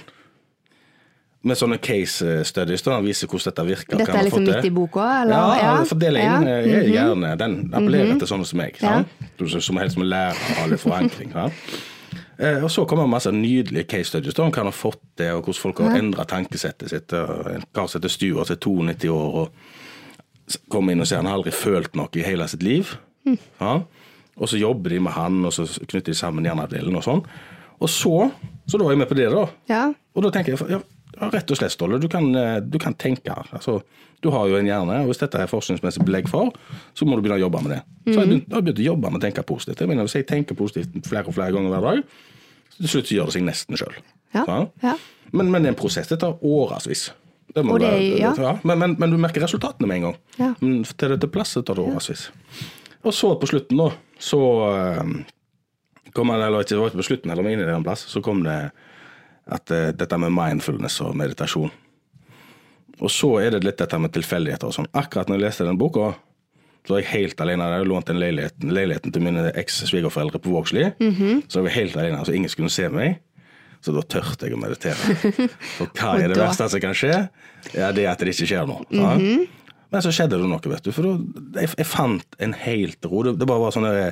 med 1.41 1.55
sånne 1.55 1.77
case 1.79 2.41
studies, 2.43 2.81
da 2.83 2.97
viser 2.99 3.29
hvordan 3.31 3.45
dette 3.53 3.63
virker. 3.69 3.97
Dette 4.01 4.17
er 4.19 4.25
liksom 4.27 4.43
midt 4.43 4.65
i 4.67 4.71
boka, 4.75 5.05
eller? 5.21 5.31
Ja, 5.33 5.55
Ja. 5.63 5.83
fordelingen 5.87 6.43
Ja. 6.43 6.57
er 6.59 6.89
gjerne 6.91 7.37
den 7.39 7.55
appellerer 7.73 8.19
til 8.19 8.27
sånne 8.27 8.45
som 8.45 8.57
meg. 8.59 8.75
Ja. 8.81 9.05
sant? 9.39 9.63
Som 9.63 9.77
helst 9.77 9.95
som 9.95 10.03
lærer 10.03 10.35
av 10.63 10.69
litt 10.69 10.79
forankring. 10.83 11.31
sant? 11.31 11.53
Eh, 12.39 12.61
og 12.63 12.69
så 12.71 12.85
kommer 12.87 13.07
masse 13.07 13.31
nydelige 13.31 13.87
case 13.87 14.09
studies 14.11 14.33
da, 14.33 14.43
om 14.43 14.51
hva 14.51 14.57
han 14.57 14.65
har 14.65 14.71
fått 14.75 14.99
til, 15.17 15.31
og 15.35 15.43
hvordan 15.45 15.61
folk 15.61 15.77
har 15.79 15.97
endra 15.97 16.25
tankesettet 16.25 16.89
sitt. 16.89 17.13
En 17.13 17.63
kar 17.73 17.87
som 17.87 18.01
heter 18.01 18.09
Stuart, 18.09 18.47
som 18.47 18.55
er 18.55 18.59
92 18.59 19.09
år, 19.09 19.33
og 19.35 19.49
kommer 20.71 20.93
inn 20.93 21.03
og 21.03 21.09
sier 21.09 21.21
han 21.21 21.29
har 21.29 21.39
aldri 21.39 21.53
følt 21.55 21.95
noe 21.97 22.09
i 22.17 22.25
hele 22.25 22.47
sitt 22.49 22.63
liv. 22.65 22.95
Ja. 23.59 23.79
Og 24.39 24.49
så 24.49 24.59
jobber 24.59 24.93
de 24.93 25.01
med 25.03 25.13
han, 25.13 25.41
og 25.45 25.53
så 25.53 25.65
knytter 25.67 26.13
de 26.13 26.17
sammen 26.17 26.47
hjerneavdelen 26.47 26.95
og 26.95 27.05
sånn. 27.05 27.25
Og 27.79 27.91
så, 27.91 28.13
så 28.67 28.79
da 28.79 28.85
var 28.87 28.95
jeg 28.95 29.01
med 29.03 29.09
på 29.11 29.17
det, 29.19 29.27
da. 29.31 29.45
Ja. 29.71 29.83
Og 30.15 30.25
da 30.25 30.31
tenker 30.35 30.55
jeg, 30.55 30.79
ja, 31.19 31.29
rett 31.31 31.51
og 31.51 31.59
slett, 31.59 31.73
Ståle. 31.75 31.99
Du 32.01 32.07
kan, 32.11 32.27
eh, 32.35 32.57
du 32.63 32.79
kan 32.81 32.95
tenke. 32.99 33.35
Altså, 33.55 33.79
du 34.23 34.29
har 34.35 34.49
jo 34.51 34.57
en 34.59 34.67
hjerne, 34.67 35.01
og 35.03 35.11
hvis 35.11 35.21
dette 35.21 35.39
er 35.39 35.51
forskningsmessig 35.51 36.03
belegg 36.07 36.27
for, 36.31 36.51
så 36.95 37.07
må 37.07 37.15
du 37.15 37.23
begynne 37.23 37.39
å 37.39 37.45
jobbe 37.45 37.63
med 37.65 37.75
det. 37.77 37.81
Så 38.09 38.17
har 38.17 38.25
jeg 38.25 38.31
begynt, 38.33 38.49
jeg 38.49 38.57
har 38.57 38.65
begynt 38.65 38.81
å 38.83 38.87
jobbe 38.89 39.13
med 39.13 39.21
å 39.21 39.25
tenke 39.27 39.45
positivt. 39.47 39.83
Jeg 39.83 39.91
mener, 39.91 40.07
Hvis 40.07 40.17
jeg 40.19 40.27
tenker 40.27 40.59
positivt 40.59 41.07
flere 41.07 41.27
og 41.31 41.37
flere 41.37 41.55
ganger 41.55 41.75
hver 41.75 41.87
dag, 41.87 42.03
så 42.69 42.81
til 42.81 42.91
slutt 42.93 43.07
så 43.07 43.15
gjør 43.15 43.31
det 43.31 43.37
seg 43.37 43.47
nesten 43.47 43.79
sjøl. 43.79 43.95
Ja, 44.35 44.45
ja. 44.83 44.97
Men, 45.31 45.51
men 45.51 45.63
det 45.63 45.71
er 45.71 45.75
en 45.75 45.79
prosess. 45.79 46.09
Det 46.09 46.19
tar 46.21 46.39
årevis. 46.45 47.09
Det 47.55 47.63
må 47.65 47.79
det- 47.79 47.89
være- 47.89 48.35
ja. 48.37 48.53
Men, 48.63 48.79
men, 48.79 48.95
men 48.99 49.11
du 49.11 49.17
merker 49.17 49.41
resultatene 49.41 49.87
med 49.87 49.97
en 49.97 50.03
gang. 50.09 50.17
Ja. 50.37 50.53
Men 50.61 50.83
til 50.83 51.09
det 51.15 51.19
til 51.23 51.29
plass 51.33 51.53
tar 51.57 51.75
det 51.75 51.83
årevis. 51.85 52.29
Og 53.03 53.13
så 53.15 53.33
på 53.39 53.47
slutten, 53.47 53.77
da, 53.79 53.89
så 54.19 54.39
eh, 54.69 55.03
kom 56.13 56.29
han, 56.33 56.41
eller 56.41 56.61
ikke 56.65 56.75
det 56.75 56.79
var 56.83 56.89
ikke 56.91 57.01
på 57.01 57.07
slutten, 57.09 57.31
eller 57.31 57.47
inn 57.49 57.61
i 57.63 57.69
en 57.71 57.83
plass, 57.85 58.05
så 58.11 58.21
kom 58.21 58.43
det 58.43 58.57
at 59.49 59.71
eh, 59.71 59.91
dette 59.97 60.17
med 60.19 60.31
mindfulness 60.35 60.99
og 61.01 61.15
meditasjon. 61.17 61.71
Og 62.99 63.09
så 63.09 63.29
er 63.39 63.51
det 63.55 63.63
litt 63.63 63.77
dette 63.79 63.97
med 64.01 64.11
tilfeldigheter 64.11 64.67
og 64.67 64.75
sånn. 64.75 64.89
Akkurat 64.93 65.29
når 65.31 65.39
jeg 65.39 65.45
leste 65.47 65.65
den 65.69 65.77
boka, 65.79 66.09
så 66.85 66.93
var 66.95 66.99
jeg 67.01 67.11
helt 67.13 67.41
alene. 67.43 67.63
Jeg 67.69 67.79
hadde 67.79 67.87
lånt 67.89 68.09
den 68.11 68.19
leiligheten, 68.19 68.73
leiligheten 68.75 69.13
til 69.15 69.23
mine 69.23 69.45
eks-svigerforeldre 69.55 70.39
på 70.43 70.51
Vågsli. 70.51 70.83
Så 71.47 71.59
jeg 71.59 71.65
var 71.69 71.75
helt 71.77 71.95
alene, 71.99 72.19
så 72.27 72.35
ingen 72.35 72.51
skulle 72.51 72.69
se 72.73 72.89
meg. 72.91 73.21
Så 73.85 73.93
da 73.95 74.01
tørte 74.03 74.47
jeg 74.49 74.57
å 74.57 74.59
meditere. 74.59 75.15
For 75.77 75.87
hva 75.95 76.17
er 76.19 76.33
det 76.33 76.39
verste 76.39 76.67
som 76.71 76.81
kan 76.83 76.97
skje? 76.97 77.13
Ja, 77.75 77.93
Det 77.95 78.03
er 78.03 78.11
at 78.11 78.19
det 78.23 78.33
ikke 78.33 78.49
skjer 78.49 78.67
noe. 78.67 78.83
sant? 78.91 79.55
Men 79.89 80.03
så 80.05 80.11
skjedde 80.13 80.37
det 80.37 80.45
noe, 80.45 80.61
vet 80.69 80.85
du. 80.85 80.91
For 80.93 81.07
da, 81.07 81.13
jeg, 81.63 81.71
jeg 81.79 81.87
fant 81.89 82.35
en 82.45 82.51
helt 82.61 83.07
ro. 83.09 83.23
Det, 83.25 83.33
det 83.41 83.47
bare 83.49 83.63
var 83.63 83.73
sånn 83.73 83.87
der, 83.87 84.11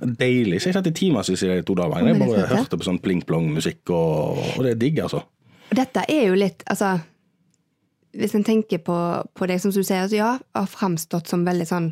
deilig. 0.00 0.62
Så 0.62 0.70
jeg 0.70 0.78
satt 0.78 0.88
i 0.88 0.94
timevis 0.96 1.42
i 1.44 1.50
de 1.50 1.58
to 1.68 1.76
dagene. 1.76 2.14
Jeg 2.14 2.22
bare 2.22 2.46
hørte 2.48 2.78
på 2.80 2.86
sånn 2.86 3.00
pling-plong-musikk, 3.04 3.82
og, 3.92 4.40
og 4.54 4.64
det 4.64 4.72
er 4.72 4.80
digg, 4.80 5.02
altså. 5.04 5.20
Og 5.68 5.76
dette 5.76 6.00
er 6.08 6.30
jo 6.30 6.36
litt 6.40 6.62
Altså, 6.72 6.94
hvis 8.16 8.32
en 8.38 8.46
tenker 8.46 8.80
på, 8.80 8.96
på 9.36 9.48
det 9.50 9.58
som 9.60 9.74
du 9.74 9.82
sier, 9.82 10.06
så 10.08 10.16
ja, 10.16 10.30
har 10.56 10.70
framstått 10.72 11.28
som 11.28 11.44
veldig 11.44 11.66
sånn 11.68 11.90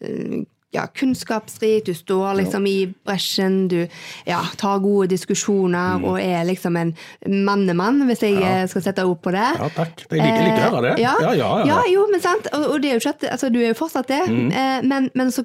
eh, 0.00 0.38
ja, 0.74 0.82
kunnskapsrik, 0.86 1.86
du 1.86 1.94
står 1.96 2.34
liksom 2.42 2.66
i 2.68 2.86
bresjen, 3.06 3.68
du 3.72 3.86
ja, 4.28 4.40
tar 4.60 4.78
gode 4.84 5.08
diskusjoner 5.14 6.04
og 6.04 6.18
er 6.20 6.44
liksom 6.44 6.76
en 6.76 6.94
mannemann, 7.26 8.02
hvis 8.08 8.20
jeg 8.26 8.36
ja. 8.40 8.66
skal 8.68 8.84
sette 8.84 9.04
ord 9.08 9.20
på 9.24 9.32
det. 9.32 9.46
Ja, 9.58 9.68
takk. 9.76 10.04
Jeg 10.10 10.20
liker, 10.20 10.42
liker 10.44 10.66
å 10.66 10.72
høre 10.76 10.82
det. 10.90 10.96
Eh, 10.98 11.04
Ja, 11.06 11.14
ja, 11.22 11.32
ja. 11.36 11.52
ja, 11.70 11.78
jo, 11.92 12.06
men 12.12 12.20
sant. 12.20 12.50
Og, 12.52 12.66
og 12.74 12.82
det 12.82 12.90
er 12.90 12.98
jo 12.98 13.02
ikke 13.04 13.14
at 13.16 13.24
altså, 13.32 13.48
Du 13.54 13.60
er 13.62 13.70
jo 13.72 13.78
fortsatt 13.80 14.08
det, 14.12 14.20
Mm. 14.28 14.50
eh, 14.52 14.82
men, 14.84 15.10
men 15.14 15.30
så 15.32 15.44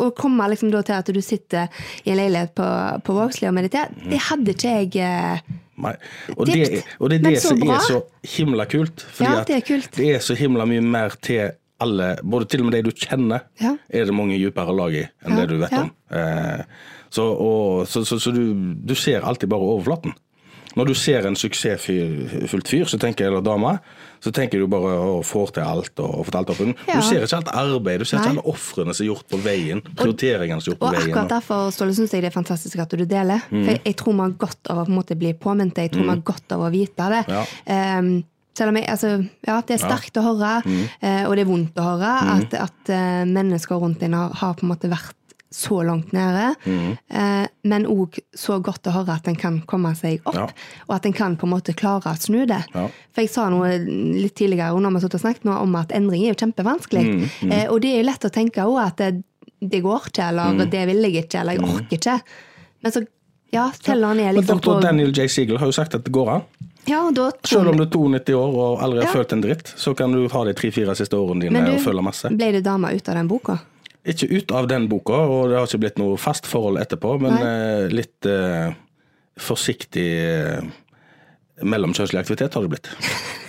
å 0.00 0.12
komme 0.16 0.46
liksom 0.48 0.70
til 0.70 0.94
at 0.94 1.08
du 1.12 1.18
sitter 1.20 1.66
i 2.06 2.12
en 2.12 2.16
leilighet 2.16 2.54
på, 2.56 2.66
på 3.04 3.12
Vågslid 3.16 3.50
og 3.50 3.56
mediterer, 3.58 3.90
Mm. 3.90 4.10
det 4.14 4.20
hadde 4.30 4.54
ikke 4.54 4.76
jeg 4.78 4.96
eh, 5.02 5.40
Nei. 5.80 5.94
Og, 6.36 6.44
det, 6.46 6.84
og 7.00 7.08
det 7.10 7.16
er 7.18 7.22
det 7.30 7.40
som 7.42 7.58
bra. 7.58 7.74
er 7.78 7.80
så 7.88 8.02
himla 8.36 8.66
kult. 8.68 9.00
Fordi 9.16 9.30
Ja, 9.30 9.44
det 9.48 9.54
er 9.56 9.60
kult. 9.64 9.90
det 9.96 10.08
er 10.14 10.18
så 10.20 10.34
himla 10.36 10.66
mye 10.68 10.82
mer 10.84 11.14
til 11.24 11.50
alle, 11.80 12.10
både 12.22 12.48
til 12.52 12.60
og 12.64 12.70
med 12.70 12.78
de 12.78 12.90
du 12.90 12.96
kjenner, 12.96 13.44
Ja. 13.60 13.74
er 13.90 14.04
det 14.08 14.14
mange 14.14 14.38
dypere 14.38 14.74
lag 14.76 14.94
i 14.94 15.04
enn 15.04 15.36
Ja, 15.36 15.36
det 15.40 15.48
du 15.48 15.58
vet 15.62 15.72
ja. 15.72 15.82
om. 15.86 15.92
Eh, 16.10 16.64
så 17.10 17.24
og, 17.34 17.86
så, 17.90 18.04
så, 18.06 18.18
så 18.22 18.30
du, 18.32 18.74
du 18.86 18.94
ser 18.94 19.22
alltid 19.26 19.48
bare 19.50 19.60
overflaten. 19.74 20.12
Når 20.78 20.86
du 20.86 20.94
ser 20.94 21.26
en 21.26 21.34
suksessfullt 21.34 22.68
fyr, 22.70 22.84
så 22.86 22.98
tenker 23.02 23.24
jeg, 23.24 23.32
eller 23.32 23.42
dame, 23.42 23.72
så 24.22 24.30
tenker 24.34 24.60
du 24.62 24.68
bare 24.70 24.92
å 25.02 25.16
får 25.26 25.50
til 25.56 25.64
alt 25.66 25.98
og 25.98 26.20
får 26.28 26.30
til 26.30 26.38
alt 26.40 26.52
opp. 26.54 26.60
Du 26.86 27.02
ser 27.02 27.24
ikke 27.26 27.40
alt 27.40 27.50
arbeid, 27.58 27.98
du 27.98 28.06
ser 28.06 28.20
Nei. 28.20 28.24
ikke 28.28 28.34
alle 28.36 28.44
ofrene 28.54 28.94
som 28.94 29.02
er 29.04 29.08
gjort 29.10 29.26
på 29.32 29.40
veien, 29.42 29.82
prioriteringene 29.98 30.62
som 30.62 30.70
er 30.70 30.76
gjort 30.76 30.82
på 30.84 30.90
Og 30.92 30.94
veien. 30.94 31.10
akkurat 31.10 31.32
derfor 31.34 31.70
Ståle, 31.74 31.96
synes 31.98 32.14
jeg 32.14 32.22
det 32.22 32.30
er 32.30 32.36
fantastisk 32.38 32.78
at 32.84 32.94
du 32.94 33.02
deler. 33.04 33.42
Mm. 33.50 33.64
For 33.64 33.72
jeg, 33.74 33.82
jeg 33.90 33.96
tror 34.04 34.18
man 34.20 34.30
har 34.30 34.38
godt 34.46 34.70
av 34.70 34.78
å 34.78 34.84
på 34.86 34.92
en 34.94 34.98
måte 35.00 35.18
bli 35.18 35.32
påminnet. 35.34 35.82
Jeg 35.88 35.94
tror 35.96 36.06
vi 36.06 36.12
har 36.14 36.22
godt 36.30 36.54
av 36.54 36.62
å 36.68 36.70
vite 36.70 37.10
det. 37.16 37.22
Ja. 37.34 37.42
Ehm, 37.74 38.12
selv 38.60 38.74
om 38.74 38.78
jeg, 38.80 38.86
altså, 38.92 39.14
ja, 39.48 39.56
det 39.66 39.78
er 39.78 39.80
sterkt 39.86 40.20
å 40.20 40.26
høre, 40.28 40.52
Mm. 40.66 40.82
eh, 41.00 41.22
og 41.24 41.32
det 41.38 41.46
er 41.46 41.50
vondt 41.50 41.80
å 41.80 41.86
høre, 41.88 42.12
at, 42.36 42.54
at 42.68 42.92
eh, 42.92 43.24
mennesker 43.30 43.80
rundt 43.80 44.00
deg 44.04 44.12
har, 44.14 44.36
har 44.42 44.54
på 44.60 44.66
en 44.68 44.72
måte 44.74 44.90
vært 44.92 45.16
så 45.50 45.80
langt 45.82 46.12
nede. 46.14 46.52
Mm. 46.62 46.90
Eh, 47.10 47.46
men 47.66 47.86
òg 47.90 48.20
så 48.38 48.60
godt 48.62 48.86
å 48.86 48.92
høre 48.94 49.16
at 49.16 49.26
en 49.26 49.34
kan 49.34 49.56
komme 49.66 49.90
seg 49.98 50.20
opp, 50.30 50.36
Ja. 50.36 50.44
og 50.86 50.92
at 50.94 51.06
en 51.08 51.12
kan 51.16 51.34
på 51.40 51.48
en 51.48 51.50
måte 51.56 51.74
klare 51.74 52.12
å 52.12 52.20
snu 52.22 52.44
det. 52.46 52.60
Ja. 52.74 52.84
For 53.10 53.24
jeg 53.24 53.32
sa 53.32 53.48
noe 53.50 53.72
litt 53.82 54.36
tidligere 54.38 54.78
når 54.78 55.00
vi 55.00 55.08
snakket 55.18 55.48
nå 55.48 55.56
om 55.64 55.74
at 55.80 55.90
endring 55.90 56.22
er 56.28 56.34
jo 56.36 56.38
kjempevanskelig. 56.44 57.02
Mm, 57.02 57.24
Mm. 57.50 57.56
og 57.72 57.80
det 57.82 57.90
er 57.96 57.98
jo 58.04 58.06
lett 58.12 58.28
å 58.28 58.30
tenke 58.30 58.62
òg 58.62 58.78
at 58.86 58.96
det, 59.02 59.24
det 59.60 59.82
går 59.82 60.06
ikke, 60.12 60.28
eller 60.28 60.52
Mm. 60.54 60.70
det 60.70 60.86
vil 60.86 61.02
jeg 61.02 61.24
ikke, 61.24 61.40
eller 61.40 61.52
jeg 61.58 61.62
orker 61.66 61.98
ikke. 61.98 62.20
Men 62.84 62.92
så, 62.92 63.02
ja, 63.52 63.70
teller 63.82 64.06
han 64.06 64.16
ned 64.18 64.34
liksom 64.36 64.60
på 64.62 64.80
Daniel 64.80 65.10
J. 65.12 65.26
Siegel 65.28 65.58
har 65.58 65.66
jo 65.66 65.72
sagt 65.72 65.94
at 65.98 66.04
det 66.04 66.12
går 66.14 66.28
an. 66.36 66.42
Ja, 66.88 67.10
da 67.14 67.30
tog... 67.30 67.48
Selv 67.48 67.68
om 67.72 67.76
du 67.76 67.82
er 67.84 67.90
92 67.92 68.34
år 68.34 68.54
og 68.56 68.82
aldri 68.82 69.02
har 69.02 69.08
Ja. 69.10 69.12
følt 69.12 69.32
en 69.36 69.42
dritt, 69.44 69.74
så 69.76 69.94
kan 69.96 70.12
du 70.12 70.28
ha 70.32 70.44
de 70.44 70.54
tre-fire 70.56 70.94
siste 70.96 71.16
årene 71.18 71.40
dine 71.46 71.64
du, 71.66 71.72
og 71.76 71.80
føle 71.84 72.02
masse. 72.02 72.30
ble 72.32 72.52
du 72.56 72.60
dama 72.64 72.92
ut 72.92 73.08
av 73.08 73.14
den 73.20 73.28
boka? 73.28 73.58
Ikke 74.08 74.30
ut 74.32 74.52
av 74.56 74.66
den 74.70 74.88
boka, 74.88 75.12
og 75.12 75.50
det 75.50 75.58
har 75.58 75.66
ikke 75.68 75.82
blitt 75.82 75.98
noe 76.00 76.16
fast 76.16 76.46
forhold 76.48 76.78
etterpå, 76.80 77.18
men 77.20 77.34
Nei. 77.36 77.42
eh, 77.44 77.88
litt 77.92 78.26
eh, 78.26 78.72
forsiktig 79.36 80.06
eh, 80.24 80.62
mellomkjønnslig 81.62 82.18
aktivitet 82.22 82.54
har 82.56 82.64
det 82.64 82.72
blitt. 82.72 82.88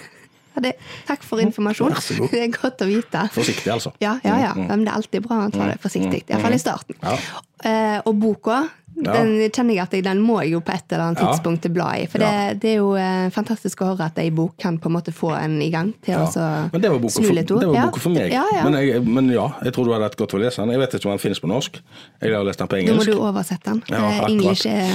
Ja, 0.56 0.62
det, 0.66 0.74
takk 1.08 1.24
for 1.24 1.40
informasjon. 1.40 1.94
Det 2.32 2.42
er 2.44 2.52
godt 2.52 2.82
å 2.84 2.90
vite. 2.90 3.24
Forsiktig, 3.32 3.72
altså. 3.72 3.94
Ja, 4.04 4.18
ja, 4.26 4.36
ja. 4.50 4.52
Men 4.60 4.84
det 4.86 4.92
er 4.92 4.98
alltid 5.00 5.24
bra 5.28 5.46
å 5.48 5.50
ta 5.54 5.70
det 5.72 5.80
forsiktig. 5.84 6.26
Iallfall 6.28 6.58
i 6.58 6.62
starten. 6.62 6.98
Ja. 7.02 7.16
Eh, 7.64 8.00
og 8.10 8.16
boka, 8.20 8.64
den 9.02 9.32
kjenner 9.54 9.74
jeg 9.78 9.82
at 9.86 9.94
jeg, 9.96 10.04
den 10.06 10.20
må 10.22 10.42
jeg 10.44 10.52
jo 10.58 10.60
på 10.66 10.74
et 10.76 10.92
eller 10.92 11.06
annet 11.08 11.22
tidspunkt 11.24 11.66
bla 11.74 11.88
i. 12.02 12.04
For 12.12 12.22
det, 12.22 12.60
det 12.62 12.74
er 12.74 12.78
jo 12.82 12.90
eh, 13.00 13.30
fantastisk 13.34 13.82
å 13.86 13.92
høre 13.94 14.10
at 14.12 14.20
ei 14.22 14.28
bok 14.36 14.58
kan 14.62 14.76
på 14.82 14.92
en 14.92 14.96
måte 14.98 15.14
få 15.16 15.32
en 15.40 15.56
i 15.64 15.70
gang 15.74 15.94
til 16.06 16.20
å 16.20 16.28
så 16.30 16.44
Men 16.74 16.84
det 16.84 16.92
var 16.92 17.00
boka 17.02 17.16
snu 17.16 17.32
litt 17.34 17.54
ord. 17.56 17.64
det 17.64 17.72
var 17.72 17.88
boka 17.88 18.04
for 18.04 18.14
meg. 18.18 18.36
Men, 18.68 18.78
jeg, 18.84 19.02
men 19.08 19.32
ja, 19.34 19.48
jeg 19.64 19.74
tror 19.78 19.88
du 19.88 19.96
hadde 19.96 20.10
hatt 20.12 20.20
godt 20.20 20.36
å 20.38 20.42
lese 20.44 20.62
den. 20.62 20.76
Jeg 20.76 20.84
vet 20.84 20.98
ikke 21.00 21.10
om 21.10 21.16
den 21.16 21.24
finnes 21.24 21.42
på 21.42 21.50
norsk. 21.50 21.80
Jeg 22.22 22.36
har 22.36 22.46
lest 22.46 22.62
den 22.62 22.72
på 22.76 22.82
engelsk. 22.82 22.98
Da 23.00 23.00
må 23.00 23.08
du 23.08 23.26
oversette 23.32 23.72
den. 23.72 23.84
Ja, 23.96 24.12
Engelsk 24.28 24.68
er 24.70 24.92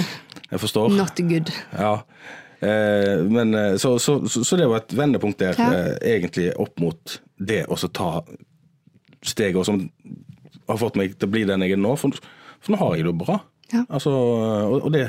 Jeg 0.53 0.63
forstår. 0.63 0.93
not 1.01 1.25
good. 1.33 1.51
Ja. 1.73 1.97
Eh, 2.61 3.23
men, 3.29 3.55
eh, 3.55 3.75
så, 3.77 3.99
så, 4.01 4.19
så, 4.29 4.57
det 4.57 4.67
var 4.71 4.81
et 4.85 4.95
vendepunkt 4.97 5.39
der, 5.43 5.57
Ja. 5.59 5.71
eh, 5.73 5.97
egentlig 6.17 6.53
opp 6.57 6.79
mot 6.81 7.19
det 7.37 7.65
å 7.69 7.77
ta 7.93 8.23
steget, 9.27 9.67
som 9.67 9.91
har 10.69 10.79
fått 10.81 10.97
meg 10.97 11.19
til 11.19 11.29
å 11.29 11.33
bli 11.33 11.45
den 11.49 11.63
jeg 11.67 11.77
er 11.77 11.83
nå. 11.83 11.97
For, 12.01 12.17
for 12.61 12.73
nå 12.75 12.81
har 12.81 12.97
jeg 12.97 13.07
det 13.09 13.17
bra. 13.21 13.41
Ja. 13.73 13.85
Altså, 13.91 14.11
og, 14.15 14.85
og 14.87 14.93
det 14.95 15.09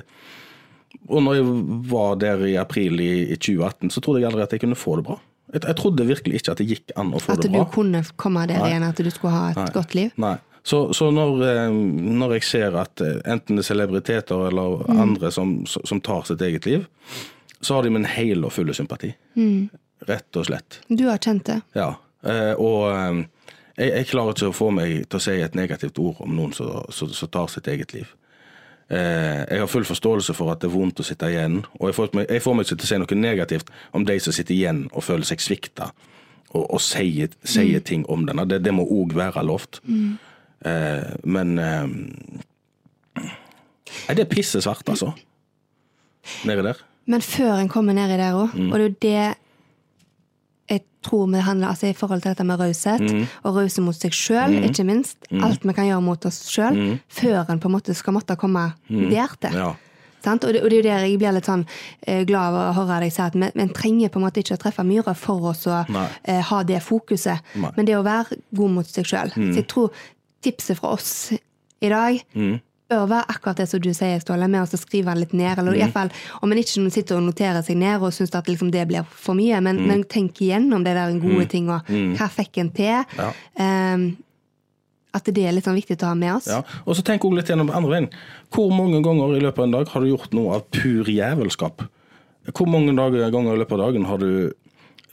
Og 1.07 1.21
når 1.23 1.35
jeg 1.37 1.45
var 1.91 2.15
der 2.19 2.41
i 2.49 2.55
april 2.57 2.99
i, 2.99 3.11
i 3.31 3.35
2018, 3.37 3.91
så 3.93 4.01
trodde 4.01 4.19
jeg 4.23 4.27
aldri 4.31 4.43
at 4.43 4.51
jeg 4.55 4.63
kunne 4.63 4.75
få 4.79 4.95
det 4.97 5.05
bra. 5.07 5.19
Jeg, 5.53 5.61
jeg 5.63 5.75
trodde 5.79 6.07
virkelig 6.07 6.39
ikke 6.41 6.51
at 6.55 6.59
det 6.59 6.67
gikk 6.67 6.91
an 6.99 7.13
å 7.15 7.21
få 7.23 7.35
At 7.37 7.43
det 7.45 7.51
du 7.53 7.61
kunne 7.71 8.01
komme 8.19 8.43
der 8.49 8.65
igjen, 8.67 8.83
at 8.83 8.97
du 8.99 9.09
skulle 9.13 9.31
ha 9.35 9.51
et 9.53 9.73
godt 9.75 9.93
liv. 9.95 10.11
Nei. 10.19 10.33
Så, 10.67 10.81
så 10.97 11.07
når, 11.15 11.45
når 12.17 12.33
jeg 12.35 12.43
ser 12.43 12.75
at 12.75 12.99
enten 12.99 13.55
det 13.55 13.63
er 13.63 13.69
celebriteter 13.69 14.49
eller 14.49 14.81
Mm. 14.89 14.99
andre 15.05 15.29
som, 15.31 15.53
som 15.69 16.01
tar 16.03 16.25
sitt 16.27 16.41
eget 16.43 16.65
liv, 16.67 16.83
så 17.61 17.77
har 17.77 17.83
de 17.83 17.93
min 17.93 18.05
hele 18.05 18.47
og 18.47 18.53
fulle 18.53 18.73
sympati. 18.77 19.11
Mm. 19.37 19.69
Rett 20.07 20.37
og 20.37 20.45
slett. 20.45 20.81
Du 20.87 21.07
har 21.07 21.17
kjent 21.17 21.47
det. 21.49 21.61
Ja. 21.77 21.95
Eh, 22.27 22.53
og 22.53 22.91
eh, 22.91 23.23
jeg, 23.77 23.91
jeg 23.91 24.09
klarer 24.11 24.35
ikke 24.35 24.51
å 24.51 24.55
få 24.55 24.69
meg 24.73 25.07
til 25.07 25.19
å 25.19 25.23
si 25.23 25.35
et 25.41 25.57
negativt 25.57 25.99
ord 26.01 26.21
om 26.25 26.35
noen 26.37 26.53
som, 26.53 27.29
tar 27.33 27.51
sitt 27.53 27.69
eget 27.71 27.93
liv. 27.95 28.13
Eh, 28.87 29.43
jeg 29.43 29.63
har 29.63 29.71
full 29.71 29.87
forståelse 29.87 30.35
for 30.37 30.53
at 30.53 30.61
det 30.63 30.69
er 30.69 30.75
vondt 30.77 31.01
å 31.03 31.05
sitte 31.07 31.29
igjen, 31.33 31.59
og 31.79 31.89
jeg 31.89 31.97
får, 31.97 32.13
jeg 32.23 32.43
får 32.43 32.55
meg 32.55 32.67
ikke 32.67 32.77
til 32.77 32.87
å 32.87 32.91
si 32.91 33.01
noe 33.03 33.19
negativt 33.19 33.73
om 33.97 34.05
de 34.07 34.15
som 34.23 34.35
sitter 34.35 34.55
igjen 34.55 34.85
og 34.93 35.03
føler 35.03 35.27
seg 35.27 35.43
svikta, 35.43 35.91
og, 36.53 36.63
og 36.63 36.81
sier, 36.81 37.33
sier 37.43 37.83
ting 37.83 38.05
om 38.11 38.23
denne. 38.29 38.47
Det, 38.47 38.61
det 38.63 38.73
må 38.73 38.85
òg 38.85 39.17
være 39.17 39.43
lovt. 39.45 39.81
Eh, 39.85 41.15
men 41.27 41.57
eh, 41.61 41.87
Nei, 44.07 44.15
det 44.15 44.25
er 44.25 44.29
pissesvart, 44.31 44.87
altså. 44.91 45.13
Nedi 46.47 46.63
der. 46.65 46.79
Men 47.07 47.21
før 47.23 47.57
en 47.61 47.69
kommer 47.71 47.93
ned 47.95 48.11
i 48.11 48.17
det 48.19 48.31
òg, 48.35 48.53
Mm. 48.53 48.71
og 48.71 48.77
det 48.79 48.83
er 48.83 48.89
jo 48.89 48.95
det 49.01 49.37
jeg 50.69 50.81
tror 51.01 51.27
vi 51.31 51.39
handler 51.39 51.67
altså 51.71 51.87
i 51.87 51.93
forhold 51.95 52.21
til 52.21 52.33
dette 52.33 52.43
med 52.43 52.59
raushet, 52.59 52.99
Mm. 53.01 53.25
og 53.43 53.55
rause 53.55 53.81
mot 53.81 53.95
seg 53.95 54.11
sjøl, 54.11 54.51
ikke 54.67 54.83
minst. 54.83 55.17
Alt 55.31 55.63
vi 55.63 55.73
kan 55.73 55.85
gjøre 55.87 56.01
mot 56.03 56.25
oss 56.25 56.41
sjøl, 56.51 56.99
før 57.07 57.49
en 57.49 57.59
på 57.59 57.67
en 57.69 57.71
måte 57.77 57.95
skal 57.95 58.13
måtte 58.13 58.35
komme 58.35 58.73
der 58.89 59.27
til. 59.39 59.49
Mm. 59.51 59.55
Ja. 59.55 59.73
Sant? 60.23 60.43
Og, 60.43 60.51
det, 60.53 60.61
og 60.63 60.69
det 60.69 60.79
er 60.79 60.81
jo 60.81 60.89
der 60.89 61.05
jeg 61.07 61.19
blir 61.19 61.31
litt 61.31 61.45
sånn 61.45 61.65
eh, 62.05 62.25
glad 62.25 62.53
av 62.53 62.75
å 62.75 62.75
høre 62.85 62.99
deg 63.05 63.11
si 63.13 63.21
at 63.21 63.33
vi, 63.33 63.67
trenger 63.73 64.09
på 64.09 64.17
en 64.19 64.25
måte 64.25 64.41
ikke 64.43 64.57
å 64.57 64.59
treffe 64.59 64.83
myra 64.83 65.15
for 65.15 65.39
oss 65.51 65.65
å 65.67 65.85
eh, 66.25 66.41
ha 66.41 66.63
det 66.63 66.81
fokuset, 66.83 67.39
Nei. 67.55 67.71
men 67.77 67.85
det 67.85 67.95
å 67.95 68.03
være 68.03 68.35
god 68.53 68.69
mot 68.71 68.85
seg 68.85 69.05
sjøl. 69.05 69.31
Så 69.31 69.55
jeg 69.55 69.67
tror 69.67 69.91
tipset 70.43 70.75
fra 70.77 70.89
oss 70.89 71.31
i 71.81 71.87
dag 71.89 72.19
bør 72.91 73.07
være 73.11 73.25
akkurat 73.33 73.61
det 73.61 73.67
som 73.69 73.81
du 73.83 73.89
sier, 73.95 74.19
Ståle, 74.23 74.47
med 74.51 74.63
å 74.63 74.79
skrive 74.79 75.11
den 75.11 75.23
litt 75.23 75.33
ned. 75.35 75.59
Eller 75.59 75.75
i 75.75 75.81
hvert 75.81 75.95
fall, 75.95 76.11
om 76.41 76.53
en 76.53 76.61
ikke 76.61 76.85
sitter 76.93 77.17
og 77.17 77.25
noterer 77.27 77.65
seg 77.65 77.79
ned 77.79 78.03
og 78.03 78.13
syns 78.15 78.35
at 78.37 78.47
liksom 78.49 78.71
det 78.73 78.85
blir 78.89 79.07
for 79.11 79.37
mye, 79.37 79.59
men, 79.63 79.81
men 79.89 80.05
tenk 80.07 80.41
igjennom 80.43 80.85
det 80.85 80.95
der 80.97 81.17
gode 81.21 81.49
ting, 81.51 81.69
og 81.73 81.89
Hva 82.17 82.29
fikk 82.31 82.61
en 82.63 82.71
til? 82.75 83.19
Ja. 83.19 83.33
Um, 83.59 84.09
at 85.17 85.29
det 85.33 85.45
er 85.47 85.55
litt 85.55 85.65
sånn 85.65 85.77
viktig 85.77 85.97
å 86.03 86.11
ha 86.11 86.17
med 86.17 86.35
oss. 86.35 86.49
Ja, 86.51 86.61
og 86.85 86.97
så 86.97 87.03
tenk 87.05 87.25
også 87.25 87.39
litt 87.39 87.49
gjennom 87.49 87.71
andre 87.73 87.93
veien. 87.93 88.09
Hvor 88.53 88.69
mange 88.75 89.01
ganger 89.05 89.37
i 89.37 89.41
løpet 89.41 89.63
av 89.63 89.67
en 89.67 89.75
dag 89.79 89.91
har 89.93 90.03
du 90.03 90.11
gjort 90.11 90.35
noe 90.37 90.59
av 90.59 90.67
pur 90.73 91.09
jævelskap? 91.09 91.85
Hvor 92.53 92.69
mange 92.69 92.93
ganger 92.93 93.55
i 93.55 93.59
løpet 93.59 93.75
av 93.75 93.83
dagen 93.87 94.05
har 94.07 94.21
du 94.21 94.29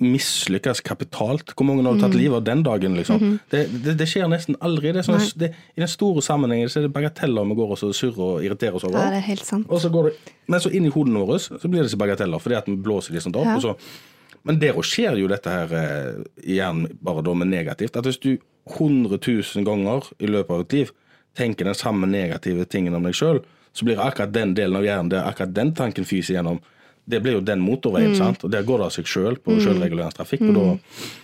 mislykkes 0.02 0.80
kapitalt? 0.85 1.52
Hvor 1.54 1.66
mange 1.68 1.85
har 1.87 1.94
du 1.94 2.02
tatt 2.02 2.16
livet 2.18 2.40
av 2.40 2.46
den 2.46 2.62
dagen? 2.66 2.96
liksom? 2.98 3.38
det, 3.52 3.66
det, 3.85 3.96
det 4.00 4.09
skjer 4.11 4.30
nesten 4.30 4.57
aldri. 4.64 4.92
Det 4.96 5.04
sånn, 5.07 5.22
det, 5.38 5.52
I 5.76 5.85
den 5.85 5.90
store 5.90 6.24
sammenhengen 6.24 6.72
så 6.72 6.80
er 6.80 6.88
det 6.88 6.94
bagateller 6.96 7.46
vi 7.50 7.59
går 7.61 7.76
og 7.76 7.85
surrer 7.85 8.24
og 8.26 8.46
irriterer 8.46 8.78
oss 8.78 8.87
over. 8.88 8.98
Ja, 8.98 9.12
det 9.14 9.22
er 9.22 9.28
helt 9.28 9.46
sant. 9.46 9.68
Og 9.70 9.83
så 9.85 9.92
går 9.94 10.11
det, 10.11 10.35
men 10.50 10.64
så 10.64 10.72
inn 10.74 10.88
i 10.88 10.92
hodene 10.94 11.22
våre 11.22 11.38
så 11.42 11.61
blir 11.62 11.83
det 11.83 11.92
ikke 11.92 12.02
bagateller, 12.07 12.42
fordi 12.42 12.59
at 12.59 12.68
vi 12.70 12.76
blåser 12.88 13.14
de 13.14 13.22
sånt 13.22 13.38
opp. 13.38 13.52
Ja. 13.52 13.57
Og 13.61 13.64
så, 13.68 14.35
men 14.44 14.61
der 14.61 14.76
også 14.76 14.98
skjer 14.98 15.22
jo 15.22 15.30
dette 15.30 15.52
her 15.52 15.78
eh, 15.78 16.24
igjen 16.42 16.85
bare 17.04 17.24
da 17.24 17.37
med 17.38 17.52
negativt. 17.52 17.96
At 17.96 18.09
hvis 18.09 18.20
du 18.20 18.35
100 18.74 19.18
000 19.20 19.66
ganger 19.66 20.11
i 20.18 20.28
løpet 20.30 20.54
av 20.54 20.64
et 20.64 20.78
liv 20.78 20.94
tenker 21.37 21.68
den 21.68 21.76
samme 21.76 22.09
negative 22.09 22.66
tingen 22.70 22.96
om 22.96 23.07
deg 23.07 23.16
sjøl, 23.16 23.42
så 23.74 23.87
blir 23.87 24.02
akkurat 24.02 24.33
den 24.35 24.54
delen 24.54 24.78
av 24.78 24.87
hjernen 24.87 25.11
der 25.11 25.26
akkurat 25.26 25.54
den 25.54 25.72
tanken 25.74 26.07
fyser 26.07 26.38
gjennom. 26.38 26.61
Det 27.04 27.20
blir 27.20 27.36
jo 27.36 27.40
den 27.44 27.60
motorveien, 27.60 28.14
sant? 28.16 28.44
og 28.46 28.50
der 28.52 28.64
går 28.64 28.80
det 28.80 28.86
av 28.86 28.92
seg 28.94 29.08
sjøl 29.10 29.36
på 29.36 29.58
sjølregulerende 29.60 30.16
trafikk. 30.16 30.46
og 30.48 30.54
da 30.56 30.64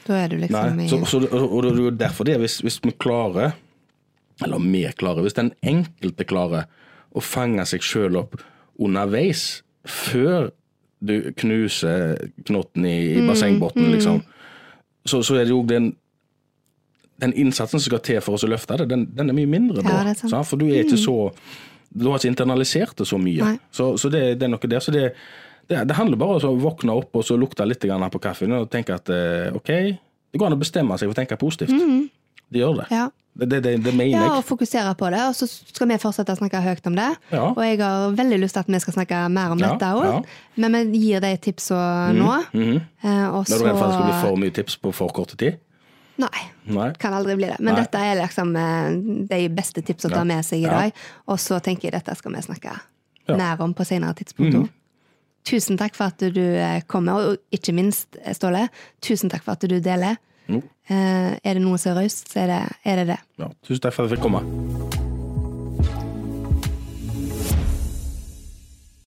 Da 0.06 0.18
er 0.24 0.28
du 0.28 0.36
liksom 0.42 0.76
Nei, 0.76 0.88
så, 0.90 0.98
så, 1.08 1.20
og 1.40 1.62
det 1.64 1.70
er 1.72 1.80
jo 1.86 1.92
derfor 2.02 2.28
det, 2.28 2.36
hvis, 2.42 2.58
hvis 2.60 2.80
vi 2.84 2.92
klarer, 3.00 3.54
eller 4.44 4.60
vi 4.60 4.84
klarer, 5.00 5.24
hvis 5.24 5.38
den 5.38 5.54
enkelte 5.64 6.26
klarer 6.28 6.68
å 7.16 7.22
fange 7.24 7.64
seg 7.66 7.80
sjøl 7.82 8.20
opp 8.20 8.36
underveis, 8.80 9.62
før 9.88 10.50
du 11.00 11.32
knuser 11.40 12.28
knotten 12.44 12.84
i, 12.84 12.98
Mm, 13.16 13.24
i 13.24 13.28
bassengbunnen, 13.28 13.90
liksom, 13.94 14.20
så, 15.08 15.22
så 15.24 15.40
er 15.40 15.48
det 15.48 15.54
jo 15.54 15.64
den 15.64 15.94
den 17.20 17.32
innsatsen 17.36 17.80
som 17.80 17.90
skal 17.90 18.00
til 18.04 18.20
for 18.24 18.36
oss 18.36 18.44
å 18.46 18.50
løfte 18.50 18.78
det, 18.80 18.86
den, 18.92 19.06
den 19.16 19.28
er 19.28 19.36
mye 19.36 19.48
mindre 19.50 19.82
da. 19.84 19.90
Ja, 19.92 20.00
er 20.08 20.14
sant. 20.14 20.30
Mm. 20.30 20.32
sant? 20.32 20.48
For 20.48 20.60
du 20.60 20.68
er 20.70 20.86
ikke 20.86 21.00
så 21.00 21.16
Du 21.90 22.06
har 22.06 22.20
ikke 22.20 22.30
internalisert 22.30 22.96
det 23.00 23.04
så 23.10 23.18
mye. 23.18 23.56
Så, 23.74 23.96
så 23.98 24.08
det, 24.08 24.38
det 24.38 24.46
er 24.46 24.50
noe 24.52 24.68
der. 24.70 24.78
Så 24.78 24.92
det, 24.94 25.08
det, 25.70 25.84
det 25.86 25.96
handler 25.96 26.18
bare 26.18 26.40
om 26.42 26.58
å 26.58 26.62
våkne 26.64 26.96
opp 26.98 27.14
og 27.20 27.26
så 27.26 27.36
lukte 27.38 27.66
litt 27.68 27.84
på 27.86 28.22
kaffen 28.22 28.52
og 28.56 28.68
tenke 28.72 28.96
at 28.96 29.10
eh, 29.14 29.54
OK, 29.54 29.70
det 29.70 30.38
går 30.38 30.50
an 30.50 30.58
å 30.58 30.60
bestemme 30.60 30.98
seg 30.98 31.10
for 31.10 31.14
å 31.14 31.20
tenke 31.22 31.38
positivt. 31.38 31.74
Det 32.50 32.58
gjør 32.58 32.82
det. 32.82 32.86
Mm. 32.90 32.96
Ja. 32.98 33.08
Det, 33.40 33.46
det, 33.62 33.76
det, 33.84 33.92
mener 33.94 34.10
Ja, 34.10 34.30
og 34.40 34.44
fokusere 34.44 34.90
på 34.98 35.06
det, 35.14 35.20
og 35.22 35.36
så 35.38 35.46
skal 35.46 35.86
vi 35.92 35.98
fortsette 36.02 36.34
å 36.34 36.38
snakke 36.40 36.60
høyt 36.64 36.88
om 36.90 36.96
det. 36.98 37.06
Ja. 37.30 37.44
Og 37.52 37.60
jeg 37.62 37.78
har 37.78 38.16
veldig 38.18 38.40
lyst 38.42 38.56
til 38.58 38.64
at 38.64 38.72
vi 38.74 38.80
skal 38.82 38.96
snakke 38.98 39.20
mer 39.30 39.54
om 39.54 39.62
Ja, 39.62 39.70
dette 39.70 39.90
òg, 39.94 40.08
ja. 40.08 40.64
men 40.66 40.90
vi 40.90 41.04
gir 41.06 41.22
de 41.22 41.30
tipsene 41.38 42.16
nå. 42.18 42.36
Mm, 42.52 42.80
Eh, 43.00 43.26
og 43.32 43.46
Når 43.48 43.62
du 43.62 43.64
redd 43.64 43.78
for 43.78 43.86
at 43.86 43.92
det 43.94 43.96
skal 43.96 44.08
bli 44.10 44.16
for 44.26 44.40
mye 44.42 44.52
tips 44.58 44.74
på 44.76 44.90
for 44.92 45.14
kort 45.16 45.30
tid? 45.40 45.62
Nei. 46.20 46.42
Nei. 46.68 46.90
Kan 47.00 47.14
aldri 47.16 47.38
bli 47.38 47.48
det. 47.48 47.56
Men 47.62 47.72
Nei. 47.78 47.84
dette 47.86 48.02
er 48.10 48.18
liksom 48.18 48.50
eh, 48.60 48.90
de 49.30 49.38
beste 49.56 49.80
tipsene 49.80 50.12
å 50.12 50.18
ta 50.18 50.24
med 50.28 50.44
seg 50.44 50.66
i 50.66 50.68
dag. 50.68 51.00
Og 51.32 51.40
så 51.40 51.62
tenker 51.64 51.88
jeg 51.88 51.96
dette 51.96 52.18
skal 52.18 52.34
vi 52.34 52.42
snakke. 52.44 52.74
Mhm. 53.30 53.38
mer 53.38 53.62
om 53.62 53.72
på 53.74 53.84
senere 53.86 54.14
tidspunkt. 54.18 54.70
Tusen 55.48 55.78
takk 55.80 55.96
for 55.96 56.12
at 56.12 56.24
du 56.34 56.42
eh, 56.42 56.80
kommer, 56.90 57.32
og 57.32 57.54
ikke 57.54 57.74
minst, 57.76 58.18
eh, 58.20 58.34
Ståle, 58.36 58.66
tusen 59.02 59.32
takk 59.32 59.46
for 59.46 59.56
at 59.56 59.64
du 59.68 59.78
deler. 59.80 60.20
Jo. 60.50 60.62
Eh, 60.90 61.36
er 61.38 61.54
det 61.54 61.62
noe 61.62 61.78
som 61.80 61.94
er 61.94 62.02
raust, 62.02 62.32
så 62.32 62.44
er 62.44 62.50
det, 62.52 62.62
er 62.84 63.02
det 63.02 63.12
det. 63.14 63.20
Ja, 63.40 63.52
tusen 63.66 63.86
takk 63.86 63.96
for 63.96 64.04
at 64.04 64.10
jeg 64.10 64.18
fikk 64.18 64.28
komme. 64.28 64.99